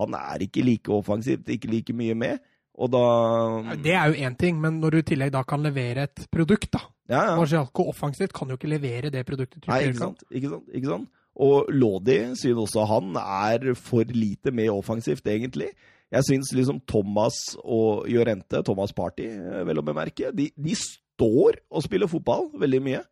[0.00, 2.40] Han er ikke like offensivt, ikke like mye med.
[2.80, 3.04] Og da
[3.76, 6.70] Det er jo én ting, men når du i tillegg da kan levere et produkt,
[6.72, 6.80] da.
[7.10, 7.36] Ja, ja.
[7.36, 9.66] Vasjelko offensivt kan jo ikke levere det produktet.
[9.68, 10.22] Nei, ikke sant?
[10.30, 10.68] Ikke sant?
[10.72, 11.10] Ikke sant?
[11.38, 15.70] Og Lodi synes også han er for lite med offensivt, egentlig.
[16.10, 21.60] Jeg syns liksom Thomas og Jorente, Thomas Party, eh, vel å bemerke, de, de står
[21.70, 23.02] og spiller fotball veldig mye.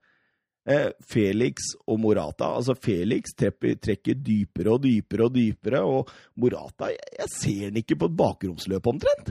[0.69, 6.11] Eh, Felix og Morata altså Felix trekker, trekker dypere og dypere og dypere, og
[6.43, 9.31] Morata Jeg, jeg ser han ikke på et bakromsløp, omtrent.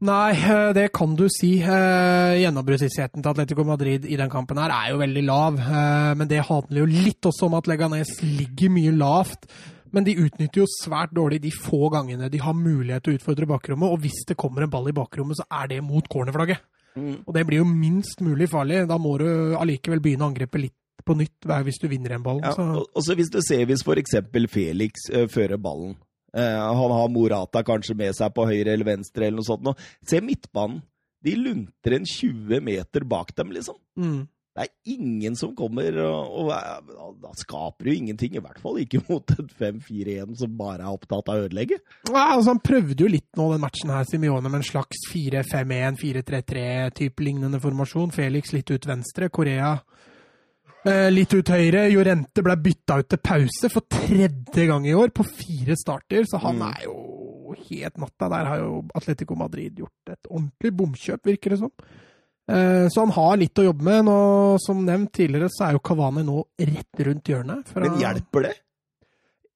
[0.00, 1.58] Nei, eh, det kan du si.
[1.60, 5.58] Gjennombruddshissigheten til Atletico Madrid i den kampen her er jo veldig lav.
[5.60, 9.46] eh, Men det handler jo litt også om at Leganes ligger mye lavt.
[9.92, 13.46] Men de utnytter jo svært dårlig de få gangene de har mulighet til å utfordre
[13.50, 13.90] bakrommet.
[13.90, 16.60] Og hvis det kommer en ball i bakrommet, så er det mot cornerflagget.
[17.26, 18.86] Og det blir jo minst mulig farlig.
[18.88, 20.74] Da må du allikevel begynne å angripe litt
[21.04, 22.40] på nytt hver hvis du vinner en ball.
[22.44, 22.62] Ja, Så.
[22.62, 24.16] og, og så hvis du ser hvis f.eks.
[24.52, 29.26] Felix eh, fører ballen eh, Han har Morata kanskje med seg på høyre eller venstre,
[29.26, 29.64] eller noe sånt.
[29.66, 29.74] Nå.
[30.06, 30.82] Se midtbanen.
[31.20, 33.76] De lunter en 20 meter bak dem, liksom.
[34.00, 34.22] Mm.
[34.50, 38.34] Det er ingen som kommer og, og Da skaper jo ingenting.
[38.34, 41.78] I hvert fall ikke mot et 5-4-1 som bare er opptatt av å ødelegge.
[42.10, 46.00] Ja, altså Han prøvde jo litt nå den matchen her, Simione, med en slags 4-5-1,
[46.02, 48.12] 4-3-3-type lignende formasjon.
[48.16, 49.99] Felix litt ut venstre, Korea eh,
[51.12, 51.90] litt ut høyre.
[51.92, 56.24] Jorente ble bytta ut til pause for tredje gang i år, på fire starter.
[56.24, 56.70] Så han Mm.
[56.74, 58.28] er jo helt natta.
[58.30, 61.70] Der har jo Atletico Madrid gjort et ordentlig bomkjøp, virker det som.
[62.48, 64.04] Eh, Så han har litt å jobbe med.
[64.06, 67.66] Nå, som nevnt tidligere, så er jo Kavani nå rett rundt hjørnet.
[67.68, 68.54] fra- Men hjelper det?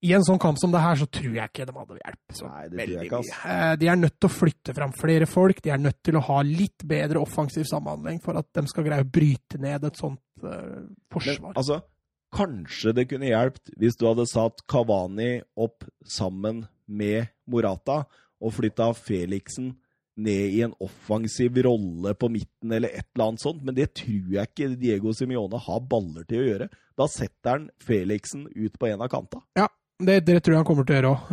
[0.05, 2.29] i en sånn kamp som det her, så tror jeg ikke de hadde hjelp.
[2.31, 3.73] så Nei, det veldig ikke, mye.
[3.73, 5.63] Eh, De er nødt til å flytte fram flere folk.
[5.63, 9.03] De er nødt til å ha litt bedre offensiv samhandling for at de skal greie
[9.03, 10.19] å bryte ned et sånt
[10.51, 11.53] eh, Men forsvar.
[11.57, 11.81] altså,
[12.35, 18.05] kanskje det kunne hjulpet hvis du hadde satt Kavani opp sammen med Morata
[18.43, 19.77] og flytta Felixen
[20.17, 24.35] ned i en offensiv rolle på midten eller et eller annet sånt, men det tror
[24.37, 26.69] jeg ikke Diego Simione har baller til å gjøre.
[26.95, 29.41] Da setter han Felixen ut på en av kanta.
[29.99, 31.33] Det, det tror jeg han kommer til å gjøre òg.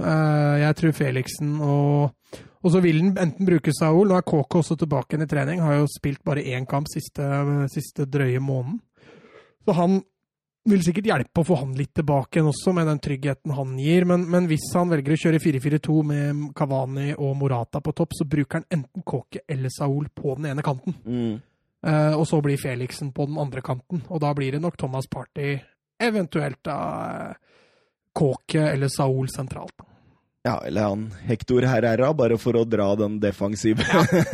[0.61, 4.75] Jeg tror Felixen og Og så vil han enten bruke Saul Nå er KK også
[4.77, 5.61] tilbake igjen i trening.
[5.65, 7.25] Har jo spilt bare én kamp siste,
[7.73, 8.79] siste drøye måneden.
[9.65, 9.99] Så han
[10.69, 14.05] vil sikkert hjelpe å få han litt tilbake igjen også, med den tryggheten han gir.
[14.09, 18.27] Men, men hvis han velger å kjøre 4-4-2 med Kavani og Morata på topp, så
[18.29, 20.97] bruker han enten Kåke eller Saul på den ene kanten.
[21.05, 21.39] Mm.
[21.81, 24.03] Uh, og så blir Felixen på den andre kanten.
[24.09, 25.55] Og da blir det nok Thomas Party,
[26.01, 26.77] eventuelt da
[27.31, 27.63] uh,
[28.13, 29.87] Kåke eller Saul sentralt.
[30.43, 33.85] Ja, eller han Hector Herrera, bare for å dra den defensive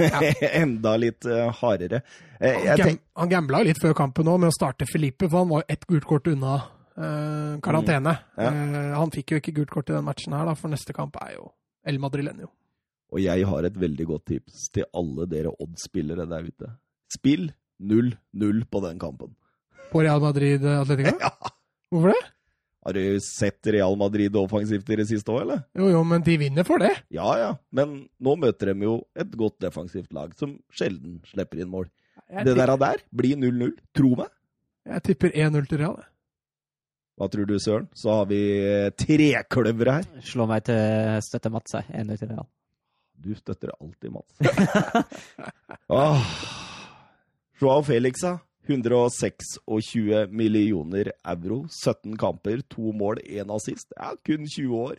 [0.62, 2.00] enda litt uh, hardere.
[2.40, 3.02] Eh, han, tenk...
[3.20, 5.84] han gambla litt før kampen nå med å starte Felipe, for han var jo ett
[5.90, 6.54] gult kort unna
[6.96, 8.14] uh, karantene.
[8.38, 8.46] Mm.
[8.46, 8.54] Ja.
[8.54, 11.20] Uh, han fikk jo ikke gult kort i den matchen her, da, for neste kamp
[11.26, 11.52] er jo
[11.88, 12.54] El Madrilenio.
[13.12, 16.72] Og jeg har et veldig godt tips til alle dere Odd-spillere der ute.
[17.12, 17.50] Spill
[17.84, 19.36] 0-0 på den kampen.
[19.92, 21.18] På Real Madrid Atletico?
[21.26, 21.36] ja.
[21.92, 22.24] Hvorfor det?
[22.88, 25.64] Har du sett Real Madrid offensivt i det siste òg, eller?
[25.76, 26.94] Jo, jo, men de vinner for det.
[27.12, 27.50] Ja, ja.
[27.76, 31.90] Men nå møter de jo et godt defensivt lag som sjelden slipper inn mål.
[32.32, 33.74] Jeg det der, der blir 0-0.
[33.92, 34.32] Tro meg.
[34.88, 36.00] Jeg tipper 1-0 til Real.
[37.20, 37.90] Hva tror du, Søren?
[37.92, 38.40] Så har vi
[39.04, 40.08] trekløvere her.
[40.24, 41.92] Slå meg til støtte Mats, jeg.
[41.92, 42.48] 1-0 til Real.
[43.20, 44.40] Du støtter alltid Mats.
[46.00, 46.34] Åh.
[47.60, 48.38] Joao Felix, da?
[48.68, 49.58] 126
[50.30, 53.94] millioner euro, 17 kamper, to mål, én assist.
[53.96, 54.98] Ja, kun 20 år.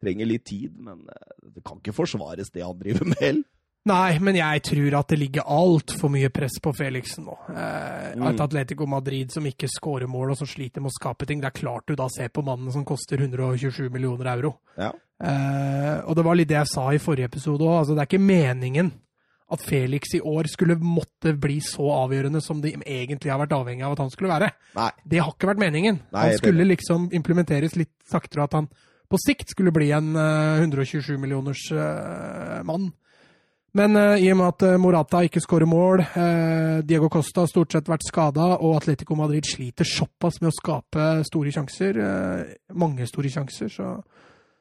[0.00, 3.48] Trenger litt tid, men eh, det kan ikke forsvares, det han driver med heller.
[3.88, 7.36] Nei, men jeg tror at det ligger altfor mye press på Felixen nå.
[7.48, 8.26] Eh, mm.
[8.28, 11.40] Et Atletico Madrid som ikke skårer mål, og som sliter med å skape ting.
[11.40, 14.58] Det er klart du da ser på mannen som koster 127 millioner euro.
[14.76, 14.92] Ja.
[15.20, 17.78] Eh, og det var litt det jeg sa i forrige episode òg.
[17.78, 18.92] Altså, det er ikke meningen
[19.50, 23.86] at Felix i år skulle måtte bli så avgjørende som de egentlig har vært avhengig
[23.86, 24.52] av at han skulle være.
[24.76, 24.90] Nei.
[25.04, 25.98] Det har ikke vært meningen.
[26.14, 28.70] Nei, han skulle liksom implementeres litt saktere, at han
[29.10, 32.92] på sikt skulle bli en uh, 127 millioners uh, mann.
[33.74, 36.04] Men uh, i og med at Morata ikke skårer mål,
[36.86, 41.10] Diego Costa har stort sett vært skada, og Atletico Madrid sliter såpass med å skape
[41.26, 42.00] store sjanser,
[42.78, 43.94] mange store sjanser, så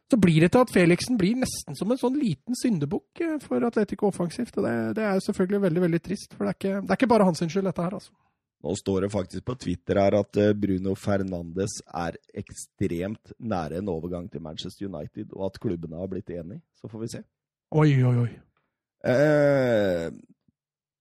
[0.09, 3.65] så blir det til at Felixen blir nesten som en sånn liten syndebukk eh, for
[3.67, 4.57] Atletico offensivt.
[4.57, 7.13] og det, det, er selvfølgelig veldig veldig trist, for det er ikke, det er ikke
[7.13, 7.99] bare hans skyld, dette her.
[7.99, 8.15] altså.
[8.59, 13.91] Nå står det faktisk på Twitter her at eh, Bruno Fernandes er ekstremt nære en
[13.93, 16.61] overgang til Manchester United, og at klubbene har blitt enige.
[16.75, 17.23] Så får vi se.
[17.71, 18.29] Oi, oi, oi.
[19.07, 20.09] Eh,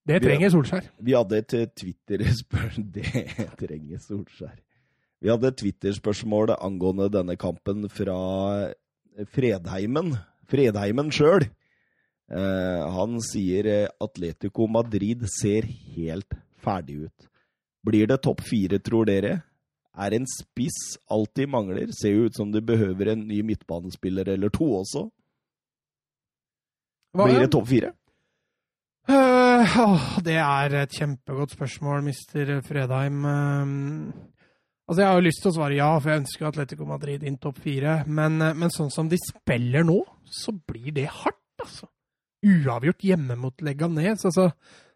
[0.07, 0.87] det trenger Solskjær.
[1.03, 4.55] Vi hadde et eh, Twitter-spørsmål Det trenger Solskjær.
[5.19, 8.15] Vi hadde et Twitter-spørsmål angående denne kampen fra
[9.27, 10.13] Fredheimen,
[10.49, 11.45] Fredheimen sjøl,
[12.31, 17.29] eh, han sier eh, Atletico Madrid ser helt ferdig ut.
[17.85, 19.39] Blir det topp fire, tror dere?
[19.99, 21.91] Er en spiss alltid mangler?
[21.95, 25.07] Ser jo ut som de behøver en ny midtbanespiller eller to også.
[27.19, 27.93] Blir det topp fire?
[29.09, 33.23] Uh, det er et kjempegodt spørsmål, mister Fredheim.
[33.25, 34.11] Uh,
[34.89, 37.37] Altså, Jeg har jo lyst til å svare ja, for jeg ønsker Atletico Madrid inn
[37.37, 37.99] topp fire.
[38.09, 41.91] Men, eh, men, sånn som de spiller nå, så blir det hardt, altså.
[42.41, 44.25] Uavgjort hjemme mot Leganes.
[44.25, 44.47] Altså,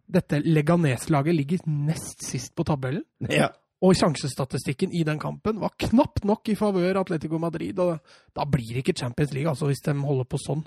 [0.10, 3.03] dette Leganes-laget ligger nest sist på tabellen.
[3.30, 3.52] Ja.
[3.84, 7.78] Og sjansestatistikken i den kampen var knapt nok i favør Atletico Madrid.
[7.78, 7.99] og
[8.34, 10.65] Da blir det ikke Champions League, altså, hvis de holder på sånn.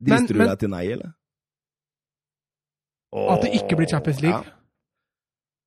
[0.00, 1.12] Drister du deg til nei, eller?
[3.12, 4.40] At det ikke blir Champions League?
[4.40, 4.61] Ja.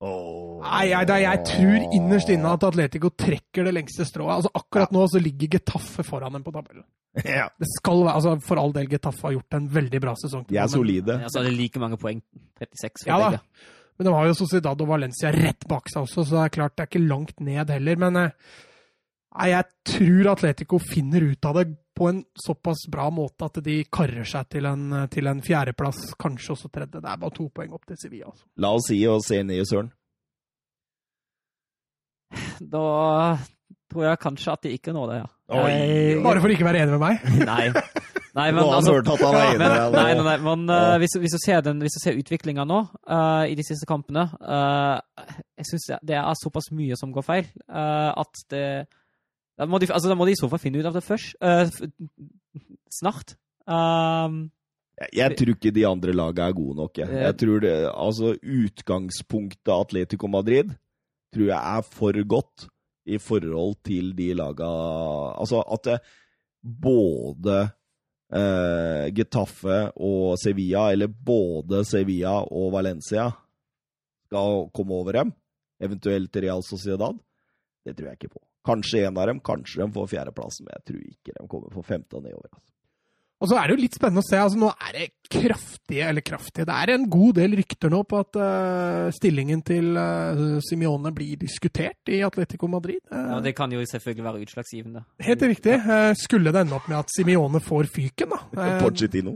[0.04, 0.60] Oh.
[0.60, 4.42] Nei, jeg, jeg, tror innerst inne at Atletico trekker det lengste strået.
[4.42, 6.84] Altså, akkurat nå så ligger Getafe foran dem på tabellen.
[7.24, 7.48] Ja.
[7.56, 10.44] Det skal være, altså For all del, Getafe har gjort en veldig bra sesong.
[10.50, 11.16] De er solide.
[11.24, 12.20] Ja, så er det like mange poeng.
[12.60, 13.72] 36 for ja, da.
[13.96, 16.76] Men de har jo Sociedad og Valencia rett bak seg også, så det er klart
[16.76, 18.02] det er ikke langt ned heller.
[18.04, 18.34] Men eh,
[19.40, 23.80] nei, jeg tror Atletico finner ut av det på en såpass bra måte at de
[23.92, 27.00] karrer seg til en, til en fjerdeplass, kanskje også tredje.
[27.00, 28.32] Det er bare to poeng opp til Sevilla.
[28.34, 28.48] Altså.
[28.60, 29.94] La oss si og se ned i Søren.
[32.76, 32.84] Da
[33.92, 35.32] tror jeg kanskje at de ikke når det, ja.
[35.56, 36.22] Oi, oi.
[36.26, 37.26] Bare for ikke å være enig med meg?
[37.52, 37.66] nei.
[38.36, 41.96] Nei, men, altså, men, nei, nei, nei, men uh, hvis, hvis, du ser, den, hvis
[41.96, 44.98] du ser utviklinga nå, uh, i de siste kampene uh,
[45.56, 48.66] Jeg syns det er såpass mye som går feil, at det
[49.56, 51.38] da må, de, altså, da må de i så fall finne ut av det først.
[52.92, 53.36] snart.
[53.66, 54.50] Um,
[54.96, 57.00] jeg, jeg tror ikke de andre lagene er gode nok.
[57.02, 60.76] Jeg, jeg tror det, altså Utgangspunktet Atletico Madrid
[61.34, 62.68] tror jeg er for godt
[63.06, 64.68] i forhold til de laga
[65.38, 65.98] Altså at det
[66.66, 67.58] både
[68.34, 73.30] eh, Getafe og Sevilla, eller både Sevilla og Valencia,
[74.26, 75.34] skal komme over dem,
[75.78, 77.14] eventuelt Real Sociedad,
[77.86, 78.42] det tror jeg ikke på.
[78.66, 81.84] Kanskje en av dem, kanskje de får fjerdeplassen, men jeg tror ikke de kommer på
[81.86, 82.50] femte og nedover.
[82.54, 82.72] Altså.
[83.44, 84.38] Og så er det jo litt spennende å se.
[84.40, 88.22] altså Nå er det kraftige, eller kraftige Det er en god del rykter nå på
[88.24, 93.02] at uh, stillingen til uh, Simione blir diskutert i Atletico Madrid.
[93.12, 95.04] Uh, Ja, Det kan jo selvfølgelig være utslagsgivende.
[95.28, 95.76] Helt riktig.
[95.84, 98.40] Uh, skulle det ende opp med at Simione får fyken, da
[98.70, 99.36] eh, Pochettino.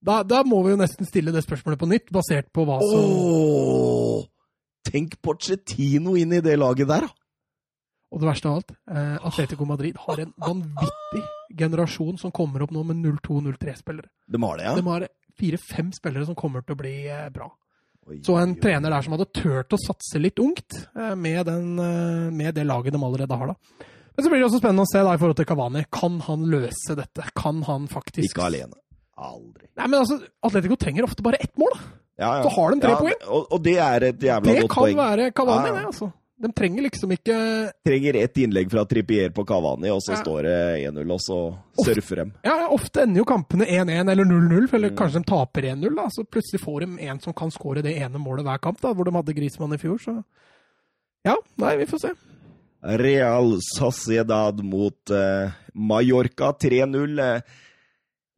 [0.00, 3.10] da, da må vi jo nesten stille det spørsmålet på nytt, basert på hva som
[3.10, 4.22] Åh!
[4.86, 7.23] Tenk Pochettino inn i det laget der, da!
[8.14, 11.24] Og det verste av alt, eh, Atletico Madrid har en vanvittig
[11.58, 14.06] generasjon som kommer opp nå med 02-03-spillere.
[14.30, 14.74] De har det, ja?
[14.78, 15.06] De har
[15.38, 17.48] fire-fem spillere som kommer til å bli eh, bra.
[18.06, 18.60] Oi, Så en oi, oi.
[18.62, 22.66] trener der som hadde turt å satse litt ungt eh, med, den, eh, med det
[22.68, 23.90] laget de allerede har, da.
[24.14, 25.84] Men så blir det også spennende å se da i forhold til Cavani.
[25.90, 27.24] Kan han løse dette?
[27.34, 28.76] Kan han faktisk Ikke alene.
[29.18, 29.66] Aldri.
[29.74, 31.88] Nei, men altså, Atletico trenger ofte bare ett mål, da.
[32.14, 32.42] Ja, ja.
[32.46, 33.16] Så har de tre ja, poeng.
[33.26, 35.00] Og, og det er et jævla Det godt kan poeng.
[35.00, 35.80] være Cavani, Ja, ja.
[35.80, 36.10] det, altså.
[36.36, 37.34] De trenger liksom ikke
[37.86, 40.22] Trenger ett innlegg fra Trippier på Cavani, og så Ja.
[40.22, 41.38] står det 1-0, og så
[41.84, 42.32] surfer de.
[42.44, 44.96] Ja, ofte ender jo kampene 1-1 eller 0-0, eller Mm.
[44.96, 45.94] kanskje de taper 1-0.
[45.94, 48.92] da, Så plutselig får de en som kan skåre det ene målet hver kamp, da,
[48.92, 49.98] hvor de hadde Grismann i fjor.
[49.98, 50.24] Så
[51.24, 52.10] ja, nei, vi får se.
[52.82, 57.18] Real Sociedad mot eh, Mallorca 3-0.
[57.18, 57.40] eh.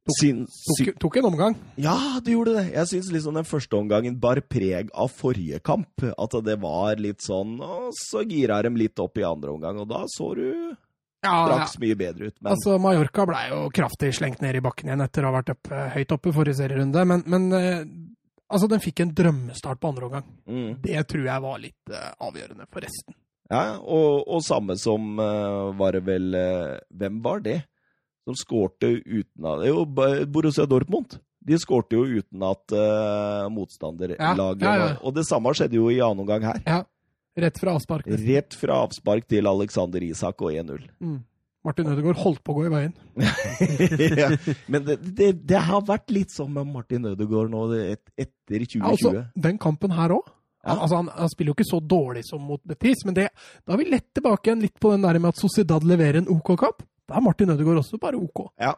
[0.07, 1.55] Sy Tok, tok en omgang.
[1.83, 2.67] ja, det gjorde det.
[2.77, 6.05] Jeg syns liksom den første omgangen bar preg av forrige kamp.
[6.15, 9.89] At det var litt sånn Og så gira de litt opp i andre omgang, og
[9.91, 10.47] da så du
[11.27, 11.67] Ja, ja.
[11.83, 12.37] mye bedre ut.
[12.41, 15.55] Men Altså, Mallorca ble jo kraftig slengt ned i bakken igjen etter å ha vært
[15.57, 17.03] oppe, høyt oppe forrige serierunde.
[17.09, 17.81] Men, men eh,
[18.47, 20.27] altså, den fikk en drømmestart på andre omgang.
[20.47, 20.77] mm.
[20.87, 23.17] Det tror jeg var litt uh, avgjørende for resten.
[23.51, 27.61] Ja, og, og samme som uh, var det vel uh, Hvem var det
[28.27, 31.19] som skårte uten at Jo, Borussia Dortmund.
[31.47, 34.19] De skårte jo uten at uh, motstanderlaget
[34.67, 34.93] Ja, ja, ja.
[35.07, 36.59] Og det samme skjedde jo i annen omgang her.
[36.67, 36.81] Ja,
[37.37, 38.07] Rett fra avspark.
[38.07, 40.87] Rett fra avspark til Alexander Isak og 1-0.
[41.05, 41.19] Mm.
[41.67, 42.95] Martin Ødegaard holdt på å gå i veien.
[44.23, 44.31] ja.
[44.73, 48.81] Men det, det, det har vært litt sånn med Martin Ødegaard nå et, etter 2020.
[48.81, 49.13] Ja, altså,
[49.49, 50.31] den kampen her òg.
[50.65, 50.79] Ja.
[50.79, 53.29] Altså, han, han spiller jo ikke så dårlig som mot Betis, men det,
[53.67, 56.33] da er vi lett tilbake igjen litt på den der med at Sociedad leverer en
[56.33, 56.87] OK kamp.
[57.13, 58.49] Er Martin Ødegaard også bare OK.
[58.61, 58.73] Ja.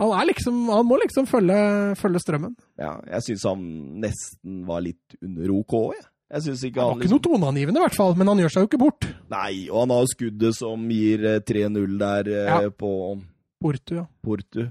[0.00, 1.56] Han, er liksom, han må liksom følge,
[2.00, 2.54] følge strømmen.
[2.80, 3.62] ja, jeg syns han
[4.00, 6.06] nesten var litt under OK, jeg.
[6.30, 8.52] Jeg synes ikke Han han var ikke noe toneangivende, i hvert fall, men han gjør
[8.54, 9.08] seg jo ikke bort.
[9.32, 12.70] Nei, og han har skuddet som gir eh, 3-0 der eh, Ja.
[12.70, 12.92] på
[13.60, 14.04] Porto, ja.
[14.24, 14.62] Portu.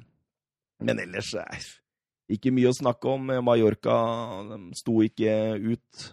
[0.82, 1.68] Men ellers eh,
[2.32, 3.28] ikke mye å snakke om.
[3.44, 3.98] Mallorca
[4.80, 6.06] sto ikke ut.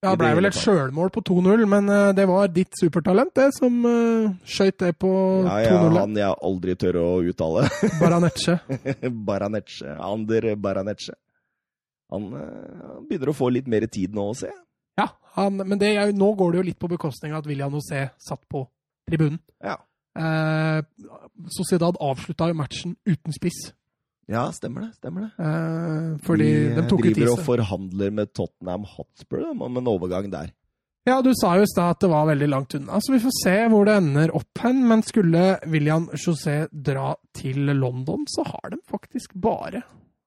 [0.00, 3.50] Ja, det ble vel et sjølmål på 2-0, men eh, det var ditt supertalent, det,
[3.52, 5.10] som uh, skøyt det på
[5.44, 5.98] Ja, ja, 2-0.
[5.98, 7.66] han jeg aldri tør å uttale.
[8.00, 8.56] Baranece.
[9.28, 9.92] Baranece.
[10.00, 11.12] Ander Baranece.
[12.10, 14.60] Han eh, begynner å få litt mer tid nå, ser jeg.
[15.02, 15.06] Ja,
[15.36, 18.08] han, men det, er nå går det jo litt på bekostning av at William José
[18.20, 18.64] satt på
[19.08, 19.38] tribunen.
[19.60, 19.76] Ja.
[20.16, 20.80] Eh,
[21.60, 23.70] Sociedad avslutta jo matchen uten spiss.
[24.28, 24.94] Ja, stemmer det.
[25.00, 25.30] stemmer det.
[25.46, 30.30] Eh, fordi de de tok ut driver og forhandler med Tottenham Hotspur om en overgang
[30.30, 30.52] der.
[31.08, 33.32] Ja, du sa jo i stad at det var veldig langt unna, så vi får
[33.42, 34.82] se hvor det ender opp hen.
[34.86, 39.80] Men skulle William José dra til London, så har de faktisk bare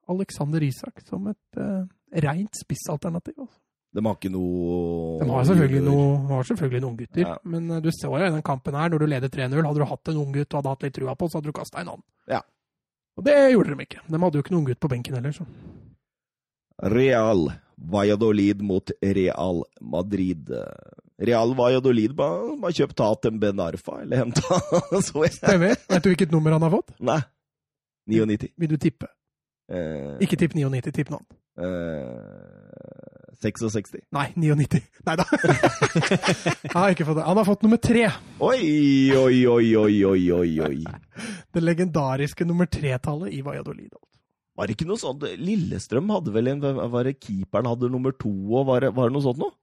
[0.09, 1.85] Alexander Isak som et uh,
[2.25, 3.37] rent spissalternativ.
[3.37, 3.59] Altså.
[3.93, 7.35] De har ikke noe De har selvfølgelig, noe, har selvfølgelig noen gutter, Ja.
[7.45, 9.85] men eh, du så jo i den kampen her, når du leder 3-0, hadde du
[9.85, 12.03] hatt en unggutt og hadde hatt litt trua på, så hadde du kasta en annen.
[12.27, 12.41] Ja.
[13.17, 14.01] Og det gjorde de ikke.
[14.09, 15.33] De hadde jo ikke noen gutt på benken heller.
[15.35, 15.45] Så.
[16.93, 17.43] Real
[17.77, 20.49] Valladolid mot Real Madrid.
[21.23, 24.59] Real Valladolid har kjøpt Tatem Ben Arfa, eller henta.
[25.37, 25.77] Stemmer.
[25.89, 26.95] Vet du hvilket nummer han har fått?
[26.99, 27.19] Nei.
[28.09, 28.49] 99.
[28.59, 29.07] Vil du tippe?
[29.71, 31.23] Eh, Ikke tipp 99, tipp noen.
[31.61, 32.62] eh,
[33.41, 33.95] 66.
[34.13, 34.81] Nei, 99.
[35.07, 35.25] Nei da.
[36.73, 37.25] han har ikke fått det.
[37.27, 38.05] Han har fått nummer tre.
[38.43, 40.83] Oi, oi, oi, oi, oi, oi, oi.
[41.53, 43.91] Det legendariske nummer tre-tallet i Valladolid.
[44.53, 48.29] Var det ikke noe sånt Lillestrøm hadde vel en Var det keeperen hadde nummer to,
[48.53, 49.55] og var det, var det noe sånt noe?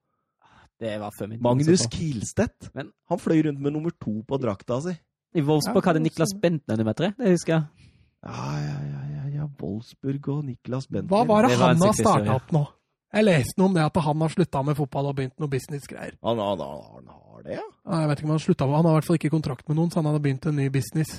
[0.81, 1.91] Det var før min Magnus så.
[1.93, 2.71] Kielstedt.
[2.75, 4.97] Men- Han fløy rundt med nummer to på drakta si.
[5.37, 7.91] I Wolfsburg hadde Niklas Bentner nummer tre, det husker jeg.
[8.27, 9.45] Ja, ja, ja, ja, ja.
[9.61, 11.11] Wolfsburg og Niklas Bentner.
[11.13, 12.65] Hva var det, Det var han har starta opp nå?
[13.11, 16.15] Jeg leste noe om det at han har slutta med fotball og begynt noe businessgreier.
[16.23, 17.67] Han, han, han, har det, ja?
[17.91, 19.81] Jeg vet ikke om Han slutta med, han har i hvert fall ikke kontrakt med
[19.81, 21.17] noen, så han hadde begynt en ny business.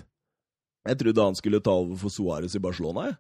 [0.88, 3.20] Jeg trodde han skulle ta over for Suárez i Barcelona, jeg.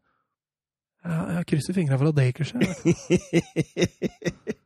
[1.01, 2.65] Ja, jeg krysser fingra for at det ikke skjer.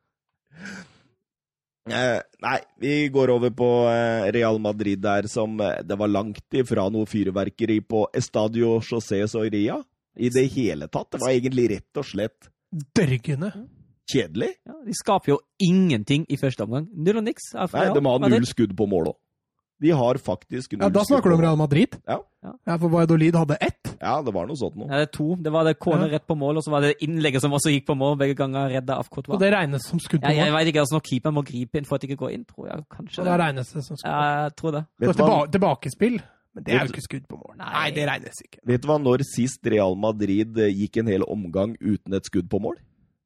[1.86, 6.58] Eh, Nei, vi går over på eh, Real Madrid der, som eh, det var langt
[6.58, 9.78] ifra noe fyrverkeri på Estadio José Soria
[10.18, 11.12] i det hele tatt.
[11.14, 12.50] Det var egentlig rett og slett
[12.98, 13.52] Dørgende.
[14.10, 14.54] Kjedelig.
[14.68, 16.90] Ja, de skaper jo ingenting i første omgang.
[16.94, 17.54] Null og niks.
[17.56, 19.20] av Nei, de har null skudd på mål òg.
[19.84, 21.98] De har faktisk null Ja, Da snakker du om Real Madrid?
[22.08, 22.22] Ja.
[22.66, 23.92] ja for Valladolid hadde ett?
[24.00, 24.88] Ja, det var noe sånt noe.
[24.88, 25.28] Ja, det er to.
[25.36, 27.90] Det var det corner rett på mål, og så var det innlegget som også gikk
[27.90, 29.36] på mål, begge ganger redda av Courtois.
[29.36, 30.38] Og det regnes som skudd på mål?
[30.38, 32.38] Ja, jeg vet ikke, altså når keeperen må gripe inn for at det ikke går
[32.38, 33.20] inn, tror jeg kanskje.
[33.24, 34.10] Og det regnes det som skudd.
[34.12, 34.86] Ja, jeg tror det.
[35.04, 36.18] Vet tilba tilbakespill?
[36.56, 37.56] Men det er jo ikke skudd på mål.
[37.60, 37.72] Nei.
[37.74, 38.62] Nei, det regnes ikke.
[38.64, 42.48] vet du hva, når sist Real Madrid eh, gikk en hel omgang uten et skudd
[42.52, 42.78] på mål?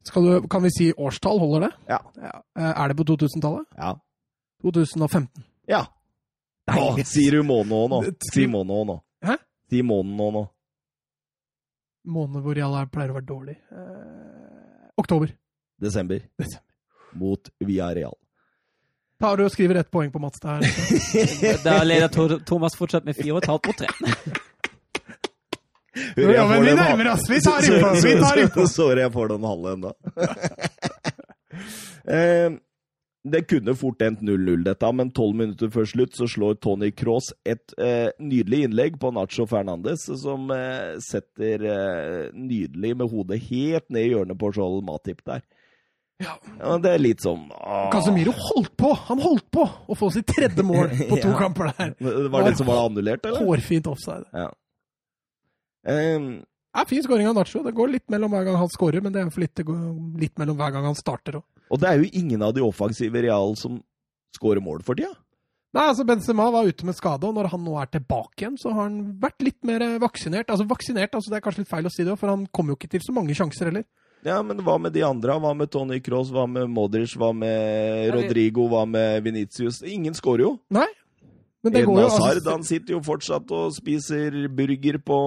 [0.09, 1.39] Skal du, kan vi si årstall?
[1.39, 1.71] Holder det?
[1.93, 1.99] Ja.
[2.57, 3.67] Eh, Er det på 2000-tallet?
[3.77, 3.95] Ja.
[4.65, 5.43] 2015.
[5.69, 5.85] ja.
[6.69, 7.97] Nei, Åh, sier du måned nå?
[8.29, 8.95] Si måned nå.
[9.25, 9.37] Hæ?
[9.71, 10.43] Si måned nå nå.
[12.05, 13.55] Måned hvor Real er- pleier å være dårlig.
[13.73, 15.31] Eh, oktober.
[15.81, 16.21] Desember.
[16.37, 16.61] Desember.
[17.17, 18.13] Mot Villarreal.
[19.19, 20.61] Tar du og skriver ett poeng på Mats der?
[21.65, 23.87] Da leder Thomas fortsatt med fire og et halvt mot tre.
[26.15, 27.25] Jo, ja, men vi nærmer oss.
[27.29, 27.93] Vi tar innpå.
[28.03, 29.93] Vi tar så, Sorry, jeg får den halve ennå.
[32.09, 32.51] Eh,
[33.29, 37.33] det kunne fort endt 0-0, dette, men tolv minutter før slutt så slår Tony Cross
[37.45, 43.85] et eh, nydelig innlegg på Nacho Fernandes, som eh, setter eh, nydelig med hodet helt
[43.93, 45.43] ned i hjørnet på Joel Matip der.
[46.23, 46.33] Ja.
[46.57, 47.85] Ja, det er litt sånn ah.
[47.93, 48.89] Casemiro holdt på!
[49.11, 51.37] Han holdt på å få sitt tredje mål på to Ja.
[51.39, 51.93] kamper der.
[51.99, 53.45] Det var det som var annullert, eller?
[53.45, 54.25] Hårfint offside.
[54.35, 54.49] Ja.
[55.87, 56.19] Eh,
[56.75, 57.63] Ja, fin skåring av Nacho.
[57.65, 59.79] Det går litt mellom hver gang han skårer, men det er for litt, det går
[60.21, 61.43] litt mellom hver gang han starter òg.
[61.71, 63.79] og det er jo ingen av de offensive Real som
[64.37, 65.11] skårer mål for tida.
[65.73, 68.71] Nei, altså Benzema var ute med skade, og når han nå er tilbake igjen, så
[68.73, 70.49] har han vært litt mer eh, vaksinert.
[70.49, 72.77] Altså vaksinert, altså det er kanskje litt feil å si det, for han kommer jo
[72.79, 73.85] ikke til så mange sjanser heller.
[74.25, 75.37] Ja, men hva med de andre?
[75.39, 76.29] Hva med Tony Cross?
[76.33, 77.13] Hva med Modric?
[77.17, 78.65] Hva med Rodrigo?
[78.69, 79.81] Hva med Venitius?
[79.85, 80.55] Ingen skårer jo.
[80.73, 80.87] Nei,
[81.63, 85.17] men det går jo Hazard altså, han sitter jo fortsatt og spiser burger på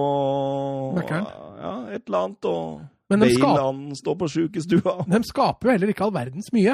[0.97, 1.27] Møkkeren.
[1.63, 2.47] Ja, et eller annet.
[2.49, 2.81] Og
[3.13, 4.95] Bale skal- han står på sjukestua.
[5.13, 6.73] De skaper jo heller ikke all verdens mye.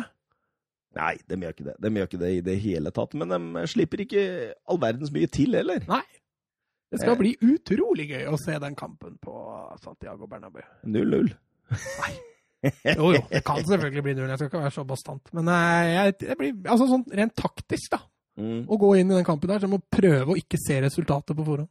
[0.97, 1.75] Nei, de gjør ikke det.
[1.83, 3.11] De gjør ikke det i det hele tatt.
[3.19, 4.23] Men de slipper ikke
[4.67, 5.83] all verdens mye til heller.
[5.87, 6.01] Nei.
[6.89, 7.19] Det skal Eh.
[7.19, 9.35] bli utrolig gøy å se den kampen på
[9.83, 10.63] Santiago Bernabeu.
[10.89, 11.29] 0-0.
[11.69, 12.15] Nei.
[12.95, 14.31] Jo, jo, det kan selvfølgelig bli null.
[14.33, 15.29] Jeg skal ikke være så bastant.
[15.37, 18.01] Men eh, jeg, det blir, altså sånn rent taktisk, da.
[18.39, 18.63] Mm.
[18.71, 21.43] Å gå inn i den kampen der, så må prøve å ikke se resultatet på
[21.43, 21.69] forhånd.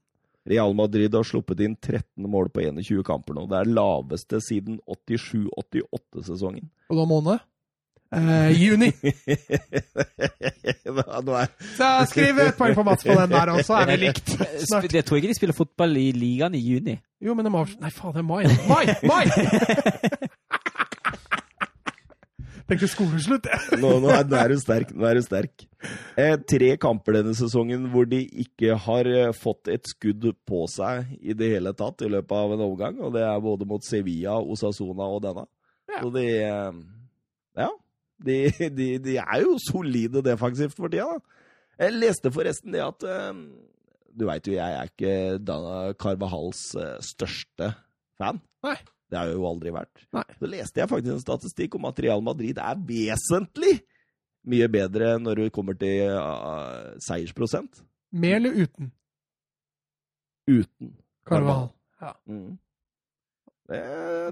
[0.48, 3.44] Real Madrid har sluppet inn 13 mål på 21 kamper nå.
[3.50, 6.70] Det er laveste siden 87-88-sesongen.
[6.88, 7.44] Og da måned?
[8.16, 8.92] Eh, juni.
[11.76, 14.32] Så skriv et poeng på Mats på den der også, er det likt.
[14.64, 14.88] Snart.
[14.88, 16.96] Jeg tror ikke de spiller fotball i ligaen i juni.
[17.20, 17.66] Jo, men det må...
[17.82, 18.44] Nei, faen, det er mai.
[18.70, 18.84] Mai!
[19.04, 19.24] Mai!
[22.68, 23.78] Tenkte skoleslutt, jeg.
[23.82, 24.90] nå, nå, er, nå er du sterk.
[24.92, 25.64] Nå er du sterk.
[26.20, 31.14] Eh, tre kamper denne sesongen hvor de ikke har eh, fått et skudd på seg
[31.22, 32.98] i det hele tatt i løpet av en overgang.
[33.06, 35.46] Og det er både mot Sevilla, Osasona og denne.
[35.88, 36.02] Ja.
[36.02, 36.82] Så de eh,
[37.62, 37.70] Ja.
[38.18, 38.36] De,
[38.74, 41.44] de, de er jo solide defensivt for tida, da.
[41.78, 43.42] Jeg leste forresten det at eh,
[44.18, 46.66] Du veit jo, jeg er ikke Dana Carvahals
[47.06, 47.72] største
[48.18, 48.42] fan.
[48.66, 48.76] Nei.
[49.09, 50.05] Det har jeg jo aldri vært.
[50.12, 50.24] Nei.
[50.36, 53.78] Så leste jeg faktisk en statistikk om at Real Madrid er vesentlig
[54.48, 57.82] mye bedre når det kommer til uh, seiersprosent.
[58.12, 58.93] Med eller uten
[60.48, 60.94] Uten
[61.28, 61.68] Carvahal?
[62.01, 62.14] Ja.
[62.28, 62.56] Mm.
[63.68, 63.80] Det...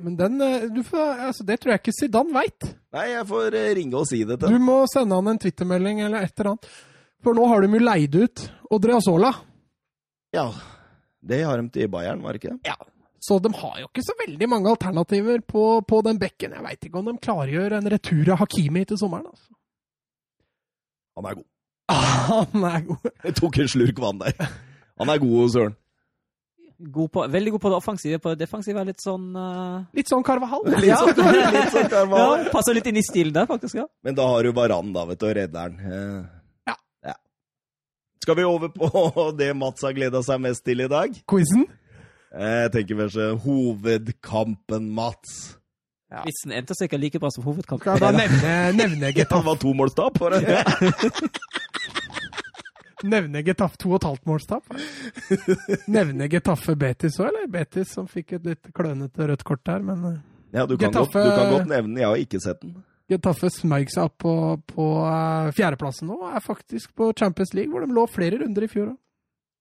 [0.02, 2.68] Men den eh, du får, altså, Det tror jeg ikke Zidane veit.
[2.96, 4.64] nei, jeg får eh, ringe og si det til ham.
[4.64, 6.70] må sende han en twittermelding eller et eller annet.
[7.24, 9.34] For nå har de jo leid ut Odreazola.
[10.36, 10.46] Ja.
[11.20, 12.72] Det har de til Bayern, var det ikke det?
[13.26, 16.52] Så de har jo ikke så veldig mange alternativer på, på den bekken.
[16.54, 19.26] Jeg veit ikke om de klargjør en retur av Hakimi til sommeren.
[19.32, 19.56] Altså.
[21.16, 21.48] Han er god.
[22.28, 23.10] Han er god.
[23.24, 24.46] Jeg tok en slurk vann der.
[25.00, 25.74] Han er god, Søren.
[26.92, 28.18] God på, veldig god på det offensive.
[28.20, 30.66] På det defensive er litt sånn uh, Litt sånn Carvahal.
[30.76, 32.50] Litt sånn, litt sånn Ja, Carvalho.
[32.52, 33.78] passer litt inn i stilen der, faktisk.
[33.80, 33.86] ja.
[34.04, 35.78] Men da har du Varan, da, vet du, og redderen.
[35.80, 36.18] Eh,
[36.68, 36.76] Ja.
[37.08, 37.16] ja.
[38.26, 41.16] Skal vi over på det Mats har gleda seg mest til i dag?
[41.32, 41.64] Quizen.
[42.36, 45.56] Eh, Jeg tenker kanskje hovedkampen, Mats.
[46.12, 46.20] Ja.
[46.22, 47.82] Vitsen endte sikkert like bra som hovedkampen.
[47.82, 48.52] Skal jeg bare nevne,
[48.82, 49.40] nevne Getafe?
[49.42, 50.42] det var tomålstap, var det?
[53.06, 54.76] nevne Getafe to og et halvt målstap?
[55.92, 57.48] Nevne Getafe Betis òg, eller?
[57.52, 60.20] Betis som fikk et litt klønete rødt kort der, men eh,
[60.56, 61.98] Ja, du kan, godt, du kan godt nevne den.
[62.00, 62.76] Jeg har ikke sett den.
[63.10, 64.32] Getafe smøg seg opp på,
[64.72, 68.66] på eh, fjerdeplassen nå, og er faktisk på Champions League, hvor de lå flere runder
[68.66, 68.96] i fjor òg.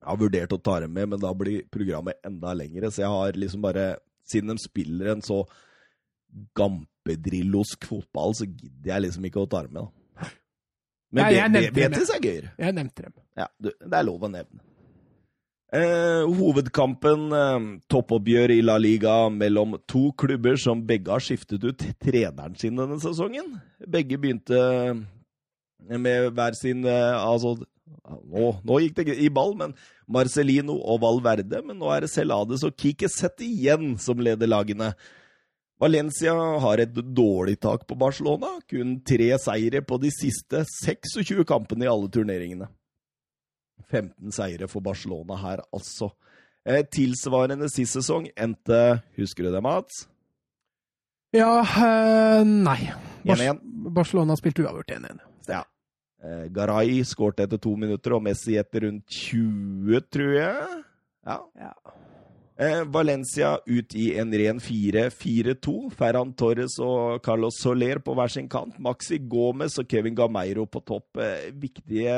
[0.05, 2.91] Jeg har vurdert å ta dem med, men da blir programmet enda lengre.
[2.93, 3.95] Så jeg har liksom bare
[4.25, 5.43] Siden de spiller en så
[6.57, 9.83] gampedrillosk fotball, så gidder jeg liksom ikke å ta dem med.
[9.85, 10.29] da.
[11.13, 11.43] Men Ja,
[11.75, 12.55] Betis er gøyere.
[12.57, 13.13] Jeg nevnte dem.
[13.37, 14.63] Ja, du, det er lov å nevne.
[15.75, 21.85] Eh, hovedkampen, eh, toppoppgjør i La Liga mellom to klubber som begge har skiftet ut
[21.99, 23.57] treneren sin denne sesongen.
[23.85, 24.59] Begge begynte
[25.85, 27.57] med hver sin eh, Altså,
[28.05, 29.75] nå, nå gikk det i ball, men
[30.07, 31.61] Marcelino og Valverde.
[31.65, 34.93] Men nå er det Celades og Kike Sett igjen som leder lagene.
[35.81, 36.33] Valencia
[36.63, 38.53] har et dårlig tak på Barcelona.
[38.69, 42.69] Kun tre seire på de siste 26 kampene i alle turneringene.
[43.91, 46.09] 15 seire for Barcelona her, altså.
[46.65, 50.07] Eh, tilsvarende sist sesong endte Husker du det, Mats?
[51.35, 52.79] Ja eh, Nei.
[53.25, 53.59] Bar 1-1.
[53.93, 55.21] Barcelona spilte uavgjort 1-1.
[56.25, 60.81] Eh, Garay skårte etter to minutter, og Messi etter rundt 20, tror jeg.
[61.25, 61.37] Ja.
[61.59, 61.73] Ja.
[62.57, 65.89] Eh, Valencia ut i en ren 4-4-2.
[65.91, 68.77] Ferran Torres og Carlos Soler på hver sin kant.
[68.79, 71.19] Maxi Gomez og Kevin Gameiro på topp.
[71.19, 72.15] Eh, viktige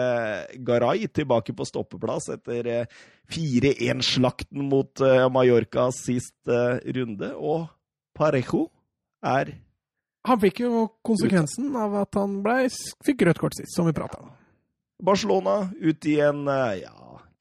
[0.68, 3.00] Garay tilbake på stoppeplass etter eh,
[3.34, 5.02] 4-1-slakten mot
[5.34, 7.34] Mallorca sist runde.
[7.36, 7.66] Og
[8.16, 8.68] Parejo
[9.26, 9.58] er
[10.28, 12.68] Han fikk jo konsekvensen av at han ble,
[13.06, 14.32] fikk rødt kort sist, som vi prata om.
[15.04, 16.94] Barcelona ut i en eh, ja,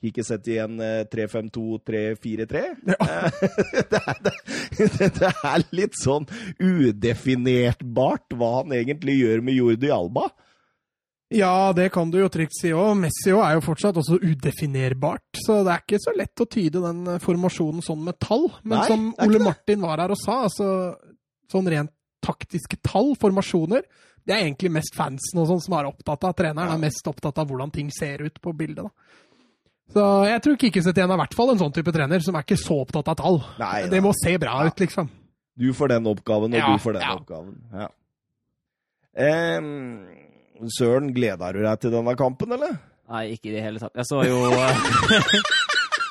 [0.05, 2.65] Kike sett i en eh, 3-5-2-3-4-3.
[2.93, 2.97] Ja.
[3.91, 6.27] det, er- det, det er litt sånn
[6.61, 10.29] udefinertbart hva han egentlig gjør med Jordi Alba.
[11.35, 12.93] Ja, det kan du jo trygt si òg.
[13.01, 15.41] Messi også er jo fortsatt også udefinerbart.
[15.43, 18.47] Så det er ikke så lett å tyde den eh, formasjonen sånn med tall.
[18.63, 19.43] Men Nei, som det Ole.
[19.49, 20.69] Martin var her og sa, altså
[21.51, 21.91] sånn rent
[22.27, 23.86] taktiske tall, formasjoner,
[24.27, 26.35] det er egentlig mest fansen og sånn som er opptatt av.
[26.39, 26.74] Treneren Ja.
[26.74, 28.82] er mest opptatt av hvordan ting ser ut på bildet.
[28.89, 28.90] da.
[29.94, 32.43] Så jeg tror Kikiset igjen er i hvert fall en sånn type trener som er
[32.43, 33.39] ikke så opptatt av tall.
[33.61, 35.09] Nei, det må se bra ut, liksom.
[35.57, 37.15] Du får den oppgaven, og Ja, du får den ja.
[37.16, 37.55] oppgaven.
[37.73, 37.89] Ja.
[39.59, 40.09] Um,
[40.77, 42.74] Søren, gleder du deg til denne kampen, eller?
[43.09, 43.94] Nei, ikke i det hele tatt.
[43.94, 44.40] Jeg så jo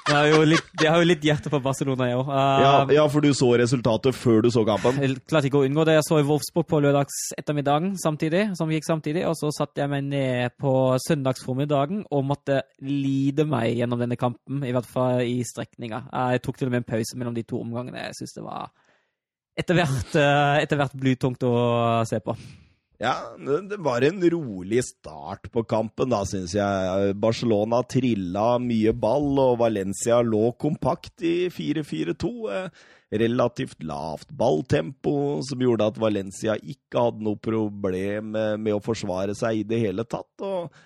[0.05, 2.27] Jeg har jo litt, har jo litt hjerte for Barcelona, jeg òg.
[2.61, 4.99] Ja, ja, for du så resultatet før du så kampen.
[5.01, 5.95] Jeg klarte ikke å unngå det.
[5.97, 9.89] Jeg så i Wolfsburg på lørdags ettermiddagen samtidig, som gikk samtidig, og så satte jeg
[9.89, 10.73] meg ned på
[11.07, 16.03] søndagsformiddagen og måtte lide meg gjennom denne kampen, i hvert fall i strekninga.
[16.13, 18.05] Jeg tok til og med en pause mellom de to omgangene.
[18.11, 18.69] Jeg syns det var
[19.57, 21.55] etter hvert, uh, etter hvert blytungt å
[22.05, 22.37] se på.
[23.01, 27.15] Ja, det var en rolig start på kampen, da, syns jeg.
[27.19, 32.31] Barcelona trilla mye ball, og Valencia lå kompakt i 4-4-2.
[32.55, 32.85] eh,
[33.15, 39.35] Relativt lavt balltempo, som gjorde at Valencia ikke hadde noe problem med, med å forsvare
[39.37, 40.31] seg i det hele tatt.
[40.43, 40.83] Og eh,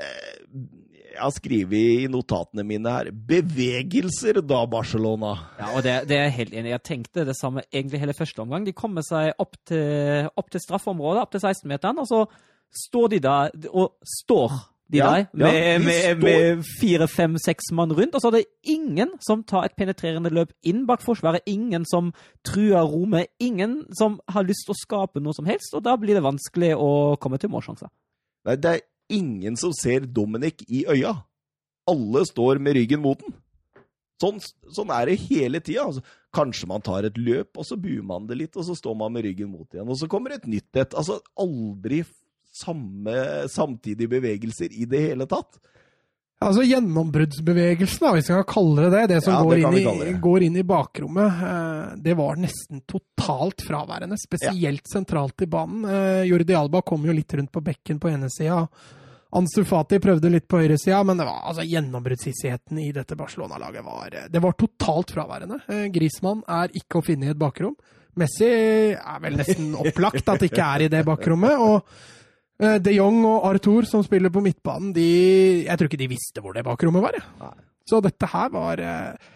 [0.00, 5.36] jeg har skrevet i notatene mine her 'bevegelser da, Barcelona'.
[5.58, 6.74] Ja, og det, det er jeg helt enig i.
[6.74, 8.66] Jeg tenkte det samme egentlig hele første omgang.
[8.66, 12.24] De kommer seg opp til, opp til straffeområdet, opp til 16-meteren, og så
[12.86, 14.50] står de der og står
[14.92, 18.14] de Ja, der ja, med, de med, med fire, fem, seks mann rundt.
[18.14, 21.40] Og så er det ingen som tar et penetrerende løp inn bak forsvaret.
[21.46, 22.12] Ingen som
[22.44, 23.26] truer rommet.
[23.40, 25.72] Ingen som har lyst til å skape noe som helst.
[25.74, 27.88] Og da blir det vanskelig å komme til målsjanser.
[28.44, 31.14] Nei, det er ingen som ser Dominic i øya.
[31.90, 33.34] Alle står med ryggen mot den.
[34.22, 34.38] Sånn,
[34.72, 35.88] sånn er det hele tida.
[35.88, 36.04] Altså,
[36.34, 39.12] kanskje man tar et løp, og så buer man det litt, og så står man
[39.14, 39.90] med ryggen mot igjen.
[39.90, 40.94] Og så kommer et nytt et.
[40.96, 42.02] Altså aldri
[42.54, 43.16] samme
[43.50, 45.58] samtidige bevegelser i det hele tatt.
[46.44, 50.12] Altså Gjennombruddsbevegelsen, hvis vi kan kalle det det, det som Ja, går, det inn i,
[50.20, 54.18] går inn i bakrommet, eh, det var nesten totalt fraværende.
[54.20, 55.86] Spesielt sentralt i banen.
[55.88, 58.66] Eh, Jordi Alba kom jo litt rundt på bekken på ene sida.
[59.34, 64.08] Ansu Fati prøvde litt på høyresida, men det var, altså, gjennombruddshissigheten i dette Barcelona-laget var,
[64.12, 65.62] eh, det var totalt fraværende.
[65.94, 67.74] Grismann er ikke å finne i et bakrom.
[68.20, 68.46] Messi
[68.94, 71.58] er vel nesten opplagt at ikke er i det bakrommet.
[71.58, 72.12] og
[72.54, 76.54] De Jong og Arthur, som spiller på midtbanen, de Jeg tror ikke de visste hvor
[76.54, 77.18] det bakrommet var.
[77.40, 77.50] Ja.
[77.88, 79.32] Så dette her var eh,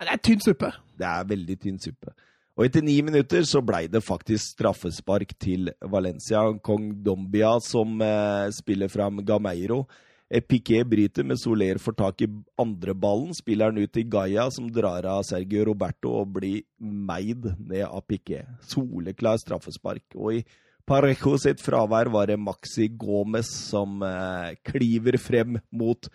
[0.00, 0.72] Det er tynn suppe.
[0.98, 2.12] Det er veldig tynn suppe.
[2.58, 6.42] Og etter ni minutter så blei det faktisk straffespark til Valencia.
[6.60, 9.84] Kong Dombia som eh, spiller fram Gameiro.
[10.28, 12.28] Eh, Piqué bryter, men Soler får tak i
[12.60, 13.32] andre ballen.
[13.36, 18.04] Spiller den ut til Gaia, som drar av Sergio Roberto og blir meid ned av
[18.04, 18.44] Piqué.
[18.68, 20.04] Soleklar straffespark.
[20.18, 20.44] Og i
[20.90, 26.08] Parejo sitt fravær var det Maxi Gomez som eh, kliver frem mot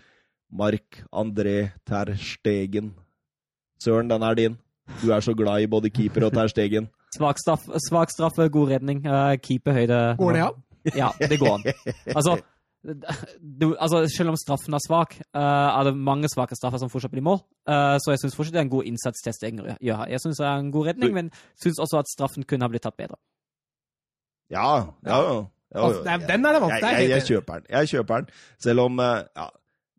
[0.52, 2.89] Marc André Ter Stegen.
[3.80, 4.57] Søren, den er din.
[4.99, 6.89] Du er så glad i både keeper og Ter Stegen.
[7.15, 8.99] Svak, straff, svak straffe, god redning.
[9.07, 9.99] Uh, Keeperhøyde.
[10.19, 10.57] Går det an?
[10.91, 11.64] Ja, det går an.
[12.11, 12.34] Altså,
[13.39, 17.15] du, altså selv om straffen er svak, uh, er det mange svake straffer som fortsatt
[17.15, 17.39] blir mål.
[17.64, 20.03] Uh, så jeg syns fortsatt det er en god innsats Ter Stegen gjør.
[20.11, 21.31] Jeg syns det er en god redning, men
[21.64, 23.15] syns også at straffen kunne ha blitt tatt bedre.
[24.53, 24.69] Ja,
[25.05, 25.35] ja, ja.
[25.73, 26.91] ja, Altså, den er det vanskelig.
[26.91, 27.69] Jeg, jeg, jeg kjøper den.
[27.69, 28.34] Jeg kjøper den.
[28.61, 29.47] Selv om eh, ja,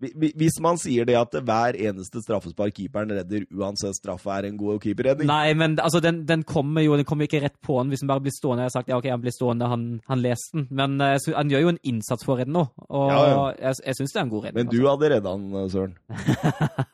[0.00, 4.46] hvi- hvi- Hvis man sier det at hver eneste straffespark keeperen redder uansett straffe, er
[4.48, 7.78] en god keeperredning Nei, men altså, den, den kommer jo den kommer ikke rett på
[7.80, 8.62] han hvis han bare blir stående.
[8.64, 10.68] Jeg har sagt ja, ok, han blir stående, han, han leste den.
[10.70, 13.42] Men eh, så, han gjør jo en innsats for å redde nå, og Ja, ja.
[13.66, 14.62] jeg, jeg syns det er en god redning.
[14.62, 15.98] Men du hadde redda han, Søren.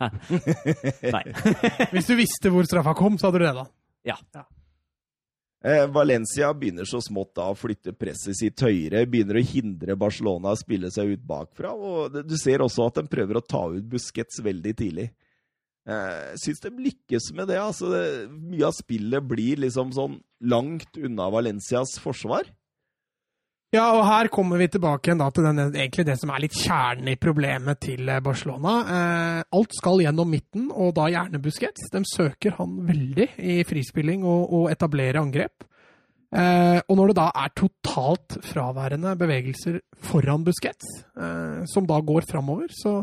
[0.01, 1.13] altså.
[1.17, 1.25] Nei.
[1.93, 3.67] Hvis du visste hvor straffa kom, så hadde du redda.
[4.09, 4.17] Ja.
[4.35, 4.49] Eh,
[5.95, 10.59] Valencia begynner så smått da å flytte presset sitt høyere, begynner å hindre Barcelona å
[10.59, 11.71] spille seg ut bakfra.
[11.71, 15.13] og Du ser også at de prøver å ta ut Busquets veldig tidlig.
[15.87, 17.59] Jeg syns de lykkes med det.
[17.59, 17.91] altså
[18.31, 22.51] Mye av spillet blir liksom sånn langt unna Valencias forsvar.
[23.73, 26.57] Ja, og her kommer vi tilbake igjen da til den, egentlig det som er litt
[26.61, 28.75] kjernen i problemet til eh, Barcelona.
[28.85, 31.89] Eh, alt skal gjennom midten, og da gjerne Busquets.
[31.95, 35.65] De søker han veldig i frispilling og, og etablere angrep.
[36.37, 42.29] Eh, og når det da er totalt fraværende bevegelser foran Busquets, eh, som da går
[42.29, 42.99] framover, så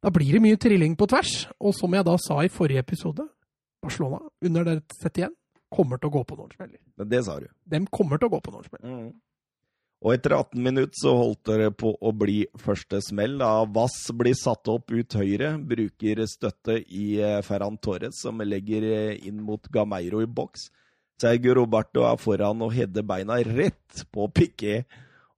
[0.00, 1.50] da blir det mye trilling på tvers.
[1.60, 3.28] Og som jeg da sa i forrige episode,
[3.84, 5.36] Barcelona under det settet igjen
[5.68, 6.80] kommer til å gå på noen smeller.
[6.96, 7.48] Det sa du.
[7.68, 9.10] De kommer til å gå på noen smeller.
[9.98, 13.34] Og etter 18 minutter så holdt det på å bli første smell.
[13.40, 18.86] da Vass blir satt opp ut høyre, bruker støtte i eh, Ferran Torres, som legger
[18.86, 20.68] eh, inn mot Gameiro i boks.
[21.18, 24.86] Sergio Roberto er foran og header beina rett på Piquet,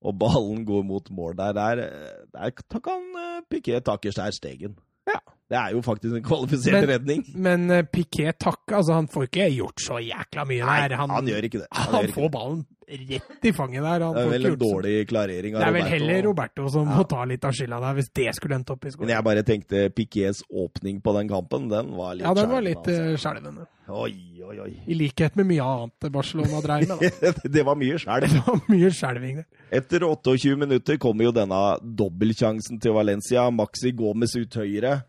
[0.05, 1.57] og ballen går mot mål der.
[1.57, 3.09] Der, eh, der kan
[3.49, 4.77] Piqué takke seg stegen.
[5.09, 5.23] Ja.
[5.51, 7.25] Det er jo faktisk en kvalifisert Men- redning.
[7.35, 10.97] Men uh, Piquet takker, altså han får ikke gjort så jækla mye Nei, der.
[11.01, 11.67] han, gjør ikke det.
[11.75, 12.31] Han, han får det.
[12.37, 12.61] ballen
[12.91, 14.03] rett i fanget der.
[14.03, 15.65] Han Det er vel en dårlig klarering av Roberto.
[15.65, 15.97] Det er vel Roberto.
[15.97, 16.97] heller Roberto som Ja.
[17.01, 19.07] må ta litt av skylda der, hvis det skulle endt opp i skolen.
[19.07, 22.61] Men jeg bare tenkte Piquets åpning på den kampen, den var litt Ja, den var
[22.63, 23.11] litt skjelvende.
[23.11, 23.11] altså.
[23.11, 23.67] eh, skjelvende.
[23.91, 24.15] Oi,
[24.47, 24.73] oi, oi.
[24.87, 27.11] I likhet med mye annet Barcelona dreier med.
[27.21, 27.33] Da.
[27.59, 28.27] det var mye skjelv.
[28.31, 29.47] Det var mye skjelving det.
[29.83, 33.49] Etter 28 minutter kommer jo denne dobbeltsjansen til Valencia.
[33.51, 35.01] Maxi Gomez ut høyre.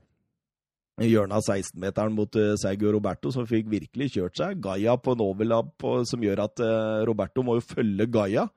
[1.08, 4.62] Hjørnet av 16-meteren mot eh, Sergio Roberto, som fikk virkelig kjørt seg.
[4.64, 8.48] Gaia på en overlapp som gjør at eh, Roberto må jo følge Gaia.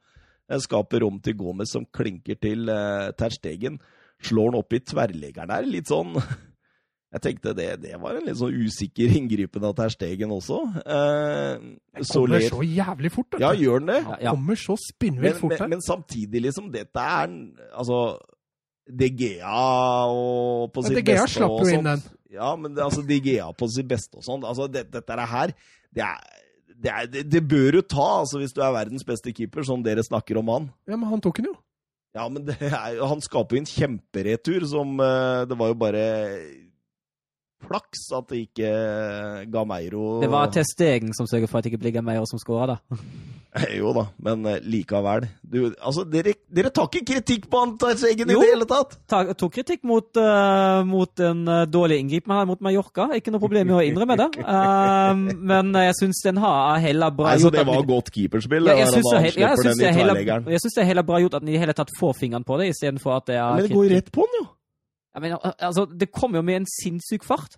[0.50, 3.78] Eh, Skaper rom til Gomez, som klinker til uh, Ter Stegen.
[4.24, 5.68] Slår han opp i tverrleggeren der.
[5.68, 6.12] Litt sånn
[7.14, 10.56] Jeg tenkte det, det var en litt sånn usikker inngripen av Ter Stegen også.
[10.82, 13.36] Eh, Den kommer Soler- så jævlig fort.
[13.36, 13.98] vet Ja, gjør den det?
[14.02, 14.32] Ja, ja.
[14.34, 17.36] Kommer så spinnvilt fort men, men, men samtidig, liksom, dette er
[17.70, 18.00] Altså
[18.90, 19.60] De Gea
[20.10, 22.10] og på sitt De Gea beste slapp jo inn sånt.
[22.34, 24.46] Ja, men det, altså, De Gea på sitt beste og sånn.
[24.46, 25.54] Altså, det, dette er her
[25.94, 26.24] det, er,
[26.74, 30.04] det, er, det, bør du ta, altså, hvis du er verdens beste keeper, som dere
[30.04, 30.68] snakker om han.
[30.90, 31.56] Ja, Men han tok den jo.
[32.14, 36.02] Ja, men det er, han skaper jo en kjemperetur som eh, Det var jo bare
[37.68, 38.72] flaks at det ikke
[39.52, 42.74] ga Meiro Det var Testegen som sørget for at det ikke blir Gameiro som skåra,
[42.74, 43.00] da.
[43.78, 45.28] Jo da, men eh, likevel.
[45.46, 48.96] Du, altså, dere, dere tar ikke kritikk på Ter i det hele tatt!
[49.12, 53.06] Jo, tok kritikk mot, uh, mot en uh, dårlig inngripen her mot Mallorca.
[53.14, 54.26] Ikke noe problem med å innrømme det.
[54.42, 58.72] Uh, men jeg syns den har heller bra Nei, så det var at, godt keeperspill?
[58.72, 61.06] ja, jeg syns det, ja, jeg slipper det, er heller- jeg syns det er heller
[61.06, 63.54] bra gjort at den i hele tatt får fingeren på det, istedenfor at det er
[63.54, 64.50] Men det går rett på den, jo!
[65.14, 67.56] Ja, men, altså, det kommer jo med en sinnssyk fart.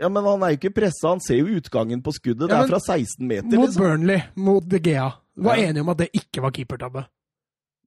[0.00, 2.48] Ja, Men han er jo ikke pressa, han ser jo utgangen på skuddet.
[2.48, 3.82] Det er fra 16 meter, Mot liksom.
[3.84, 5.10] Burnley, mot De Gea.
[5.36, 5.68] Var Ja.
[5.68, 7.02] enig om at det ikke var keepertabbe.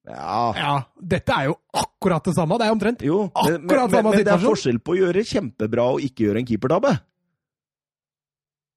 [0.05, 2.57] Ja, Ja, dette er jo akkurat det samme.
[2.59, 3.31] Det er omtrent jo.
[3.33, 6.25] Men, men, Akkurat men, samme men det er forskjell på å gjøre kjempebra og ikke
[6.27, 6.93] gjøre en keepertabbe.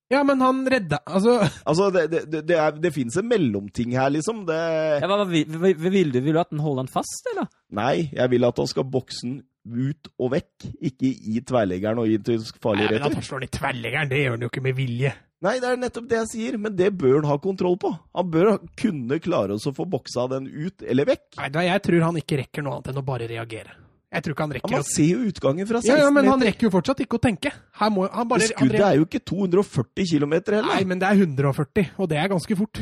[0.09, 3.93] Ja, men han redda Altså, Altså, det, det, det, det, er- det fins en mellomting
[3.99, 4.45] her, liksom.
[4.47, 4.55] Det
[5.03, 6.21] Ja, hva, hva, vil- hva vil du?
[6.23, 7.49] Vil du at den holder den fast, eller?
[7.75, 12.27] Nei, jeg vil at han skal bokse den ut og vekk, ikke i tverrleggeren og
[12.27, 14.65] til farlig Nei, men at han slår den i tverrleggeren, det gjør han jo ikke
[14.67, 15.13] med vilje.
[15.45, 17.91] Nei, det er nettopp det jeg sier, men det bør han ha kontroll på.
[18.17, 21.27] Han bør kunne klare å få boksa den ut eller vekk.
[21.43, 23.77] Nei, da, Jeg tror han ikke rekker noe annet enn å bare reagere.
[24.17, 26.13] Jeg tror ikke han Ja, rekker man å ser jo utgangen fra 16 ja, ja,
[26.15, 27.51] Men han rekker jo fortsatt ikke å tenke.
[27.93, 30.71] Må, han bare, Skuddet er jo ikke 240 km heller.
[30.71, 32.81] Nei, men det er 140, og det er ganske fort.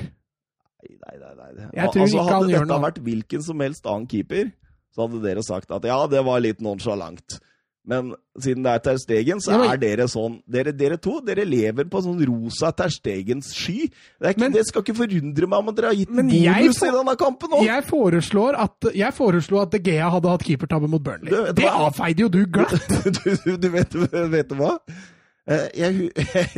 [0.85, 1.69] Nei, nei, nei, nei.
[1.73, 4.53] Jeg tror altså, ikke han hadde dette vært hvilken som helst annen keeper,
[4.95, 7.41] så hadde dere sagt at ja, det var litt nonchalant.
[7.85, 11.85] Men siden det er Ter Stegen, så er dere sånn dere, dere to dere lever
[11.93, 13.91] på sånn rosa Ter Stegens sky.
[14.17, 16.95] Det, ikke, Men- det skal ikke forundre meg om dere har gitt bonus for, i
[16.97, 17.67] denne kampen òg!
[17.67, 21.29] Jeg foreslår at jeg foreslo at De Gea hadde hatt keepertabbe mot Burnley.
[21.29, 22.89] Du, det avfeide jo du glatt!
[23.05, 23.99] du, du, du vet,
[24.33, 24.79] vet du hva?
[25.45, 26.09] Eh, Jeg,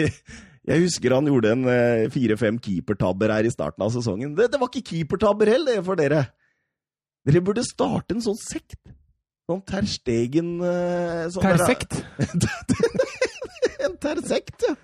[0.71, 4.37] jeg husker han gjorde en eh, fire-fem keepertabber her i starten av sesongen.
[4.39, 6.29] Det, det var ikke keepertabber heller for dere.
[7.27, 8.79] Dere burde starte en sånn sekt.
[9.51, 11.99] Sånn Terstegen eh, sånn Tersekt.
[13.87, 14.75] en tersekt, ja.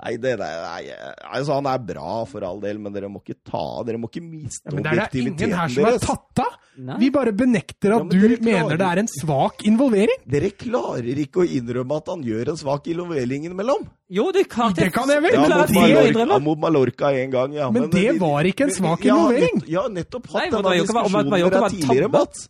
[0.00, 0.94] Nei, det der, nei,
[1.28, 4.22] altså han er bra for all del, men dere må ikke ta Dere må ikke
[4.24, 6.54] miste Ja, men det er det objektiviteten ingen her som er tatt av!
[7.02, 10.22] Vi bare benekter Ja, at men du klarer- mener det er en svak involvering.
[10.24, 13.84] Dere klarer ikke å innrømme at han gjør en svak involvering innimellom.
[14.08, 15.34] Jo, det kan, Det kan jeg vel.
[15.36, 17.68] Ja, er mot Mallorca, ja, mot Mallorca en gang, ja.
[17.70, 19.60] Men det var ikke en svak involvering.
[19.68, 22.08] Ja, nettopp hatt denne diskusjonen der dere tidligere.
[22.16, 22.48] Mats.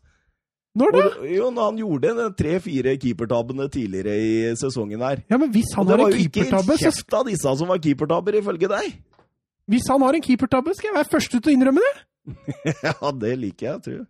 [0.79, 1.01] Når da?
[1.09, 5.25] Og, jo, når han gjorde den tre-fire keepertabbene tidligere i sesongen her.
[5.33, 7.73] Ja, men hvis han har en keepertabbe det var jo ikke kjeft av disse som
[7.73, 8.95] var keepertabber, ifølge deg.
[9.71, 11.99] Hvis han har en keepertabbe, skal jeg være først ut til å innrømme det.
[12.87, 14.07] Ja, det liker jeg, tror jeg.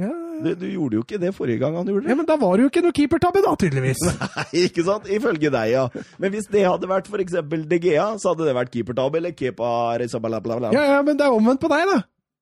[0.00, 0.10] Ja.
[0.40, 2.62] Du, du gjorde jo ikke det forrige gang han gjorde ja, men da var det
[2.62, 4.04] jo ikke noe keepertabbe, da, tydeligvis.
[4.20, 5.10] Nei, ikke sant?
[5.10, 5.82] Ifølge deg, ja.
[6.22, 9.34] Men hvis det hadde vært for eksempel De Gea, så hadde det vært keepertabbe, eller
[9.34, 9.72] Kepa.
[9.98, 12.00] Ja, ja, men det er omvendt på deg, da.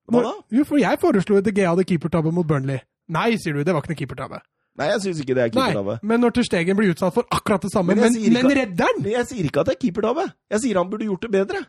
[0.08, 0.36] Hva da?
[0.56, 2.80] Jo, for jeg foreslo at DG hadde keepertabbe mot Burnley.
[3.08, 4.40] Nei, sier du, det var ikke noe keepertabbe.
[4.78, 5.98] Nei, jeg syns ikke det er keepertabbe.
[6.06, 9.04] men når Terstegen blir utsatt for akkurat det samme, Men men, men, redder han!
[9.10, 10.26] Jeg sier ikke at det er keepertabbe.
[10.54, 11.62] Jeg sier han burde gjort det bedre.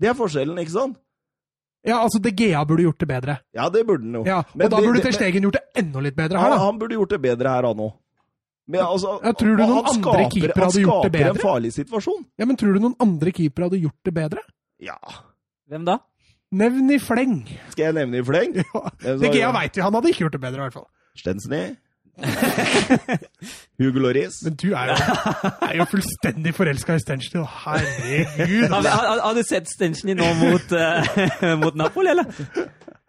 [0.00, 0.98] Det er forskjellen, ikke sant?
[1.86, 3.38] Ja, altså, De Gea burde gjort det bedre.
[3.54, 4.24] Ja, det burde han jo.
[4.26, 6.64] Ja, Men Og da burde Terstegen Stegen gjort det enda litt bedre her, Han, da.
[6.66, 7.92] han burde gjort det bedre her, han òg.
[8.68, 11.10] Men altså, Ja, tror du han noen andre skaper- keepere hadde gjort det Han skaper
[11.16, 11.30] bedre?
[11.30, 12.24] en farlig situasjon.
[12.36, 14.42] Ja, Men tror du noen andre keepere hadde gjort det bedre?
[14.78, 14.98] Ja.
[15.70, 15.98] Hvem da?
[16.52, 17.42] Nevn i fleng.
[17.74, 18.54] Skal jeg nevne i fleng?
[18.62, 19.14] Ja.
[19.20, 20.88] Det Gea veit vi, han hadde ikke gjort det bedre, i hvert fall.
[21.18, 21.62] Stensny.
[23.78, 24.40] Hugo Loris.
[24.44, 24.96] Men du er jo,
[25.68, 27.44] er jo fullstendig forelska i Stenchny.
[27.64, 28.66] Herregud.
[28.72, 32.26] Har, har, har du sett Stenchny nå mot, uh, mot Napoli, eller?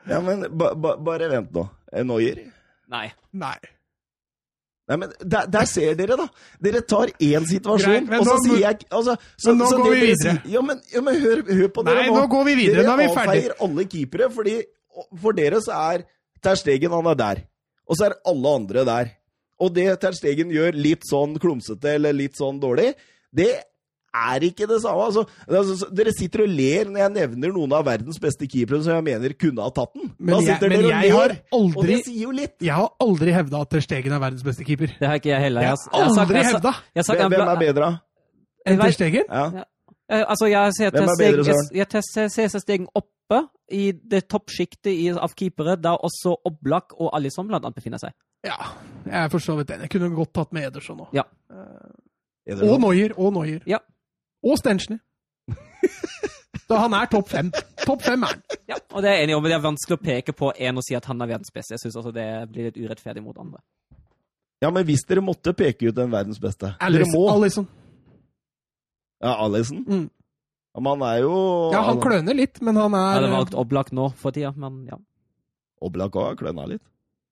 [0.10, 1.66] Ja, men ba, ba, bare vent nå.
[2.06, 2.44] Neuer.
[2.90, 3.08] Nei.
[3.34, 3.58] Nei.
[4.90, 6.26] Nei, men der, der ser dere, da.
[6.66, 9.92] Dere tar én situasjon, Greit, og så nå- sier jeg altså, så, nå så går
[9.94, 10.34] vi videre.
[10.42, 12.84] sier- Ja, men, ja, men hør, hør på dere Nei, nå går vi videre.
[12.88, 14.56] Nå er vi Dere avfeier alle keepere, fordi
[15.22, 16.04] for dere så er
[16.42, 17.44] Ter Stegen han er der.
[17.88, 19.12] Og så er alle andre der.
[19.60, 22.96] Og det Ter Stegen gjør litt sånn klumsete eller litt sånn dårlig,
[23.36, 23.52] det
[24.14, 25.06] er ikke det samme.
[25.10, 28.94] Altså, altså, dere sitter og ler når jeg nevner noen av verdens beste keepere som
[28.96, 30.12] jeg mener kunne ha tatt den.
[30.20, 32.56] Men da jeg- men dere jeg har aldri, og det sier jo litt.
[32.62, 34.88] Jeg har aldri hevda at Ter Stegen er verdens beste keeper.
[35.00, 35.62] Det har ikke jeg heller.
[35.62, 38.02] Jeg har- aldri hevda Hvem er bedre?
[38.66, 39.24] enn Ter Stegen.
[39.30, 39.64] Ja.
[40.10, 40.90] Eh, Altså, jeg er ser
[42.50, 47.76] Ter Stegen oppe i det toppsjiktet av keepere, der også Oblak og Alison blant annet
[47.76, 48.12] befinner seg.
[48.44, 48.56] Ja,
[49.06, 49.82] jeg er for så vidt enig.
[49.82, 51.10] Jeg kunne godt tatt med Ederson òg.
[51.14, 51.24] Ja.
[52.50, 53.12] Og Noyer.
[53.20, 53.62] Og Noyer.
[53.68, 53.78] Ja.
[54.46, 55.00] Og Stenchny.
[56.70, 57.50] Så han er topp fem.
[57.82, 58.42] Topp fem er han.
[58.70, 60.78] Ja, og det er jeg enig om, men det er vanskelig å peke på én
[60.78, 61.74] og si at han er verdens beste.
[61.74, 63.62] Jeg syns også det blir litt urettferdig mot andre.
[64.62, 67.24] Ja, men hvis dere måtte peke ut den verdens beste Dere må.
[67.32, 67.66] Allison.
[69.24, 69.82] Ja, Alison.
[69.88, 70.06] Mm.
[70.76, 71.34] Ja, men han er jo
[71.74, 74.84] Ja, han kløner litt, men han Jeg er hadde valgt Oblak nå for tida, men
[74.92, 75.00] ja.
[75.82, 76.84] Oblak òg har kløna litt.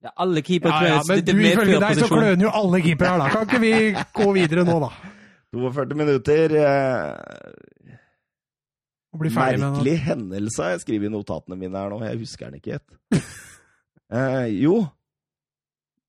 [0.02, 1.22] ja alle keepere ja, ja, kløner.
[1.28, 3.30] men du, ifølge deg så kløner jo alle keepere her, da.
[3.36, 3.74] Kan ikke vi
[4.24, 4.92] gå videre nå, da?
[5.56, 6.53] 42 minutter.
[6.60, 7.98] Eh,
[9.18, 9.72] bli ferdig med det.
[9.72, 12.02] merkelig hendelse jeg skriver i notatene mine her nå.
[12.06, 12.90] Jeg husker den ikke helt.
[14.07, 14.86] Eh, jo,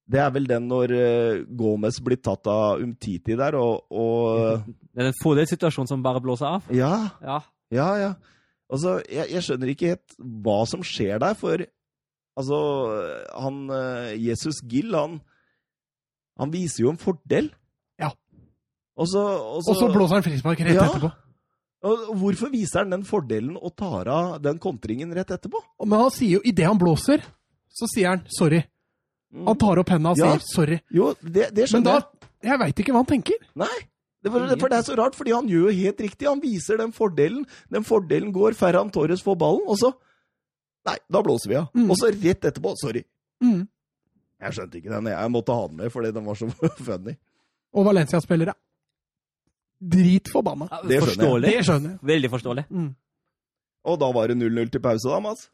[0.06, 4.60] det er vel den når eh, Gomez blir tatt av Umtiti der, og, og
[4.94, 6.68] Det er en fordelsituasjon som bare blåser av.
[6.70, 7.40] Ja, Ja.
[7.74, 8.12] ja, ja.
[8.70, 10.14] Altså, jeg, jeg skjønner ikke helt
[10.46, 11.64] hva som skjer der, for
[12.38, 12.60] altså
[13.34, 15.18] Han eh, Jesus Gill, han
[16.38, 17.50] Han viser jo en fordel.
[18.98, 19.02] Ja.
[19.04, 20.88] Og så, og så, Og så blåser han frispark rett Ja.
[20.88, 21.12] etterpå.
[21.86, 25.60] Og hvorfor viser han den fordelen og tar av den kontringen rett etterpå?
[25.86, 27.22] Men han sier jo, idet han blåser,
[27.70, 28.64] så sier han 'sorry'.
[29.32, 29.46] Mm.
[29.46, 30.32] Han tar opp henda og Ja.
[30.36, 30.80] sier 'sorry'.
[30.90, 32.00] Jo, det, det Men da
[32.42, 32.58] jeg.
[32.58, 33.34] Veit ikke hva han tenker.
[33.54, 33.78] Nei.
[34.22, 36.26] Det for, for det er så rart, fordi han gjør jo helt riktig.
[36.26, 37.46] Han viser den fordelen.
[37.70, 39.92] Den fordelen går, Ferran Torres får ballen, og så
[40.86, 41.66] Nei, da blåser vi av.
[41.74, 41.90] Mm.
[41.90, 43.04] Og så rett etterpå Sorry.
[43.42, 43.68] Mm.
[44.40, 45.06] Jeg skjønte ikke den.
[45.06, 46.48] Jeg måtte ha den med fordi den var så
[46.88, 47.14] funny.
[47.74, 48.54] Og Valencia-spillere.
[49.78, 50.68] Dritforbanna.
[50.70, 51.52] Ja, Det skjønner jeg.
[51.58, 52.00] Det skjønner jeg.
[52.10, 52.66] Veldig forståelig.
[52.70, 52.90] Mm.
[53.88, 55.48] Og da var det 0-0 til pause, da, Mats?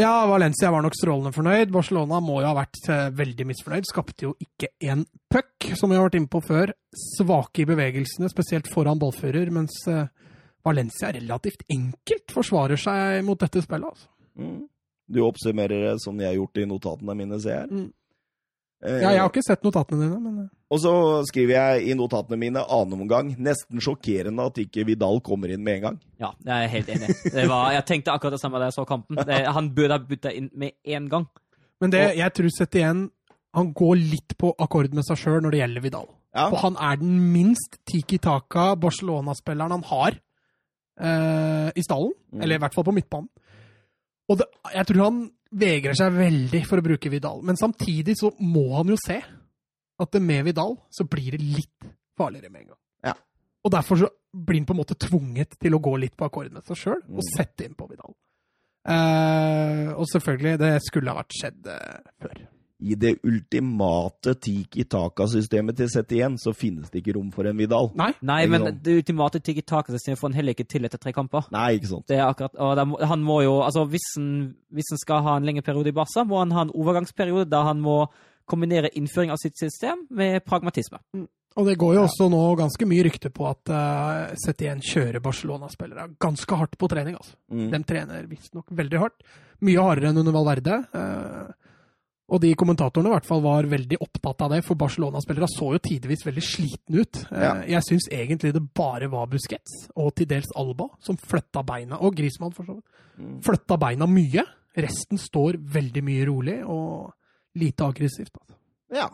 [0.00, 1.72] Ja, Valencia var nok strålende fornøyd.
[1.72, 3.88] Barcelona må jo ha vært eh, veldig misfornøyd.
[3.88, 6.72] Skapte jo ikke én puck, som vi har vært inne på før.
[6.96, 10.08] Svake i bevegelsene, spesielt foran ballfører, mens eh,
[10.64, 13.92] Valencia relativt enkelt forsvarer seg mot dette spillet.
[13.92, 14.08] Altså.
[14.40, 14.62] Mm.
[15.12, 17.68] Du oppsummerer det som jeg har gjort i notatene mine, ser jeg.
[17.68, 17.90] Mm.
[18.82, 20.92] Eh, Ja, jeg har ikke sett notatene dine, men eh, Og så
[21.28, 23.30] skriver jeg i notatene mine annen omgang.
[23.38, 25.98] Nesten sjokkerende at ikke Vidal kommer inn med en gang.
[26.22, 27.16] Ja, jeg er helt enig.
[27.34, 29.20] Det var, jeg tenkte akkurat det samme da jeg så kampen.
[29.28, 31.28] Det, han burde ha bytta inn med en gang.
[31.82, 33.06] Men det, jeg tror sett igjen
[33.52, 36.06] han går litt på akkord med seg sjøl når det gjelder Vidal.
[36.32, 36.46] Ja.
[36.48, 40.16] For han er den minst tiki-taka Barcelona-spilleren han har
[40.96, 42.14] eh, i stallen.
[42.32, 42.40] Mm.
[42.40, 43.28] Eller i hvert fall på midtbanen.
[44.32, 45.18] Og det, jeg tror han
[45.52, 47.42] vegrer seg veldig for å bruke Vidal.
[47.44, 49.18] Men samtidig så må han jo se
[50.02, 52.80] at det med Vidal så blir det litt farligere med en gang.
[53.10, 53.14] Ja.
[53.64, 56.52] Og derfor så blir han på en måte tvunget til å gå litt på akkord
[56.54, 57.28] med seg sjøl og Mm.
[57.36, 58.14] sette inn på Vidal.
[58.82, 62.40] Uh, og selvfølgelig, det skulle ha vært skjedd uh, før.
[62.82, 67.92] I det ultimate Tiki Taka-systemet til Setien så finnes det ikke rom for en Vidal.
[67.98, 68.80] Nei, Nei, men sånn.
[68.82, 71.46] det ultimate tiki-taka-systemet får han heller ikke til etter tre kamper.
[71.54, 72.06] Nei, ikke sant.
[72.10, 74.32] Det er akkurat, og da han må jo, altså hvis han,
[74.74, 77.68] hvis han skal ha en lengre periode i Barca, må han ha en overgangsperiode der
[77.70, 78.00] han må
[78.50, 80.98] kombinere innføring av sitt system med pragmatisme.
[81.52, 86.06] Og det går jo også nå ganske mye rykte på at uh, Setien kjører Barcelona-spillere
[86.20, 87.14] ganske hardt på trening.
[87.20, 87.36] altså.
[87.52, 87.66] Mm.
[87.74, 89.18] De trener visstnok veldig hardt.
[89.62, 90.78] Mye hardere enn under Valverde.
[90.96, 91.50] eh,
[92.32, 95.80] og de kommentatorene i hvert fall var veldig opptatt av det, for Barcelona-spillere så jo
[95.84, 97.18] tidvis veldig slitne ut.
[97.30, 97.52] Eh, Ja.
[97.76, 102.16] Jeg syns egentlig det bare var Busquets, og til dels Alba, som flytta beina, og
[102.16, 102.84] Grismann for så vidt,
[103.20, 103.40] Mm.
[103.44, 104.44] flytta beina mye.
[104.74, 107.12] Resten står veldig mye rolig og
[107.54, 108.32] lite aggressivt.
[108.40, 108.56] Altså.
[108.90, 109.10] Ja.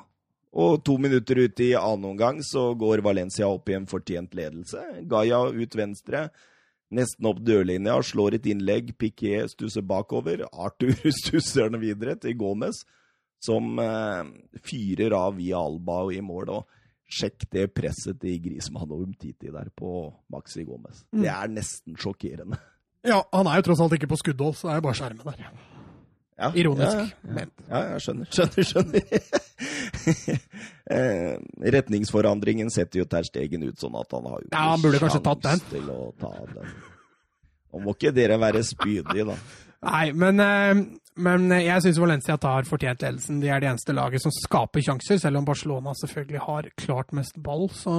[0.54, 4.78] Og to minutter ut i annen omgang så går Valencia opp i en fortjent ledelse.
[5.08, 6.30] Gaia ut venstre,
[6.90, 8.94] nesten opp dørlinja, slår et innlegg.
[8.96, 10.46] Piquet stusser bakover.
[10.52, 12.84] Arthur stusser den videre til Gomez,
[13.42, 14.24] som eh,
[14.66, 16.50] fyrer av via Alba og i mål.
[16.58, 16.74] og
[17.08, 21.04] Sjekk det presset til Grismann og Umtiti der på Maxi Gomez.
[21.12, 21.22] Mm.
[21.22, 22.58] Det er nesten sjokkerende.
[23.06, 25.24] Ja, han er jo tross alt ikke på skuddhold, så det er jo bare skjermen
[25.24, 25.52] der.
[26.38, 27.46] Ja, Ironisk Ja, ja.
[27.70, 28.28] Ja, jeg skjønner.
[28.30, 29.02] Skjønner, skjønner.
[30.98, 31.38] eh,
[31.74, 35.22] retningsforandringen setter jo Ter Stegen ut sånn at han har jo Ja, han burde kanskje
[35.24, 35.64] tatt den.
[35.72, 36.76] til å ta den.
[37.72, 39.36] Nå må ikke dere være spydige, da.
[39.88, 40.84] Nei, men, eh,
[41.18, 43.40] men jeg syns Valencia tar fortjent ledelsen.
[43.42, 47.38] De er det eneste laget som skaper sjanser, selv om Barcelona selvfølgelig har klart mest
[47.42, 47.68] ball.
[47.74, 47.94] Så,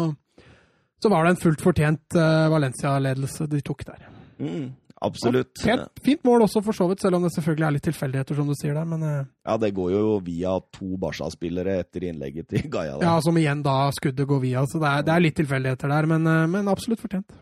[1.03, 4.05] så var det en fullt fortjent eh, Valencia-ledelse de tok der.
[4.39, 4.69] Mm,
[5.09, 5.65] absolutt.
[5.67, 8.47] Ja, fint mål også, for så vidt, selv om det selvfølgelig er litt tilfeldigheter, som
[8.47, 8.87] du sier der.
[8.87, 9.19] Men eh,
[9.49, 12.95] Ja, det går jo via to Barca-spillere etter innlegget til Gaia.
[12.97, 13.03] Da.
[13.11, 14.63] ja, som igjen da skuddet går via.
[14.71, 17.35] Så det er, det er litt tilfeldigheter der, men, eh, men absolutt fortjent.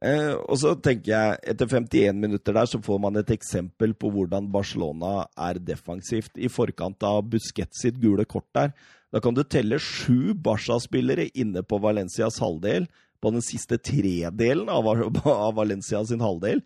[0.00, 4.08] Eh, og så tenker jeg, etter 51 minutter der, så får man et eksempel på
[4.14, 8.72] hvordan Barcelona er defensivt i forkant av Busquets sitt gule kort der.
[9.12, 12.88] Da kan du telle sju Barca-spillere inne på Valencias halvdel,
[13.20, 14.86] på den siste tredelen av,
[15.24, 16.62] av Valencia sin halvdel.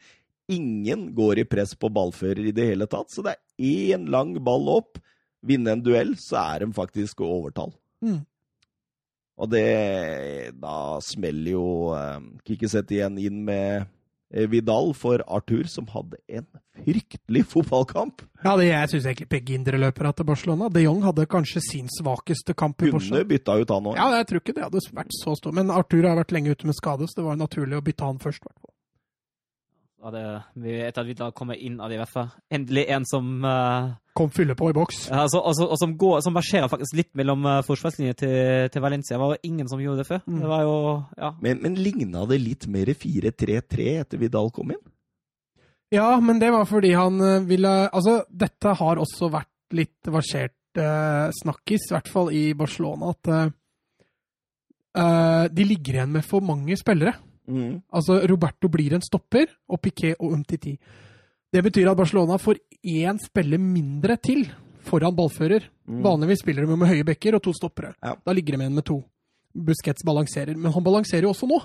[0.52, 4.36] Ingen går i press på ballfører i det hele tatt, så det er én lang
[4.44, 5.00] ball opp.
[5.44, 7.74] Vinne en duell, så er de faktisk overtall.
[8.04, 8.22] Mm.
[9.40, 9.64] Og det
[10.62, 11.66] Da smeller jo
[11.96, 13.86] eh, Kikkiset igjen inn med
[14.30, 16.46] eh, Vidal for Arthur, som hadde en
[16.84, 18.22] fryktelig fotballkamp.
[18.44, 20.68] Ja, det, jeg syns egentlig begge indreløpere til Barcelona.
[20.74, 23.28] De Jong hadde kanskje sin svakeste kamp i Kunne Barcelona.
[23.30, 23.98] bytta ut han òg.
[23.98, 25.54] Ja, jeg tror ikke det hadde vært så stor.
[25.56, 28.22] Men Arthur har vært lenge ute med skade, så det var naturlig å bytte han
[28.22, 28.42] først.
[28.46, 28.73] i
[30.04, 30.24] hvert det,
[30.62, 32.30] vi, etter at vi da kommer inn av det, i hvert fall.
[32.52, 35.08] Endelig en som uh, Kom fylle på i boks.
[35.08, 38.34] ja, altså, altså, og som, går, som marsjerer faktisk litt mellom uh, forsvarslinjene til,
[38.74, 39.16] til Valencia.
[39.16, 40.24] Det var jo ingen som gjorde det før.
[40.26, 40.40] Mm.
[40.42, 40.74] Det var jo
[41.18, 41.32] Ja.
[41.42, 44.84] Men, men ligna det litt mer 4-3-3 etter Vidal kom inn?
[45.94, 50.80] Ja, men det var fordi han eh, ville Altså, dette har også vært litt versert
[50.80, 53.52] eh, snakkis, i hvert fall i Barcelona, at eh,
[55.02, 57.16] eh, de ligger igjen med for mange spillere.
[57.48, 57.82] Mm.
[57.92, 60.74] Altså, Roberto blir en stopper, og Piquet og Umtiti.
[61.54, 64.46] Det betyr at Barcelona får én spiller mindre til
[64.84, 65.68] foran ballfører.
[65.86, 66.02] Mm.
[66.04, 67.94] Vanligvis spiller de med høye bekker og to stoppere.
[68.02, 68.16] Ja.
[68.16, 68.98] Da ligger de igjen med to.
[69.54, 71.60] Busquets balanserer, men han balanserer jo også nå.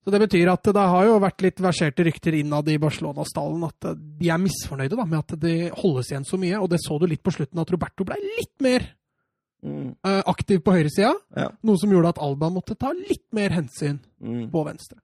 [0.00, 3.90] Så det betyr at det har jo vært litt verserte rykter innad i Barcelona-stallen at
[3.92, 6.56] de er misfornøyde da, med at det holdes igjen så mye.
[6.56, 8.86] Og det så du litt på slutten, at Roberto ble litt mer
[9.62, 9.94] Mm.
[10.04, 11.12] eh, aktiv på høyresida.
[11.36, 11.50] Ja.
[11.62, 14.50] Noe som gjorde at Alba måtte ta litt mer hensyn Mm.
[14.50, 14.98] på venstre.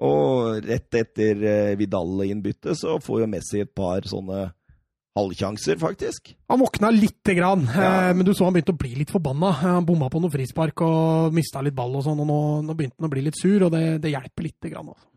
[0.00, 4.46] Og rett etter eh, Vidal-innbyttet så får jo Messi et par sånne
[5.18, 6.30] halvsjanser, faktisk.
[6.48, 8.08] Han våkna lite grann, Ja.
[8.08, 9.50] eh, men du så han begynte å bli litt forbanna.
[9.60, 12.96] Han bomma på noe frispark og mista litt ball og sånn, og nå, nå begynte
[12.98, 14.88] han å bli litt sur, og det, det hjelper lite grann.
[14.88, 15.09] Altså.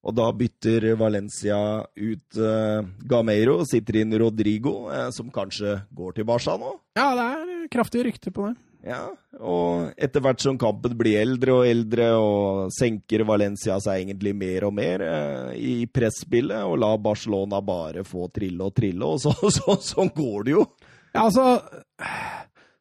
[0.00, 6.16] Og da bytter Valencia ut eh, Gameiro og sitter inn Rodrigo, eh, som kanskje går
[6.16, 6.72] til Barca nå.
[6.96, 8.56] Ja, det er kraftige rykter på det.
[8.80, 9.02] Ja,
[9.44, 14.64] og etter hvert som kampen blir eldre og eldre, og senker Valencia seg egentlig mer
[14.70, 19.34] og mer eh, i presspillet, og lar Barcelona bare få trille og trille, og så,
[19.58, 20.64] så, sånn går det jo.
[21.12, 21.60] Ja, altså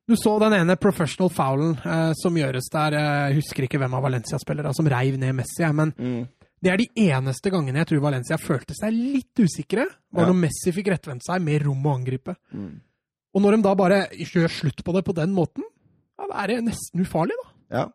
[0.07, 2.95] Du så den ene professional foulen eh, som gjøres der.
[2.95, 6.27] Jeg husker ikke hvem av Valencia-spillerne som reiv ned Messi, men men
[6.61, 10.31] det er de eneste gangene jeg tror Valencia følte seg litt usikre, var Ja.
[10.31, 12.35] når Messi fikk rettvendt seg med rom å angripe.
[12.53, 12.81] Mm.
[13.35, 15.63] Og når de da bare gjør slutt på det på den måten,
[16.19, 17.49] ja, da er det nesten ufarlig, da.
[17.77, 17.85] Ja,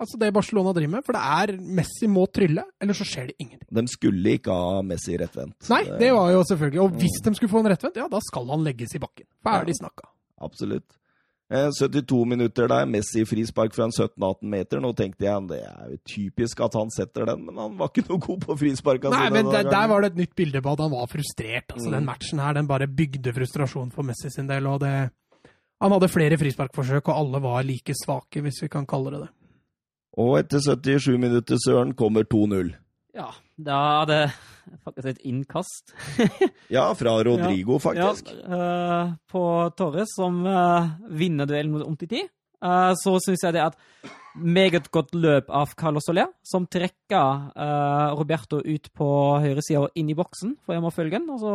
[0.00, 1.04] Altså det Barcelona driver med.
[1.04, 3.68] For det er Messi må trylle, eller så skjer det ingenting.
[3.70, 5.68] de skulle ikke ha Messi rettvendt.
[5.68, 8.48] Nei, det var jo selvfølgelig Og hvis de skulle få en rettvendt, ja, da skal
[8.48, 9.26] han legges i bakken.
[9.44, 10.08] Ferdig snakka.
[10.40, 10.96] Absolutt.
[11.50, 14.78] Eh, 72 minutter der, Messi frispark fra en 17-18 meter.
[14.84, 18.04] Nå tenkte jeg det er jo typisk at han setter den, men han var ikke
[18.06, 20.84] noe god på frisparka Nei, men der, der var det et nytt bilde på at
[20.84, 21.74] han var frustrert.
[21.74, 21.96] Altså, Mm.
[21.96, 24.66] Den matchen her, den bare bygde frustrasjon for Messi sin del.
[24.66, 25.10] og det...
[25.80, 29.30] Han hadde flere frisparkforsøk, og alle var like svake, hvis vi kan kalle det det.
[30.20, 32.74] Og etter 77 minutter, Søren, kommer 2-0.
[33.16, 33.30] Ja,
[33.66, 34.22] da er det
[34.84, 35.94] faktisk et innkast.
[36.76, 38.30] Ja, fra Rodrigo, faktisk.
[38.30, 39.44] Ja, eh, på
[39.76, 42.22] Torres, som eh, vinner duellen mot Omtiti.
[42.60, 43.78] Uh, så syns jeg det et
[44.34, 49.08] meget godt løp av Carlos Soler, som trekker eh, Roberto ut på
[49.42, 51.28] høyresida og inn i boksen for hjemmefølgen.
[51.34, 51.54] Og så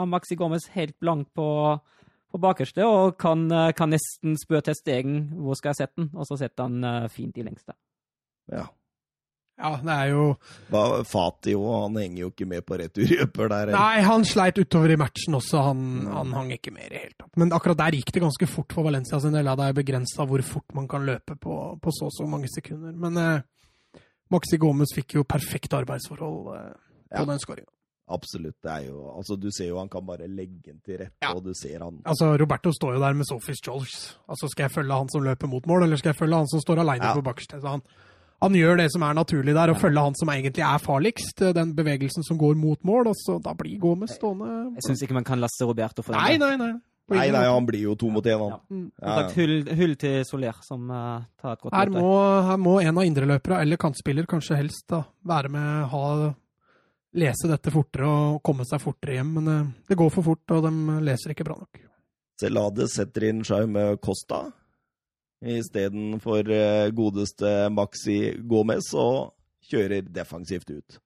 [0.00, 1.48] er Maxi Gomez helt blank på,
[2.32, 6.10] på bakerste og kan, eh, kan nesten spørre til stegen hvor skal jeg sette den,
[6.14, 7.76] og så setter han eh, fint i lengste.
[8.52, 8.66] Ja.
[9.58, 10.22] Ja, det er jo
[10.72, 13.68] Hva- Fati jo, han henger jo ikke med på returløper der.
[13.68, 13.78] eller?
[13.78, 15.60] Nei, han sleit utover i matchen også.
[15.68, 17.30] Han, han hang ikke med i det hele tatt.
[17.38, 19.44] Men akkurat der gikk det ganske fort for Valencia sin del.
[19.46, 22.92] Det er begrensa hvor fort man kan løpe på, på så og så mange sekunder.
[22.98, 24.02] Men eh,
[24.34, 26.74] Maxi Gomez fikk jo perfekt arbeidsforhold eh,
[27.14, 27.24] på Ja.
[27.30, 27.70] den skåringa.
[28.10, 28.56] Absolutt.
[28.60, 31.30] det er jo, altså Du ser jo han kan bare legge den til rette, Ja.
[31.32, 34.18] og du ser han Altså, Roberto står jo der med Sophie Jolls.
[34.28, 36.60] Altså, skal jeg følge han som løper mot mål, eller skal jeg følge han som
[36.60, 37.14] står aleine Ja.
[37.14, 37.60] på bakerste?
[38.44, 41.42] Han, gjør det som er naturlig der, og følger han som egentlig er farligst.
[41.42, 43.10] eh, Den bevegelsen som går mot mål.
[43.12, 46.34] Og så da blir Gomez stående Jeg syns ikke man kan laste Roberto for Nei,
[46.36, 46.44] det.
[46.44, 46.72] nei, nei.
[46.74, 46.82] nei.
[47.12, 48.54] Nei, nei, han blir jo to mot én, han.
[48.54, 48.78] Ja.
[49.04, 49.14] ja.
[49.20, 52.06] Ja, hull, hull til Soler, som uh, tar et godt Her må,
[52.46, 56.04] her må en av indreløpere, eller kantspiller kanskje helst, da, være med, ha,
[57.20, 59.34] lese dette fortere og komme seg fortere hjem.
[59.36, 61.82] Men eh, det går for fort, og de leser ikke bra nok.
[62.40, 64.46] Celade setter inn Jaume Costa
[65.42, 69.32] istedenfor eh, godeste Maxi Gomez, og
[69.70, 70.98] kjører defensivt ut.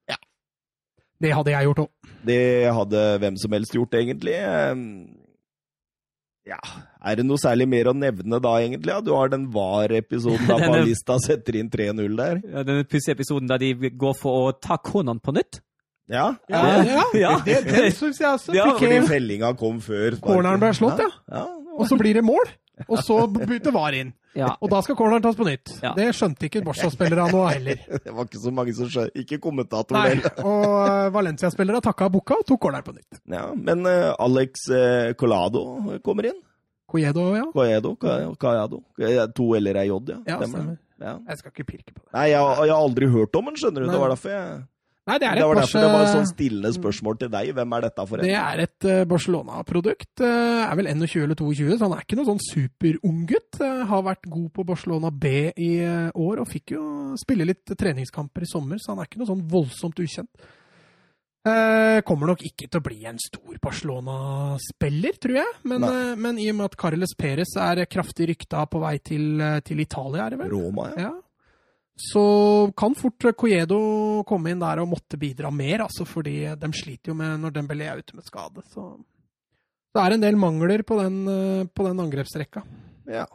[1.19, 2.13] Det hadde jeg gjort òg.
[2.27, 2.41] Det
[2.75, 4.37] hadde hvem som helst gjort, egentlig.
[6.49, 6.59] Ja,
[7.05, 8.89] er det noe særlig mer å nevne da, egentlig?
[8.95, 12.39] Ja, du har den VAR-episoden da Denne- setter inn 3-0 der.
[12.47, 15.61] Ja, Den pussige episoden der de går for å ta Konan på nytt.
[16.09, 17.35] Ja, Ja, ja, Ja.
[17.47, 18.55] det, det syns jeg også.
[18.57, 20.17] Ja, fordi fellinga kom før.
[20.25, 21.11] corneren ble slått, ja.
[21.35, 21.45] ja.
[21.77, 22.49] Og så blir det mål.
[22.87, 24.15] Og så begynte VAR inn.
[24.39, 24.53] Ja.
[24.63, 25.73] Og da skal corneren tas på nytt.
[25.83, 25.95] Ja.
[25.97, 27.81] Det skjønte ikke Barca-spillere nå heller.
[28.05, 29.25] Det var ikke så mange som skjønte.
[29.25, 30.43] Ikke kommentatoren Nei, heller.
[30.47, 33.23] Og eh, Valencia-spillere takka bukka og tok corneren på nytt.
[33.33, 35.65] Ja, men uh, Alex uh, Colado
[36.07, 36.39] kommer inn.
[36.89, 37.45] Coyedo, ja.
[37.53, 37.97] Coyedo,
[38.41, 38.83] Cayado.
[39.37, 40.21] To l-er er j, ja.
[40.25, 41.13] Ja, Stemmer Ja.
[41.29, 42.11] Jeg skal ikke pirke på det.
[42.15, 43.91] Nei, jeg, jeg har aldri hørt om den, skjønner du.
[43.93, 44.55] Det var derfor jeg
[45.09, 47.53] Nei, det er Det var var derfor det var et sånn stillende spørsmål til deg.
[47.57, 50.13] Hvem er dette for Det er et eh, Barcelona-produkt.
[50.21, 53.61] eh, er vel 21 eller 22, så han er ikke noen sånn superunggutt.
[53.63, 56.85] Uh, har vært god på Barcelona B i eh, år, og fikk jo
[57.19, 60.49] spille litt treningskamper i sommer, så han er ikke noe sånn voldsomt ukjent.
[61.49, 65.55] Eh, kommer nok ikke til å bli en stor Barcelona-spiller, tror jeg.
[65.71, 69.41] Men, eh, men i og med at Carles Perez er kraftig rykta på vei til,
[69.41, 70.51] eh, til Italia, er det vel?
[70.51, 71.09] Roma, ja.
[71.09, 71.13] Ja.
[71.99, 77.11] Så kan fort Coyedo komme inn der og måtte bidra mer, altså, fordi de sliter
[77.11, 78.63] jo med når Dembélé er ute med skade.
[78.71, 78.93] Så
[79.95, 82.63] det er en del mangler på den, eh, på den angrepsrekka.
[83.11, 83.27] ja.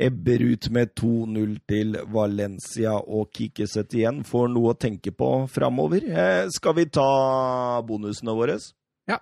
[0.00, 6.06] Ebber ut med 2-0 til Valencia, og Kikiset igjen får noe å tenke på framover.
[6.08, 8.56] Eh, skal vi ta bonusene våre?
[9.06, 9.18] Ja.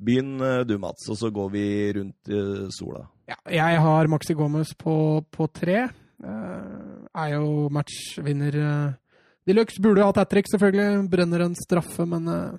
[0.00, 1.64] Begynn eh, du, Mats, og så går vi
[1.98, 3.04] rundt eh, sola.
[3.28, 4.94] Ja, jeg har Maxi Gomez på,
[5.30, 5.90] på tre.
[6.20, 8.90] Eh, er jo matchvinner uh,
[9.46, 9.80] de luxe.
[9.82, 11.06] Burde hatt hat trick, selvfølgelig.
[11.10, 12.58] Brenner en straffe, men eh,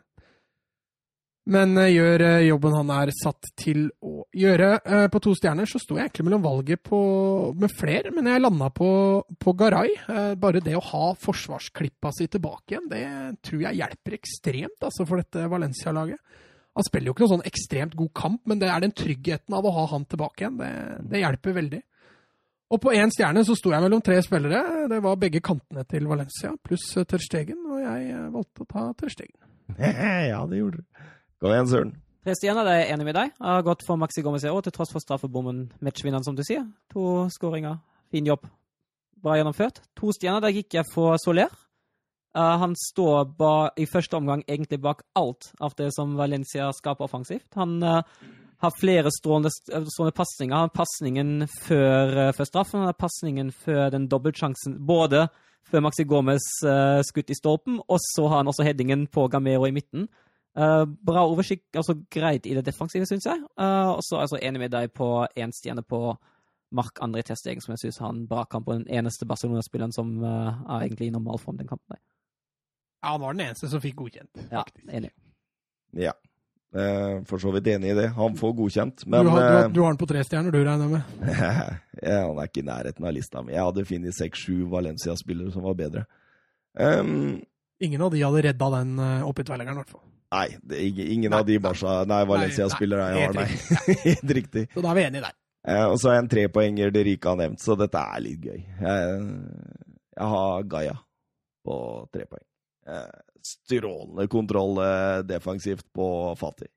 [1.51, 4.67] Men eh, gjør eh, jobben han er satt til å gjøre.
[4.85, 6.99] Eh, på to stjerner så sto jeg egentlig mellom valget på,
[7.57, 8.89] med flere, men jeg landa på,
[9.41, 9.95] på Garay.
[10.05, 13.03] Eh, bare det å ha forsvarsklippa si tilbake igjen, det
[13.41, 16.21] tror jeg hjelper ekstremt altså, for dette Valencia-laget.
[16.77, 19.65] Han spiller jo ikke noen sånn ekstremt god kamp, men det er den tryggheten av
[19.65, 20.61] å ha han tilbake igjen.
[20.61, 20.71] Det,
[21.09, 21.81] det hjelper veldig.
[22.72, 24.85] Og på én stjerne så sto jeg mellom tre spillere.
[24.91, 29.38] Det var begge kantene til Valencia, pluss Terstegen, og jeg eh, valgte å ta Terstegen.
[30.31, 31.03] Ja, det gjorde du.
[31.41, 31.91] Gå igjen, Søren.
[32.22, 33.31] Tre stjerner, det er jeg enig med deg.
[33.34, 35.65] Jeg har gått for Maxi Gomez i år, til tross for straffebommen.
[35.81, 36.68] Matchvinneren, som du sier.
[36.93, 37.80] To skåringer.
[38.14, 38.45] Fin jobb.
[39.22, 39.81] Bra gjennomført.
[39.98, 41.52] To stjerner, der gikk jeg for Soler.
[42.38, 47.10] Uh, han står ba, i første omgang egentlig bak alt av det som Valencia skaper
[47.10, 47.49] offensivt.
[47.60, 48.06] Han eh,
[48.61, 50.55] har flere strålende, strålende pasninger.
[50.55, 54.79] Han har pasningen før, uh, før straffen, han har pasningen før den dobbeltsjansen.
[54.88, 55.27] Både
[55.69, 59.67] før Maxi Gomez uh, skutt i stolpen, og så har han også headingen på Gamero
[59.69, 60.07] i midten.
[60.57, 63.39] Uh, bra oversikt, altså greit i det defensive, syns jeg.
[63.55, 65.07] Uh, og så er jeg så enig med deg på
[65.39, 66.01] én stjerne på
[66.75, 70.17] Mark André Testegen, som jeg syns har en bra kamp, og den eneste Barcelona-spilleren som
[70.23, 71.95] uh, er egentlig i normalform den kampen.
[71.95, 72.01] der.
[73.01, 75.11] Ja, han var den eneste som fikk godkjent, Ja, enig.
[75.97, 76.13] Ja.
[76.72, 78.07] Eh, For så vidt enig i det.
[78.15, 80.61] Han får godkjent, Du, har, du, har, eh, du har den på tre stjerner, du,
[80.64, 81.31] regner jeg med?
[82.07, 83.52] ja, Han er ikke i nærheten av lista mi.
[83.57, 86.06] Jeg hadde funnet seks-sju Valencia-spillere som var bedre.
[86.80, 87.41] Um,
[87.84, 90.06] Ingen av de hadde redda den uh, oppi tverrleggeren, i hvert fall.
[90.31, 93.95] nei, det ingen, ingen Nei, av de Barca Nei, Valencia-spillere jeg har, nei.
[94.07, 94.64] Helt riktig.
[94.72, 95.35] Så da er vi enige der.
[95.68, 98.61] Eh, og så er en trepoenger det Rike har nevnt, så dette er litt gøy.
[98.85, 99.18] Jeg,
[100.15, 100.95] jeg har Gaia
[101.68, 101.76] på
[102.15, 102.45] tre poeng.
[102.88, 106.07] Eh, strålende kontroll eh, defensivt på
[106.39, 106.72] Fatih.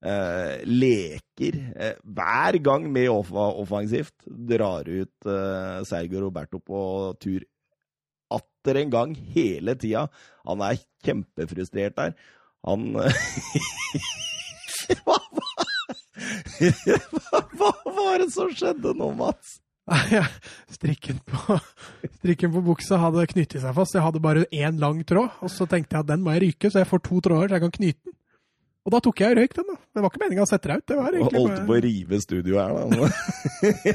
[0.00, 4.14] Eh, leker eh, hver gang med off offensivt.
[4.24, 6.80] Drar ut eh, Sergio Roberto på
[7.20, 7.44] tur
[8.32, 10.06] atter en gang hele tida.
[10.48, 12.16] Han er kjempefrustrert der.
[12.64, 12.92] Han
[15.04, 15.16] hva,
[17.56, 19.60] hva var det som skjedde nå, Mats?
[19.94, 20.22] Nei,
[20.70, 21.58] Strikken på,
[22.20, 23.96] strikken på buksa hadde knyttet seg fast.
[23.96, 26.70] Jeg hadde bare én lang tråd, og så tenkte jeg at den må jeg ryke,
[26.70, 28.16] så jeg får to tråder så jeg kan knyte den.
[28.80, 29.74] Og da tok jeg og røyk den, da.
[29.76, 30.84] Det var ikke meninga å sette deg ut.
[30.88, 33.08] Det var egentlig holdt på å rive studio her, da.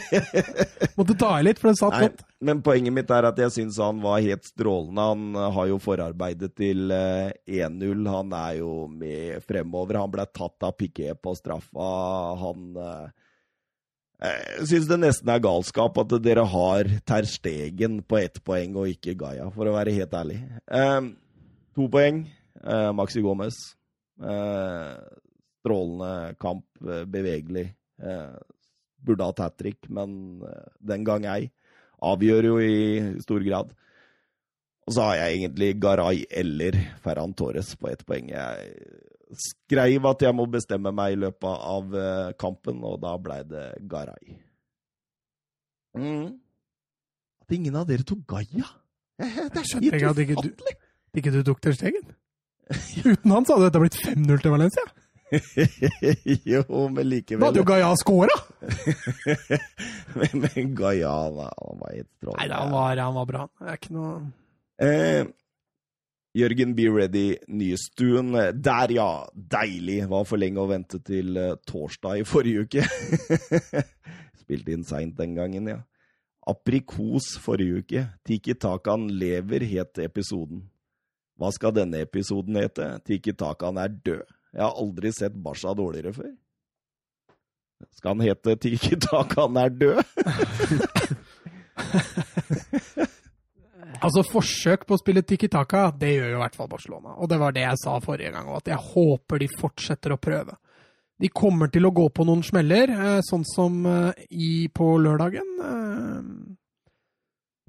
[0.99, 2.21] Måtte ta i litt, for den satt Nei, godt.
[2.45, 5.07] men poenget mitt er at jeg syns han var helt strålende.
[5.09, 7.33] Han eh, har jo forarbeidet til eh,
[7.65, 8.05] 1-0.
[8.13, 10.03] Han er jo med fremover.
[10.03, 11.89] Han ble tatt av Piquet på straffa.
[12.45, 13.24] Han eh,
[14.15, 18.87] Jeg syns det nesten er galskap at dere har Ter Stegen på ett poeng og
[18.93, 20.39] ikke Gaia, for å være helt ærlig.
[20.71, 21.09] Eh,
[21.75, 22.23] to poeng.
[22.63, 23.57] Eh, Maxi Gomez.
[24.23, 24.93] Eh,
[25.59, 27.67] strålende kamp, eh, bevegelig.
[28.01, 28.37] Eh,
[29.05, 31.51] burde hatt hat trick, men eh, den gang ei.
[32.01, 33.75] Avgjør jo i stor grad.
[34.85, 38.29] Og så har jeg egentlig Garay eller Ferran Torres på ett poeng.
[38.29, 38.75] Jeg
[39.33, 43.65] skrev at jeg må bestemme meg i løpet av eh, kampen, og da blei det
[43.89, 44.35] Garay.
[45.97, 46.35] Mm.
[47.45, 48.67] At ingen av dere tok Gaia?
[49.17, 51.43] Det er så ikke at ikke du- ufattelig!
[51.47, 52.07] Tok den Stegen?
[53.05, 54.83] Uten han så hadde dette blitt 5-0 til Valencia.
[56.51, 58.35] jo, men likevel Da hadde jo Gaia scora!
[60.19, 62.41] men, men Gaia, han var helt strålende.
[62.41, 63.45] Nei, han var, han var bra.
[63.61, 64.17] Det er ikke noe
[64.75, 65.21] Eh,
[66.35, 68.33] Jørgen Be Ready Nystuen.
[68.59, 69.25] Der, ja.
[69.33, 70.09] Deilig.
[70.11, 72.83] Var for lenge å vente til eh, torsdag i forrige uke.
[74.43, 75.79] Spilte inn seint den gangen, ja.
[76.45, 78.03] Aprikos forrige uke.
[78.27, 80.65] Tiki Takan lever, het episoden.
[81.39, 82.91] Hva skal denne episoden hete?
[83.07, 84.35] Tiki Takan er død.
[84.55, 86.33] Jeg har aldri sett Basha dårligere før.
[87.95, 90.03] Skal han hete Tiki Takan er død?
[94.05, 97.15] Altså, forsøk på å spille Tiki Taka, det gjør jo i hvert fall Barcelona.
[97.17, 100.19] Og det var det jeg sa forrige gang òg, at jeg håper de fortsetter å
[100.21, 100.57] prøve.
[101.21, 105.47] De kommer til å gå på noen smeller, eh, sånn som eh, i, på lørdagen.
[105.63, 106.55] eh,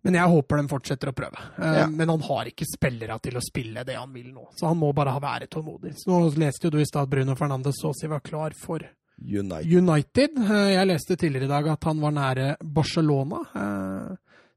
[0.07, 1.47] Men jeg håper de fortsetter å prøve.
[1.63, 1.87] Ja.
[1.91, 4.93] Men han har ikke spillere til å spille det han vil nå, så han må
[4.95, 5.95] bare ha være tålmodig.
[5.99, 8.83] Så nå leste jo du i stad at Bruno å si var klar for
[9.17, 9.73] United.
[9.73, 10.37] United.
[10.77, 13.41] Jeg leste tidligere i dag at han var nære Barcelona.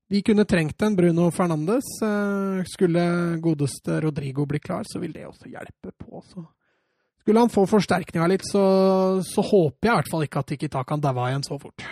[0.10, 1.86] De kunne trengt en Bruno Fernandes.
[2.02, 3.04] Eh, Skulle
[3.44, 6.24] godeste Rodrigo bli klar, så vil det også hjelpe på.
[6.26, 6.46] Så
[7.22, 8.64] skulle han få forsterkninga litt, så,
[9.22, 11.84] så håper jeg i hvert fall ikke at Tiki Takan daua igjen så fort.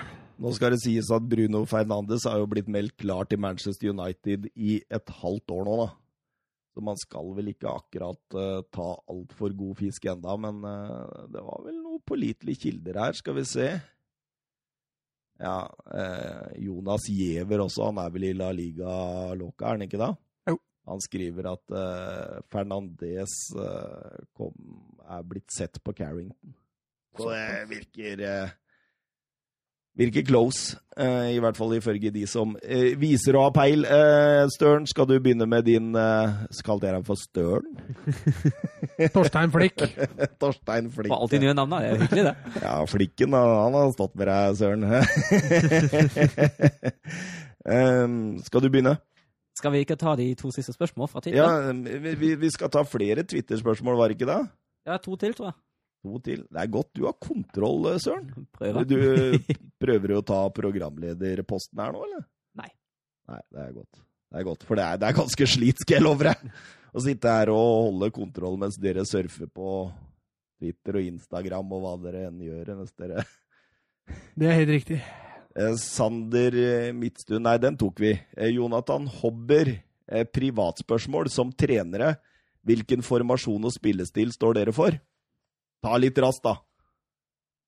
[0.41, 4.49] Nå skal det sies at Bruno Fernandes har jo blitt meldt klar til Manchester United
[4.55, 5.87] i et halvt år nå, da.
[6.73, 11.41] Så man skal vel ikke akkurat uh, ta altfor god fisk enda, men uh, det
[11.41, 13.69] var vel noen pålitelige kilder her, skal vi se.
[15.37, 15.57] Ja,
[15.93, 20.11] eh, Jonas Giæver også, han er vel i La Liga Loca, er han ikke da?
[20.49, 20.57] Jo.
[20.89, 24.55] Han skriver at eh, Fernandes eh, kom,
[25.05, 26.55] er blitt sett på Carrington.
[27.17, 28.55] Så det virker eh,
[29.97, 33.81] Virker close, eh, i hvert fall ifølge de som eh, viser å ha peil.
[33.81, 36.35] Eh, Støren, skal du begynne med din eh,
[36.67, 37.65] Kalte jeg deg for Støren?
[39.15, 39.81] Torstein Flikk.
[40.41, 41.09] Torstein Flikk.
[41.09, 41.81] Får alltid nye navn, da.
[41.81, 42.61] Det er hyggelig, det.
[42.61, 44.85] Ja, Flikken, han, han har stått med deg, Søren.
[47.65, 48.97] um, skal du begynne?
[49.57, 52.15] Skal vi ikke ta de to siste spørsmålene fra Ja, Twitter?
[52.21, 54.41] vi, vi skal ta flere Twitter-spørsmål, var det ikke det?
[54.85, 55.57] Ja, to til, tror jeg.
[56.05, 56.43] To til.
[56.45, 58.29] Det er godt du har kontroll, Søren.
[58.53, 58.85] Prøver.
[58.87, 58.97] Du
[59.83, 62.25] prøver å ta programlederposten her nå, eller?
[62.59, 62.69] Nei.
[63.31, 64.03] Nei, det er godt.
[64.27, 66.51] Det er godt, For det er, det er ganske slit, skal jeg love deg.
[66.97, 69.87] Å sitte her og holde kontroll mens dere surfer på
[70.57, 72.73] Twitter og Instagram og hva dere enn gjør.
[72.79, 73.23] Mens dere
[74.37, 74.99] Det er helt riktig.
[75.57, 78.13] Eh, Sander eh, Midtstuen, nei, den tok vi.
[78.37, 79.73] Eh, Jonathan Hobber,
[80.11, 81.31] eh, privatspørsmål.
[81.33, 82.15] Som trenere,
[82.67, 84.97] hvilken formasjon og spillestil står dere for?
[85.83, 86.55] Ta litt raskt, da.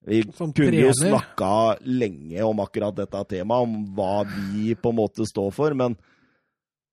[0.06, 1.18] Vi Som kunne jo trener?
[1.18, 5.96] snakka lenge om akkurat dette temaet, om hva vi på en måte står for, men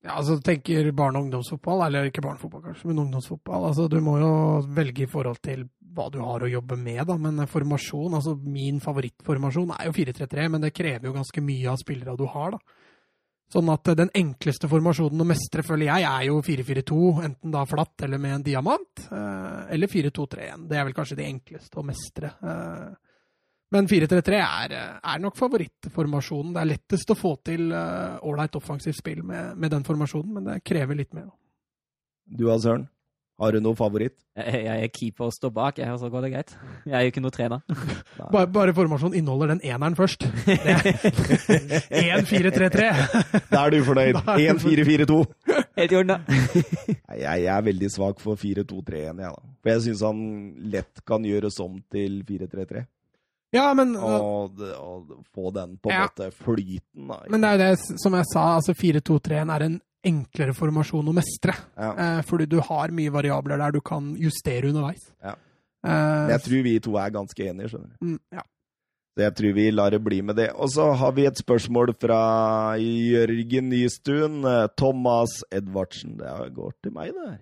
[0.04, 3.66] Ja, altså tenker barne- og ungdomsfotball, eller ikke barnefotball kanskje, men ungdomsfotball.
[3.72, 7.18] Altså, du må jo velge i forhold til hva du har å jobbe med, da.
[7.18, 11.78] Men formasjon, altså min favorittformasjon er jo 4-3-3, men det krever jo ganske mye av
[11.82, 12.60] spillere du har, da.
[13.48, 16.98] Sånn at den enkleste formasjonen å mestre, føler jeg, er jo 4-4-2,
[17.30, 20.66] enten da flatt eller med en diamant, eller 4-2-3-1.
[20.68, 22.34] Det er vel kanskje det enkleste å mestre.
[23.72, 26.52] Men 4-3-3 er, er, nok favorittformasjonen.
[26.58, 30.60] Det er lettest å få til ålreit offensivt spill med, med, den formasjonen, men det
[30.68, 31.32] krever litt mer.
[32.28, 32.90] Du da, Søren?
[33.38, 34.16] Har du noe favoritt?
[34.34, 36.58] Jeg, jeg er keeper og står bak, jeg, så går det greit.
[36.90, 37.62] Jeg er jo ikke noe trener.
[38.34, 40.24] bare, bare formasjonen inneholder den eneren først.
[40.26, 42.90] 1-4-3-3.
[43.54, 44.18] Da er du fornøyd.
[44.26, 45.22] 1-4-4-2.
[45.78, 46.18] Helt i orden,
[47.22, 49.30] jeg, jeg er veldig svak for 4-2-3-1, jeg, da.
[49.62, 50.20] For jeg syns han
[50.74, 52.90] lett kan gjøres om til 4-3-3.
[53.56, 56.08] Ja, men og, og, få den på en ja.
[56.10, 57.18] måte flyten, da.
[57.30, 59.78] Men det er jo det, som jeg sa, altså 4-2-3-en er en
[60.08, 61.56] enklere formasjon å mestre.
[61.78, 61.92] Ja.
[61.94, 65.10] Eh, fordi du har mye variabler der du kan justere underveis.
[65.24, 65.36] Ja.
[65.88, 68.14] Eh, jeg tror vi to er ganske enige, skjønner du.
[68.14, 68.46] mm, ja.
[69.18, 70.52] Så jeg tror vi lar det bli med det.
[70.54, 72.20] Og så har vi et spørsmål fra
[72.78, 74.44] Jørgen Nystuen.
[74.78, 76.20] Thomas Edvardsen.
[76.20, 77.40] Det går til meg, det her.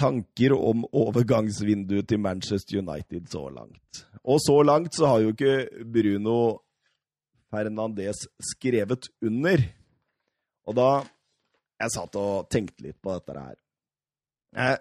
[0.00, 4.06] Tanker om overgangsvinduet til Manchester United så langt.
[4.24, 6.38] Og så langt så har jo ikke Bruno
[7.52, 8.24] Fernandez
[8.54, 9.68] skrevet under.
[10.66, 10.88] Og da
[11.76, 13.56] Jeg satt og tenkte litt på dette her.
[14.56, 14.78] Eh,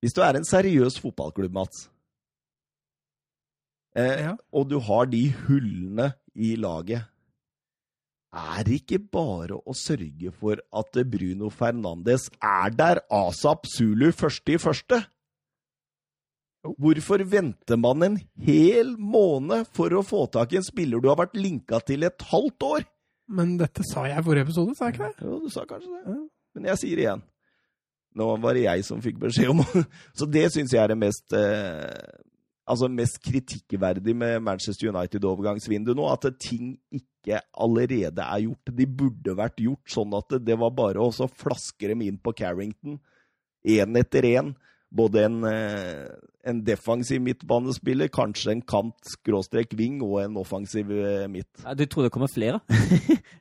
[0.00, 1.90] hvis du er en seriøs fotballklubb, Mats,
[3.94, 4.36] eh, Ja.
[4.50, 7.04] og du har de hullene i laget
[8.32, 14.54] er det ikke bare å sørge for at Bruno Fernandes er der asap Zulu første
[14.54, 15.02] i første?
[16.64, 21.18] Hvorfor venter man en hel måned for å få tak i en spiller du har
[21.20, 22.86] vært linka til et halvt år?
[23.32, 25.26] Men dette sa jeg i forrige episode, sa jeg ikke det?
[25.26, 26.16] Jo, du sa kanskje det.
[26.56, 27.22] Men jeg sier igjen.
[28.18, 29.62] Nå var det jeg som fikk beskjed om
[30.18, 32.18] Så det syns jeg er det mest eh,
[32.68, 36.04] Altså mest kritikkverdig med Manchester United-overgangsvinduet nå.
[36.12, 38.70] At ting ikke allerede er gjort.
[38.78, 43.00] De burde vært gjort sånn at det, var bare å flaske dem inn på Carrington
[43.66, 44.52] én etter én.
[44.92, 46.08] Både en, eh,
[46.44, 51.62] en defensiv midtbanespiller, kanskje en kant-ving og en offensiv eh, midt.
[51.64, 52.58] Ja, du tror det kommer flere?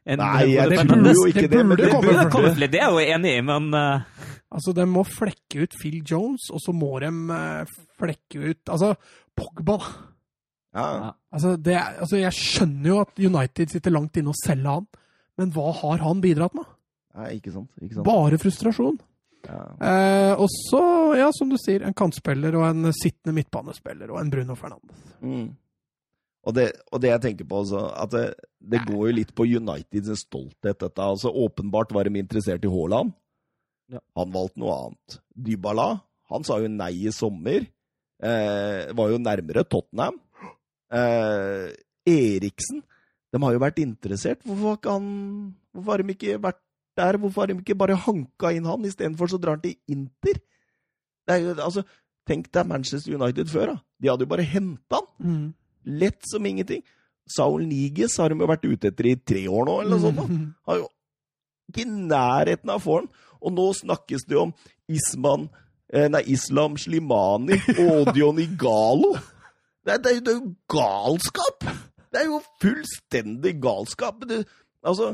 [0.06, 1.66] En- Nei, jeg det tror burde- jo ikke det det.
[1.68, 4.30] Burde det komme Det burde kommer flere, det er jeg jo enig i, men uh...
[4.52, 7.08] Altså, de må flekke ut Phil Jones, og så må de
[8.00, 8.90] flekke ut Altså,
[9.40, 9.78] Pogba,
[10.76, 10.82] da.
[10.82, 11.12] ja.
[11.32, 14.88] Altså, det, altså, jeg skjønner jo at United sitter langt inne og selger han,
[15.40, 16.68] men hva har han bidratt med?
[17.16, 17.72] Nei, ikke sant.
[17.82, 18.06] Ikke sant.
[18.08, 19.00] Bare frustrasjon.
[19.48, 19.64] Ja.
[19.88, 20.84] Eh, og så,
[21.18, 25.02] ja, som du sier, en kantspiller og en sittende midtbanespiller og en Bruno Fernandes.
[25.24, 25.50] Mm.
[26.42, 28.26] Og, det, og det jeg tenker på også, at det,
[28.74, 31.02] det går jo litt på Uniteds stolthet, dette.
[31.02, 33.14] Altså, åpenbart var de interessert i Haaland.
[33.92, 34.02] Ja.
[34.18, 35.20] Han valgte noe annet.
[35.36, 35.90] Dybala,
[36.32, 37.68] han sa jo nei i sommer.
[38.22, 40.18] Eh, var jo nærmere Tottenham.
[40.94, 41.70] Eh,
[42.10, 42.82] Eriksen,
[43.32, 44.42] de har jo vært interessert.
[44.48, 45.08] Hvorfor han,
[45.72, 46.62] hvorfor har de ikke vært
[46.98, 47.18] der?
[47.22, 50.40] Hvorfor har de ikke bare hanka inn han, istedenfor så drar han til Inter?
[51.28, 51.84] Det er jo, altså,
[52.28, 53.78] tenk deg Manchester United før, da.
[54.02, 55.52] De hadde jo bare henta han.
[55.86, 56.84] Lett som ingenting.
[57.32, 60.20] Saul Niges har de jo vært ute etter i tre år nå, eller noe sånt.
[60.20, 60.40] da.
[60.68, 60.88] Har jo
[61.72, 63.10] ikke i nærheten av den.
[63.42, 64.56] Og nå snakkes det jo om
[64.92, 65.48] Isman
[65.94, 69.16] eh, Nei, Islam Slimani og Odion Igalo.
[69.86, 71.66] Det er jo galskap!
[72.12, 74.20] Det er jo fullstendig galskap.
[74.28, 74.44] Det,
[74.84, 75.14] altså,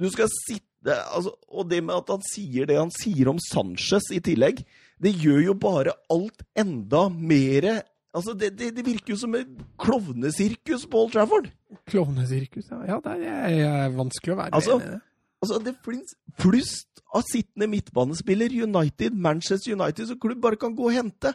[0.00, 4.10] du skal sitte altså, Og det med at han sier det han sier om Sanchez
[4.12, 4.60] i tillegg,
[5.00, 7.80] det gjør jo bare alt enda mere
[8.14, 9.48] Altså, det, det, det virker jo som et
[9.82, 11.48] klovnesirkus på Old Trafford.
[11.90, 12.76] Klovnesirkus, ja.
[12.92, 12.98] ja.
[13.02, 15.00] Det er, er vanskelig å være Altså, med i det.
[15.42, 20.86] Altså, det fins flust av sittende midtbanespiller United, Manchester United, som klubb bare kan gå
[20.92, 21.34] og hente.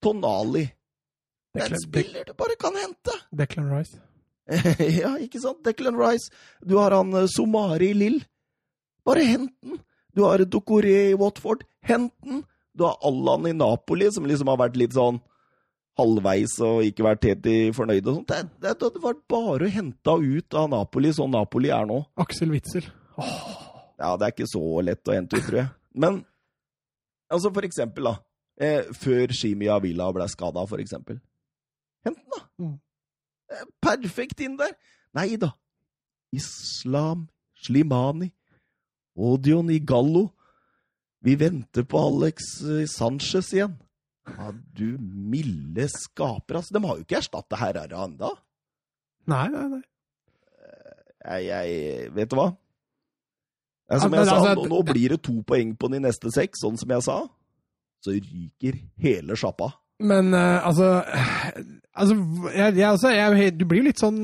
[0.00, 0.64] Tonali.
[1.54, 3.14] Det er en spiller du bare kan hente!
[3.36, 4.00] Declan Rice.
[5.02, 5.60] ja, ikke sant?
[5.64, 6.32] Declan Rice.
[6.64, 8.18] Du har han eh, Somari Lill.
[9.04, 9.80] Bare hent den!
[10.14, 11.64] Du har Dokoré i Watford.
[11.84, 12.44] Hent den!
[12.74, 15.20] Du har Allan i Napoli, som liksom har vært litt sånn
[15.98, 18.32] halvveis og ikke vært helt i fornøyd og sånt.
[18.32, 22.00] Det, det, det vært bare å hente ut av Napoli, sånn Napoli er nå.
[22.24, 22.88] Aksel Witzel.
[23.14, 25.70] Ja, det er ikke så lett å hente ut, tror jeg.
[25.94, 26.24] Men
[27.30, 28.16] altså, for eksempel, da.
[28.58, 31.20] Eh, før Shimi Avila ble skada, for eksempel.
[32.06, 32.42] Hent den, da!
[32.62, 32.74] Mm.
[33.54, 34.74] Eh, perfekt inn der!
[35.14, 35.52] Nei da.
[36.34, 37.28] Islam
[37.62, 38.32] Slimani.
[39.14, 40.28] Odion Igallo.
[41.24, 43.78] Vi venter på Alex eh, Sanchez igjen.
[44.24, 46.74] Ja, du milde skaper, altså.
[46.76, 48.32] De har jo ikke erstatta Herrera ennå.
[49.30, 49.82] Nei, nei, nei.
[51.24, 52.50] Jeg, jeg Vet du hva?
[54.00, 56.76] Som jeg sa, altså, nå, nå blir det to poeng på de neste seks, sånn
[56.80, 57.18] som jeg sa.
[58.04, 59.70] så ryker hele sjappa.
[60.02, 60.88] Men uh, altså,
[61.94, 62.16] altså
[62.50, 64.16] jeg, jeg, altså jeg, Du blir jo litt sånn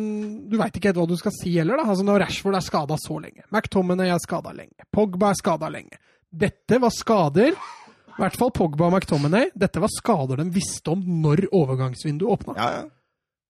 [0.51, 1.85] Du veit ikke helt hva du skal si heller, da.
[1.93, 6.01] Altså Når Rashford er skada så lenge, McTominay er skada lenge, Pogba er skada lenge
[6.31, 11.01] Dette var skader, i hvert fall Pogba og McTominay, dette var skader de visste om
[11.25, 12.55] når overgangsvinduet åpna.
[12.55, 12.85] Ja, ja.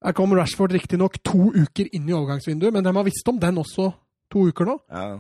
[0.00, 3.60] Her kom Rashford riktignok to uker inn i overgangsvinduet, men de har visst om den
[3.60, 3.90] også
[4.32, 4.78] to uker nå.
[4.88, 5.10] ja.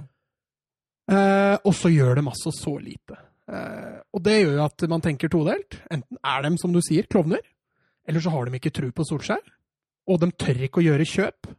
[1.10, 3.16] Eh, og så gjør de altså så lite.
[3.50, 5.80] Eh, og det gjør jo at man tenker todelt.
[5.90, 7.42] Enten er de, som du sier, klovner,
[8.08, 9.42] eller så har de ikke tro på Solskjær.
[10.10, 11.50] Og de tør ikke å gjøre kjøp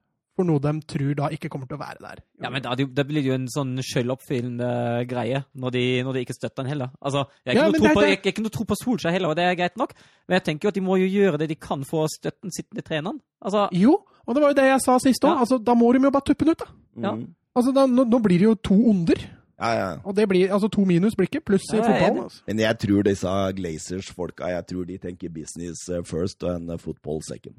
[0.42, 2.22] for noe de tror da ikke kommer til å være der.
[2.42, 4.70] Ja, men da, det blir jo en sånn sjøloppfyllende
[5.10, 6.94] greie, når de, når de ikke støtter han heller.
[7.04, 9.78] Altså, jeg har ikke, ja, ikke noe tro på Solskjær heller, og det er greit
[9.80, 9.94] nok.
[10.28, 12.48] Men jeg tenker jo at de må jo gjøre det de kan for å støtte
[12.48, 13.20] den sittende treneren.
[13.44, 15.36] Altså, Jo, og det var jo det jeg sa sist òg.
[15.36, 15.46] Ja.
[15.46, 16.72] Altså, da må de jo bare tuppe den ut, da.
[17.06, 17.14] Ja.
[17.58, 19.22] Altså, da, nå, nå blir det jo to onder.
[19.62, 19.98] Ja, ja.
[20.04, 22.24] Og det blir altså to minus blir ikke pluss i Ja, fotballen.
[22.24, 22.42] Altså.
[22.48, 23.28] Men jeg tror disse
[23.58, 27.56] Glazers-folka jeg tror de tenker business first first and football second.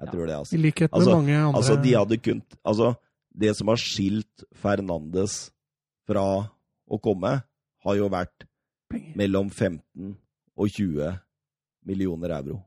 [0.00, 0.12] Jeg Ja.
[0.12, 0.54] tror det, altså.
[0.56, 1.56] I likhet med Altså- mange andre.
[1.56, 2.94] Altså, de hadde kunnet Altså,
[3.40, 5.50] det som har skilt Fernandes
[6.06, 6.48] fra
[6.90, 7.42] å komme,
[7.84, 8.46] har jo vært
[8.90, 9.16] penger.
[9.16, 10.16] mellom 15
[10.56, 11.18] og 20
[11.86, 12.62] millioner euro.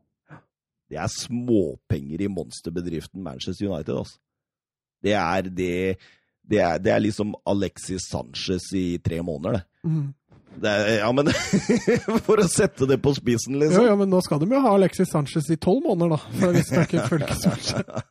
[0.90, 4.18] Det er småpenger i monsterbedriften Manchester United, altså.
[5.04, 5.98] Det er det
[6.50, 9.90] det er, det er liksom Alexis Sanchez i tre måneder, det.
[9.90, 10.08] Mm.
[10.62, 11.30] det er, ja, men
[12.28, 13.88] For å sette det på spissen, Jo, liksom.
[13.90, 16.36] jo, men nå skal de jo ha Alexis Sanchez i tolv måneder, da.
[16.42, 18.04] For hvis de ikke Solskjær.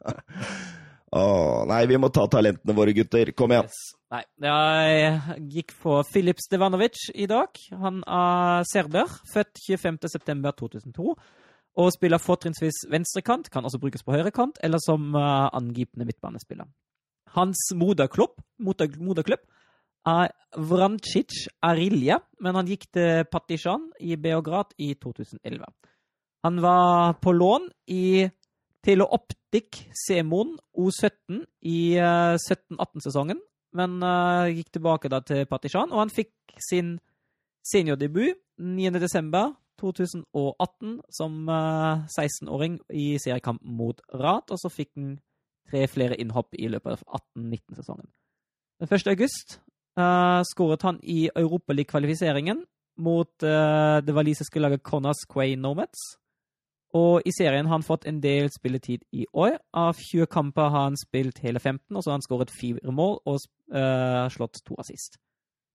[1.14, 3.30] Åh, nei, vi må ta talentene våre, gutter.
[3.38, 3.68] Kom igjen.
[3.70, 3.94] yes.
[4.14, 4.50] Nei,
[4.98, 7.58] jeg gikk for Filip Stevanovic i dag.
[7.82, 11.14] Han er serber, født 25.9.2002.
[11.82, 16.68] Og spiller fortrinnsvis venstrekant, kan også brukes på høyrekant, eller som uh, angripende midtbanespiller.
[17.34, 19.42] Hans moderklubb, moder, moderklubb
[20.06, 20.30] er
[20.70, 25.64] Vrancic Arilje, men han gikk til Patisjan i Beograd i 2011.
[26.44, 28.28] Han var på lån i
[28.84, 33.40] Teleoptik Semon O17 i eh, 17-18-sesongen,
[33.74, 36.32] men eh, gikk tilbake da til Patisjan, og han fikk
[36.68, 37.00] sin
[37.64, 45.16] seniordebut 9.12.2018 som eh, 16-åring i seriekamp mot Rat, og så fikk han
[45.70, 48.08] tre flere innhopp i løpet av 18-19-sesongen.
[48.82, 49.06] Den 1.
[49.14, 49.58] august
[49.98, 52.64] uh, skåret han i Europaliga-kvalifiseringen
[53.04, 56.18] mot uh, det walisiske laget Connors Quay Nomads.
[56.94, 59.56] Og i serien har han fått en del spilletid i år.
[59.74, 63.18] Av 20 kamper har han spilt hele 15, og så har han skåret fire mål
[63.26, 63.40] og
[63.74, 65.18] uh, slått to assist.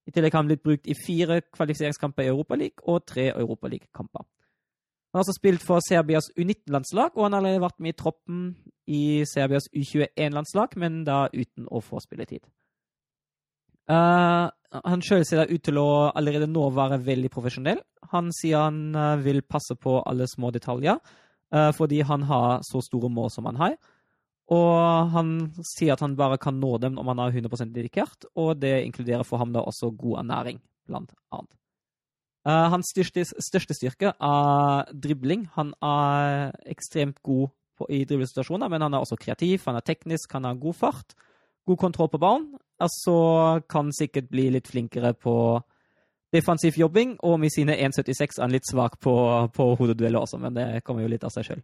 [0.08, 4.24] I tillegg har han blitt brukt i fire kvalifiseringskamper i Europaligaen og tre Europaligakamper.
[5.10, 8.42] Han har også spilt for Serbias U19-landslag, og han har allerede vært med i troppen
[8.86, 12.44] i Serbias U21-landslag, men da uten å få spilletid.
[13.90, 14.46] Uh,
[14.86, 17.82] han sjøl ser ut til å allerede nå være veldig profesjonell.
[18.14, 21.02] Han sier han uh, vil passe på alle små detaljer,
[21.56, 23.80] uh, fordi han har så store mål som han har.
[24.54, 25.32] Og han
[25.66, 29.26] sier at han bare kan nå dem om han er 100% dedikert, og det inkluderer
[29.26, 31.59] for ham da også god ernæring, blant annet.
[32.50, 35.48] Eh, hans største, største styrke er dribling.
[35.58, 40.32] Han er ekstremt god på, i driblesituasjoner, men han er også kreativ, han er teknisk,
[40.34, 41.18] han har god fart,
[41.68, 42.48] god kontroll på ballen.
[42.80, 45.36] Altså kan sikkert bli litt flinkere på
[46.34, 49.14] defensiv jobbing, og med sine 1,76 er han litt svak på,
[49.54, 51.64] på hodedueller også, men det kommer jo litt av seg sjøl.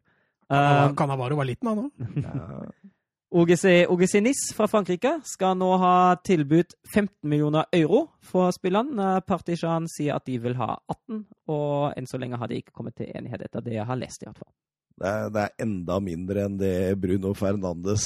[0.49, 2.75] Canavaro var liten, han òg.
[3.31, 9.21] OGC, OGC Nice fra Frankrike skal nå ha tilbudt 15 millioner euro for spillerne.
[9.27, 12.95] Partisan sier at de vil ha 18, og enn så lenge har de ikke kommet
[12.95, 14.21] til enighet etter det jeg har lest.
[14.23, 14.53] i hvert fall.
[14.95, 18.05] Det, er, det er enda mindre enn det Bruno Fernandes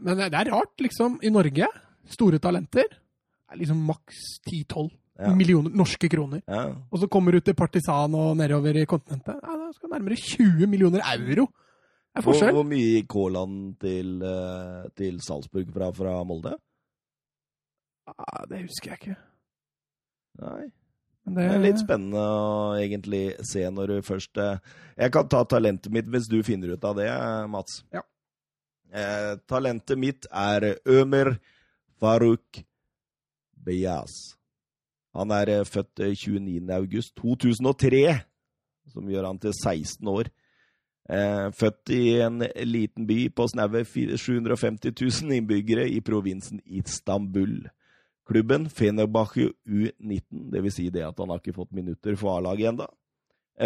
[0.00, 1.18] Men det er rart, liksom.
[1.20, 1.66] I Norge,
[2.08, 4.88] store talenter er liksom maks 10-12
[5.18, 5.32] Ja.
[5.34, 6.40] millioner norske kroner.
[6.46, 6.68] ja.
[6.92, 9.34] Og så kommer du til Partisan og nedover i kontinentet.
[9.42, 11.48] Ja, da skal nærmere 20 millioner euro.
[12.14, 12.54] Det er Hvor, forskjell.
[12.56, 16.54] hvor mye gikk Haaland til, eh, til Salzburg fra, fra Molde?
[18.08, 19.16] Ah, det husker jeg ikke.
[20.40, 20.66] Nei.
[21.28, 24.58] Men Det er litt spennende å egentlig se når du først eh,
[24.96, 27.10] Jeg kan ta talentet mitt hvis du finner ut av det,
[27.52, 27.82] Mats.
[27.92, 28.00] Ja.
[28.90, 31.34] Eh, talentet mitt er Ømer
[32.00, 32.62] Farouk
[33.60, 34.14] Beyaz.
[35.14, 36.64] Han er eh, født eh, 29.
[36.72, 38.02] august 2003,
[38.94, 40.30] som gjør han til 16 år.
[41.08, 47.62] Eh, født i en liten by på snaue 750 000 innbyggere i provinsen Istanbul.
[48.28, 50.74] Klubben Fenerbahçe U19, dvs.
[50.76, 52.88] Si det at han har ikke fått minutter for A-laget ennå.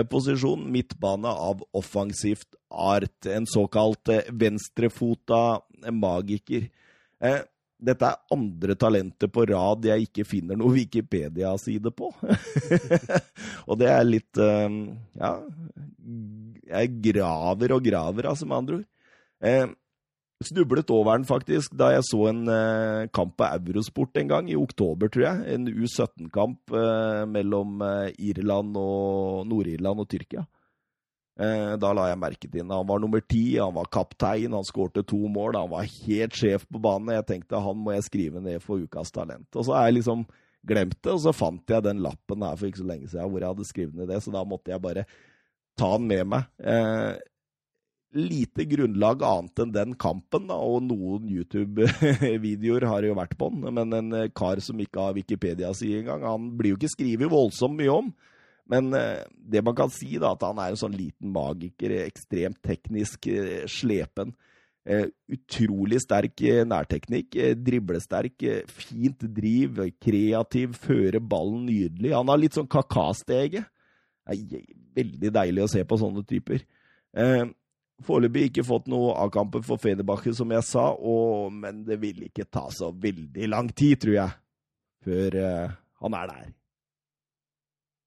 [0.09, 3.27] Posisjon midtbane av offensivt art.
[3.27, 5.60] En såkalt venstrefota
[5.90, 6.70] magiker.
[7.20, 7.43] Eh,
[7.82, 12.12] dette er andre talenter på rad jeg ikke finner noe Wikipedia-side på.
[13.68, 14.80] og det er litt eh,
[15.18, 15.34] Ja,
[16.72, 18.88] jeg graver og graver, altså, med andre ord.
[19.42, 19.66] Eh,
[20.46, 24.59] snublet over den faktisk da jeg så en eh, kamp på Eurosport en gang, i
[24.59, 25.56] oktober, tror jeg.
[25.56, 30.46] En U17-kamp eh, mellom eh, Irland og Nord-Irland og Tyrkia.
[31.40, 32.74] Eh, da la jeg merke til ham.
[32.74, 35.56] Han var nummer ti, han var kaptein, han skårte to mål.
[35.56, 37.14] Han var helt sjef på banen.
[37.16, 39.48] Jeg tenkte han må jeg skrive ned for ukas talent.
[39.56, 40.26] Og så har jeg liksom
[40.68, 43.42] glemt det, og så fant jeg den lappen her for ikke så lenge siden hvor
[43.42, 45.02] jeg hadde skrevet ned det, så da måtte jeg bare
[45.80, 46.44] ta den med meg.
[46.62, 47.16] Eh,
[48.12, 53.64] lite grunnlag annet enn den kampen, da, og noen YouTube-videoer har jo vært på den.
[53.72, 57.96] Men en kar som ikke har Wikipedia-side engang, han blir jo ikke skrevet voldsomt mye
[57.96, 58.12] om.
[58.70, 62.60] Men eh, det man kan si, da, at han er en sånn liten magiker, ekstremt
[62.64, 64.34] teknisk eh, slepen.
[64.82, 72.14] Eh, utrolig sterk nærteknikk, driblesterk, fint driv, kreativ, fører ballen nydelig.
[72.16, 73.64] Han har litt sånn kakastege.
[74.22, 74.70] Det er
[75.02, 76.62] veldig deilig å se på sånne typer.
[78.02, 82.48] Foreløpig ikke fått noe A-kamper for Fenerbahçe, som jeg sa, og, men det vil ikke
[82.51, 84.36] ta så veldig lang tid, tror jeg,
[85.06, 85.39] før
[86.02, 86.51] han er der.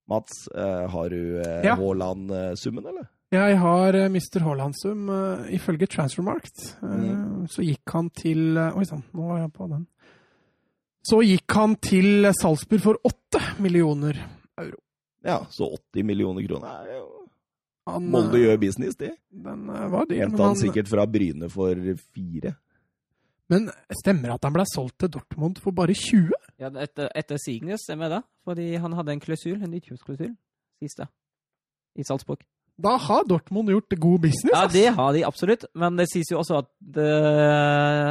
[0.07, 1.75] Mats, uh, har du uh, Ja.
[1.79, 3.07] Haaland-summen, eller?
[3.33, 4.39] Jeg har uh, Mr.
[4.45, 5.09] Haaland-sum.
[5.49, 7.47] Ifølge Transfermarkt Mm.
[7.49, 9.87] så gikk han til Oi sann, nå var jeg på den.
[11.05, 14.17] Så gikk han til Salzburg for åtte millioner
[14.57, 14.79] euro.
[15.25, 16.67] Ja, så 80 millioner kroner.
[16.85, 17.11] er jo-
[17.87, 19.11] Han, Molde gjør business, de.
[19.31, 21.75] Den var dyr, Hentet han, sikkert fra Bryne for
[22.13, 22.55] fire.
[23.49, 23.69] men
[24.01, 26.31] stemmer det at han ble solgt til Dortmund for bare 20?
[26.59, 30.35] Ja, etter, etter er stemmer det, fordi han hadde en klausul, en utkjøpsklausul,
[30.79, 31.07] siste,
[31.99, 32.45] i Salzburg.
[32.75, 34.51] Da har Dortmund gjort god business.
[34.51, 37.05] Ja, det har de absolutt, men det sies jo også at det,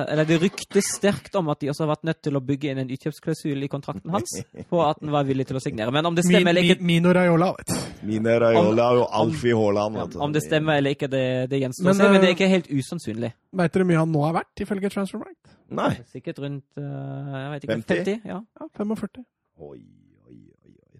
[0.08, 2.80] Eller det ryktes sterkt om at de også har vært nødt til å bygge inn
[2.80, 4.32] en utkjøpsklausul i kontrakten hans
[4.70, 5.92] på at han var villig til å signere.
[5.92, 8.06] Men om det stemmer eller ikke, Mino Raiola, vet du.
[8.08, 10.00] Mine Raiola og Alfie Haaland.
[10.00, 12.30] ja, om det stemmer eller ikke, det, det gjenstår å Men, se, men det eh,
[12.30, 13.30] er ikke helt usannsynlig.
[13.60, 15.58] Veit dere hvor mye han nå er verdt, ifølge Transfermarkt?
[15.74, 15.90] Nei.
[16.12, 18.00] Sikkert rundt eh, jeg vet ikke, 50?
[18.00, 18.32] 50?
[18.32, 18.40] Ja.
[18.60, 19.28] Ja, 45.
[19.60, 19.76] Oi, oi, oi.
[19.76, 20.03] oi.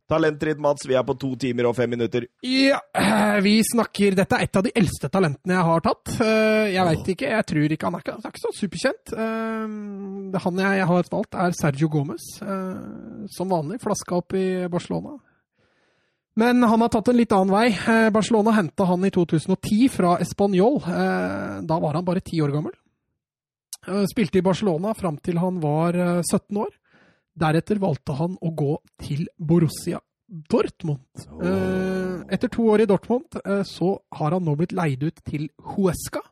[0.09, 0.85] Talentritt, Mats.
[0.87, 2.27] Vi er på to timer og fem minutter.
[2.45, 2.79] Ja,
[3.47, 6.13] vi snakker Dette er et av de eldste talentene jeg har tatt.
[6.21, 9.15] Eh, Jeg veit ikke, jeg tror ikke Han er ikke, han er ikke så superkjent.
[9.17, 12.27] Eh, han jeg har valgt, er Sergio Gomez.
[12.43, 15.17] eh, Som vanlig flaska opp i Barcelona.
[16.37, 17.69] Men han har tatt en litt annen vei.
[18.11, 20.81] Barcelona henta han i 2010 fra Español.
[20.83, 22.73] Da var han bare ti år gammel.
[24.11, 26.73] Spilte i Barcelona fram til han var eh, 17 år.
[27.35, 29.99] Deretter valgte han å gå til Borussia
[30.29, 31.27] Dortmund.
[31.35, 32.23] Oh.
[32.33, 36.23] Etter to år i Dortmund eh, så har han nå blitt leid ut til Huesca,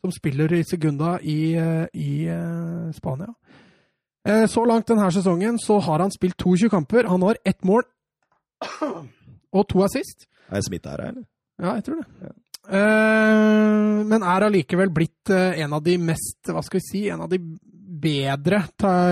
[0.00, 2.12] som spiller i Segunda i, eh, i
[2.96, 3.34] Spania.
[4.28, 7.06] Så langt denne sesongen så har han spilt 22 kamper.
[7.08, 7.86] Han har ett mål
[9.56, 10.26] og to assist.
[10.50, 11.24] Er det smitte her, eller?
[11.56, 12.34] Ja, jeg tror det.
[14.10, 17.40] Men er allikevel blitt en av de mest, hva skal vi si, en av de
[18.00, 18.62] bedre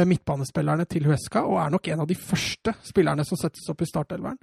[0.09, 3.91] midtbanespillerne til Huesca, og er nok en av de første spillerne som settes opp i
[3.91, 4.41] startelveren.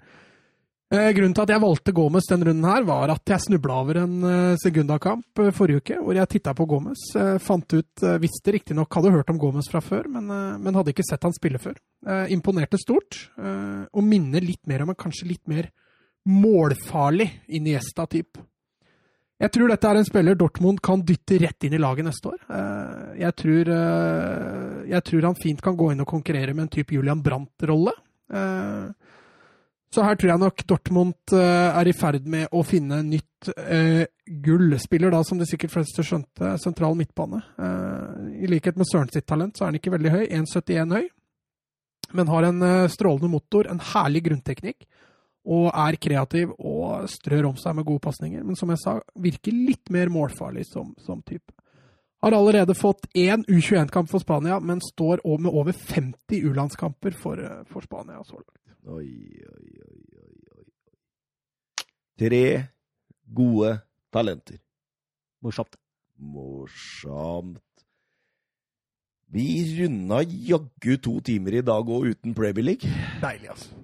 [0.94, 3.98] Eh, grunnen til at jeg valgte Gomez denne runden, her, var at jeg snubla over
[4.03, 4.18] en
[4.61, 7.02] sekundakamp eh, forrige uke, hvor jeg titta på Gomez.
[7.18, 10.94] eh, fant ut, Visste riktignok hadde hørt om Gomez fra før, men, eh, men hadde
[10.94, 11.80] ikke sett han spille før.
[12.06, 15.72] Eh, imponerte stort, eh, og minner litt mer om en kanskje litt mer
[16.30, 18.38] målfarlig Iniesta-typ.
[19.44, 22.40] Jeg tror dette er en spiller Dortmund kan dytte rett inn i laget neste år.
[22.48, 26.70] Eh, Jeg tror, eh, jeg tror han fint kan gå inn og konkurrere med en
[26.70, 27.91] type Julian Brandt-rolle.
[28.32, 28.94] Eh,
[29.94, 34.07] Så her tror jeg nok Dortmund er i ferd med å finne nytt gull.
[34.41, 37.44] gullspiller, da, som de sikkert fleste skjønte, sentral midtbane.
[38.41, 41.10] I likhet med Søren sitt talent, så er han ikke veldig høy, 1,71 høy,
[42.14, 44.88] men har en strålende motor, en herlig grunnteknikk
[45.44, 48.44] og er kreativ og strør om seg med gode pasninger.
[48.48, 51.52] Men som jeg sa, virker litt mer målfarlig som, som type.
[52.24, 57.84] Har allerede fått én U21-kamp for Spania, men står med over 50 U-landskamper for, for
[57.84, 58.60] Spania så langt.
[58.84, 59.10] Oi,
[59.44, 60.65] oi, oi, oi, oi.
[62.24, 62.44] Tre
[63.28, 63.76] gode
[64.11, 64.61] talenter.
[65.44, 65.76] Morsomt.
[66.15, 67.60] Morsomt.
[69.34, 72.88] Vi runda jaggu to timer i dag òg uten Premier League.
[73.20, 73.82] Deilig, altså.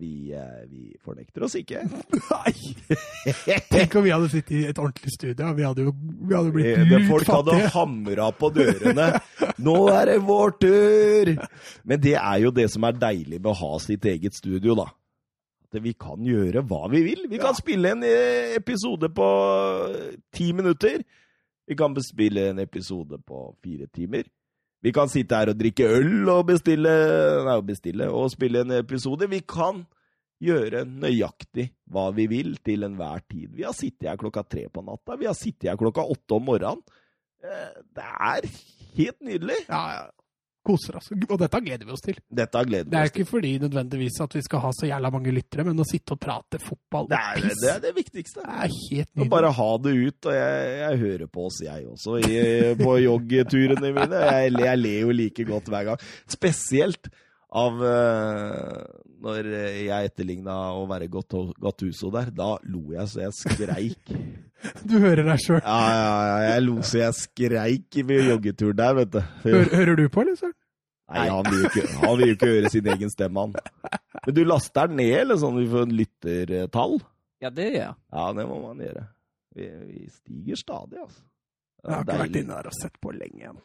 [0.00, 1.82] Vi, eh, vi fornekter oss ikke.
[1.84, 2.52] Nei!
[3.70, 5.52] Tenk om vi hadde sittet i et ordentlig studio.
[5.54, 7.08] Vi hadde jo vi hadde blitt Eh, fattige.
[7.08, 9.08] Folk hadde hamra på dørene.
[9.58, 11.32] 'Nå er det vår tur!'
[11.84, 14.88] Men det er jo det som er deilig med å ha sitt eget studio, da.
[15.74, 17.24] Vi kan gjøre hva vi vil.
[17.30, 19.28] Vi kan spille en eh, episode på
[20.34, 21.02] ti minutter.
[21.66, 24.28] Vi kan spille en episode på fire timer.
[24.84, 26.90] Vi kan sitte her og drikke øl og bestille,
[27.46, 29.28] nei, bestille og spille en episode.
[29.32, 29.86] Vi kan
[30.44, 33.48] gjøre nøyaktig hva vi vil til enhver tid.
[33.56, 35.16] Vi har sittet her klokka tre på natta.
[35.16, 36.82] Vi har sittet her klokka åtte om morgenen.
[37.44, 38.48] Eh, Det er
[38.98, 39.56] helt nydelig.
[39.70, 40.04] Ja, ja.
[40.64, 41.10] Koser oss.
[41.12, 42.18] Og dette gleder vi oss til.
[42.24, 42.94] Dette gleder vi oss til.
[42.94, 45.86] Det er ikke fordi nødvendigvis at vi skal ha så jævla mange lyttere, men å
[45.88, 48.44] sitte og prate fotball Det og er piss, det, er det viktigste.
[48.44, 49.30] det er helt nydelig.
[49.34, 50.30] bare ha det ut.
[50.30, 52.38] Og jeg, jeg hører på oss, jeg også, i,
[52.80, 54.24] på joggeturene mine.
[54.30, 56.08] Jeg, jeg ler jo like godt hver gang.
[56.32, 57.12] Spesielt
[57.54, 58.80] av eh,
[59.24, 62.32] når jeg etterligna å være Gattuso der.
[62.34, 64.14] Da lo jeg så jeg skreik.
[64.88, 65.58] Du hører deg sjøl.
[65.60, 69.18] Ja, ja, ja, jeg lo så jeg skreik i joggeturen der, vet du.
[69.42, 70.54] Hører, hører du på, eller, Søren?
[71.12, 73.98] Nei, han vil ikke, han vil jo ikke høre sin egen stemme, han.
[74.24, 76.96] Men du laster den ned, eller sånn vi får en lyttertall?
[77.44, 77.98] Ja, det gjør jeg.
[78.16, 79.04] Ja, det må man gjøre.
[79.54, 81.20] Vi, vi stiger stadig, altså.
[81.84, 83.60] Det Jeg har ikke vært inne der og sett på lenge igjen.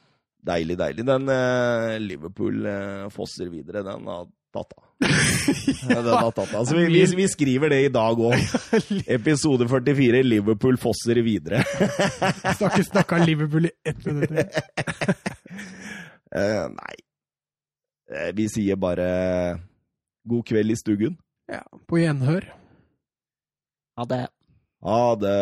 [0.45, 1.03] Deilig, deilig.
[1.07, 4.85] Den eh, Liverpool eh, fosser videre, den har tatt av.
[5.89, 6.65] Ja, den har tatt av.
[6.67, 8.35] Så vi, vi, vi skriver det i dag òg.
[9.07, 11.63] Episode 44, Liverpool fosser videre.
[12.57, 14.59] Snakker snakka Liverpool i ett minutt.
[16.29, 16.95] Eh, nei.
[18.13, 19.09] Eh, vi sier bare
[20.29, 21.15] god kveld i stuggen.
[21.49, 22.45] Ja, på gjenhør.
[23.97, 24.23] Ha det.
[24.85, 25.37] Ha det.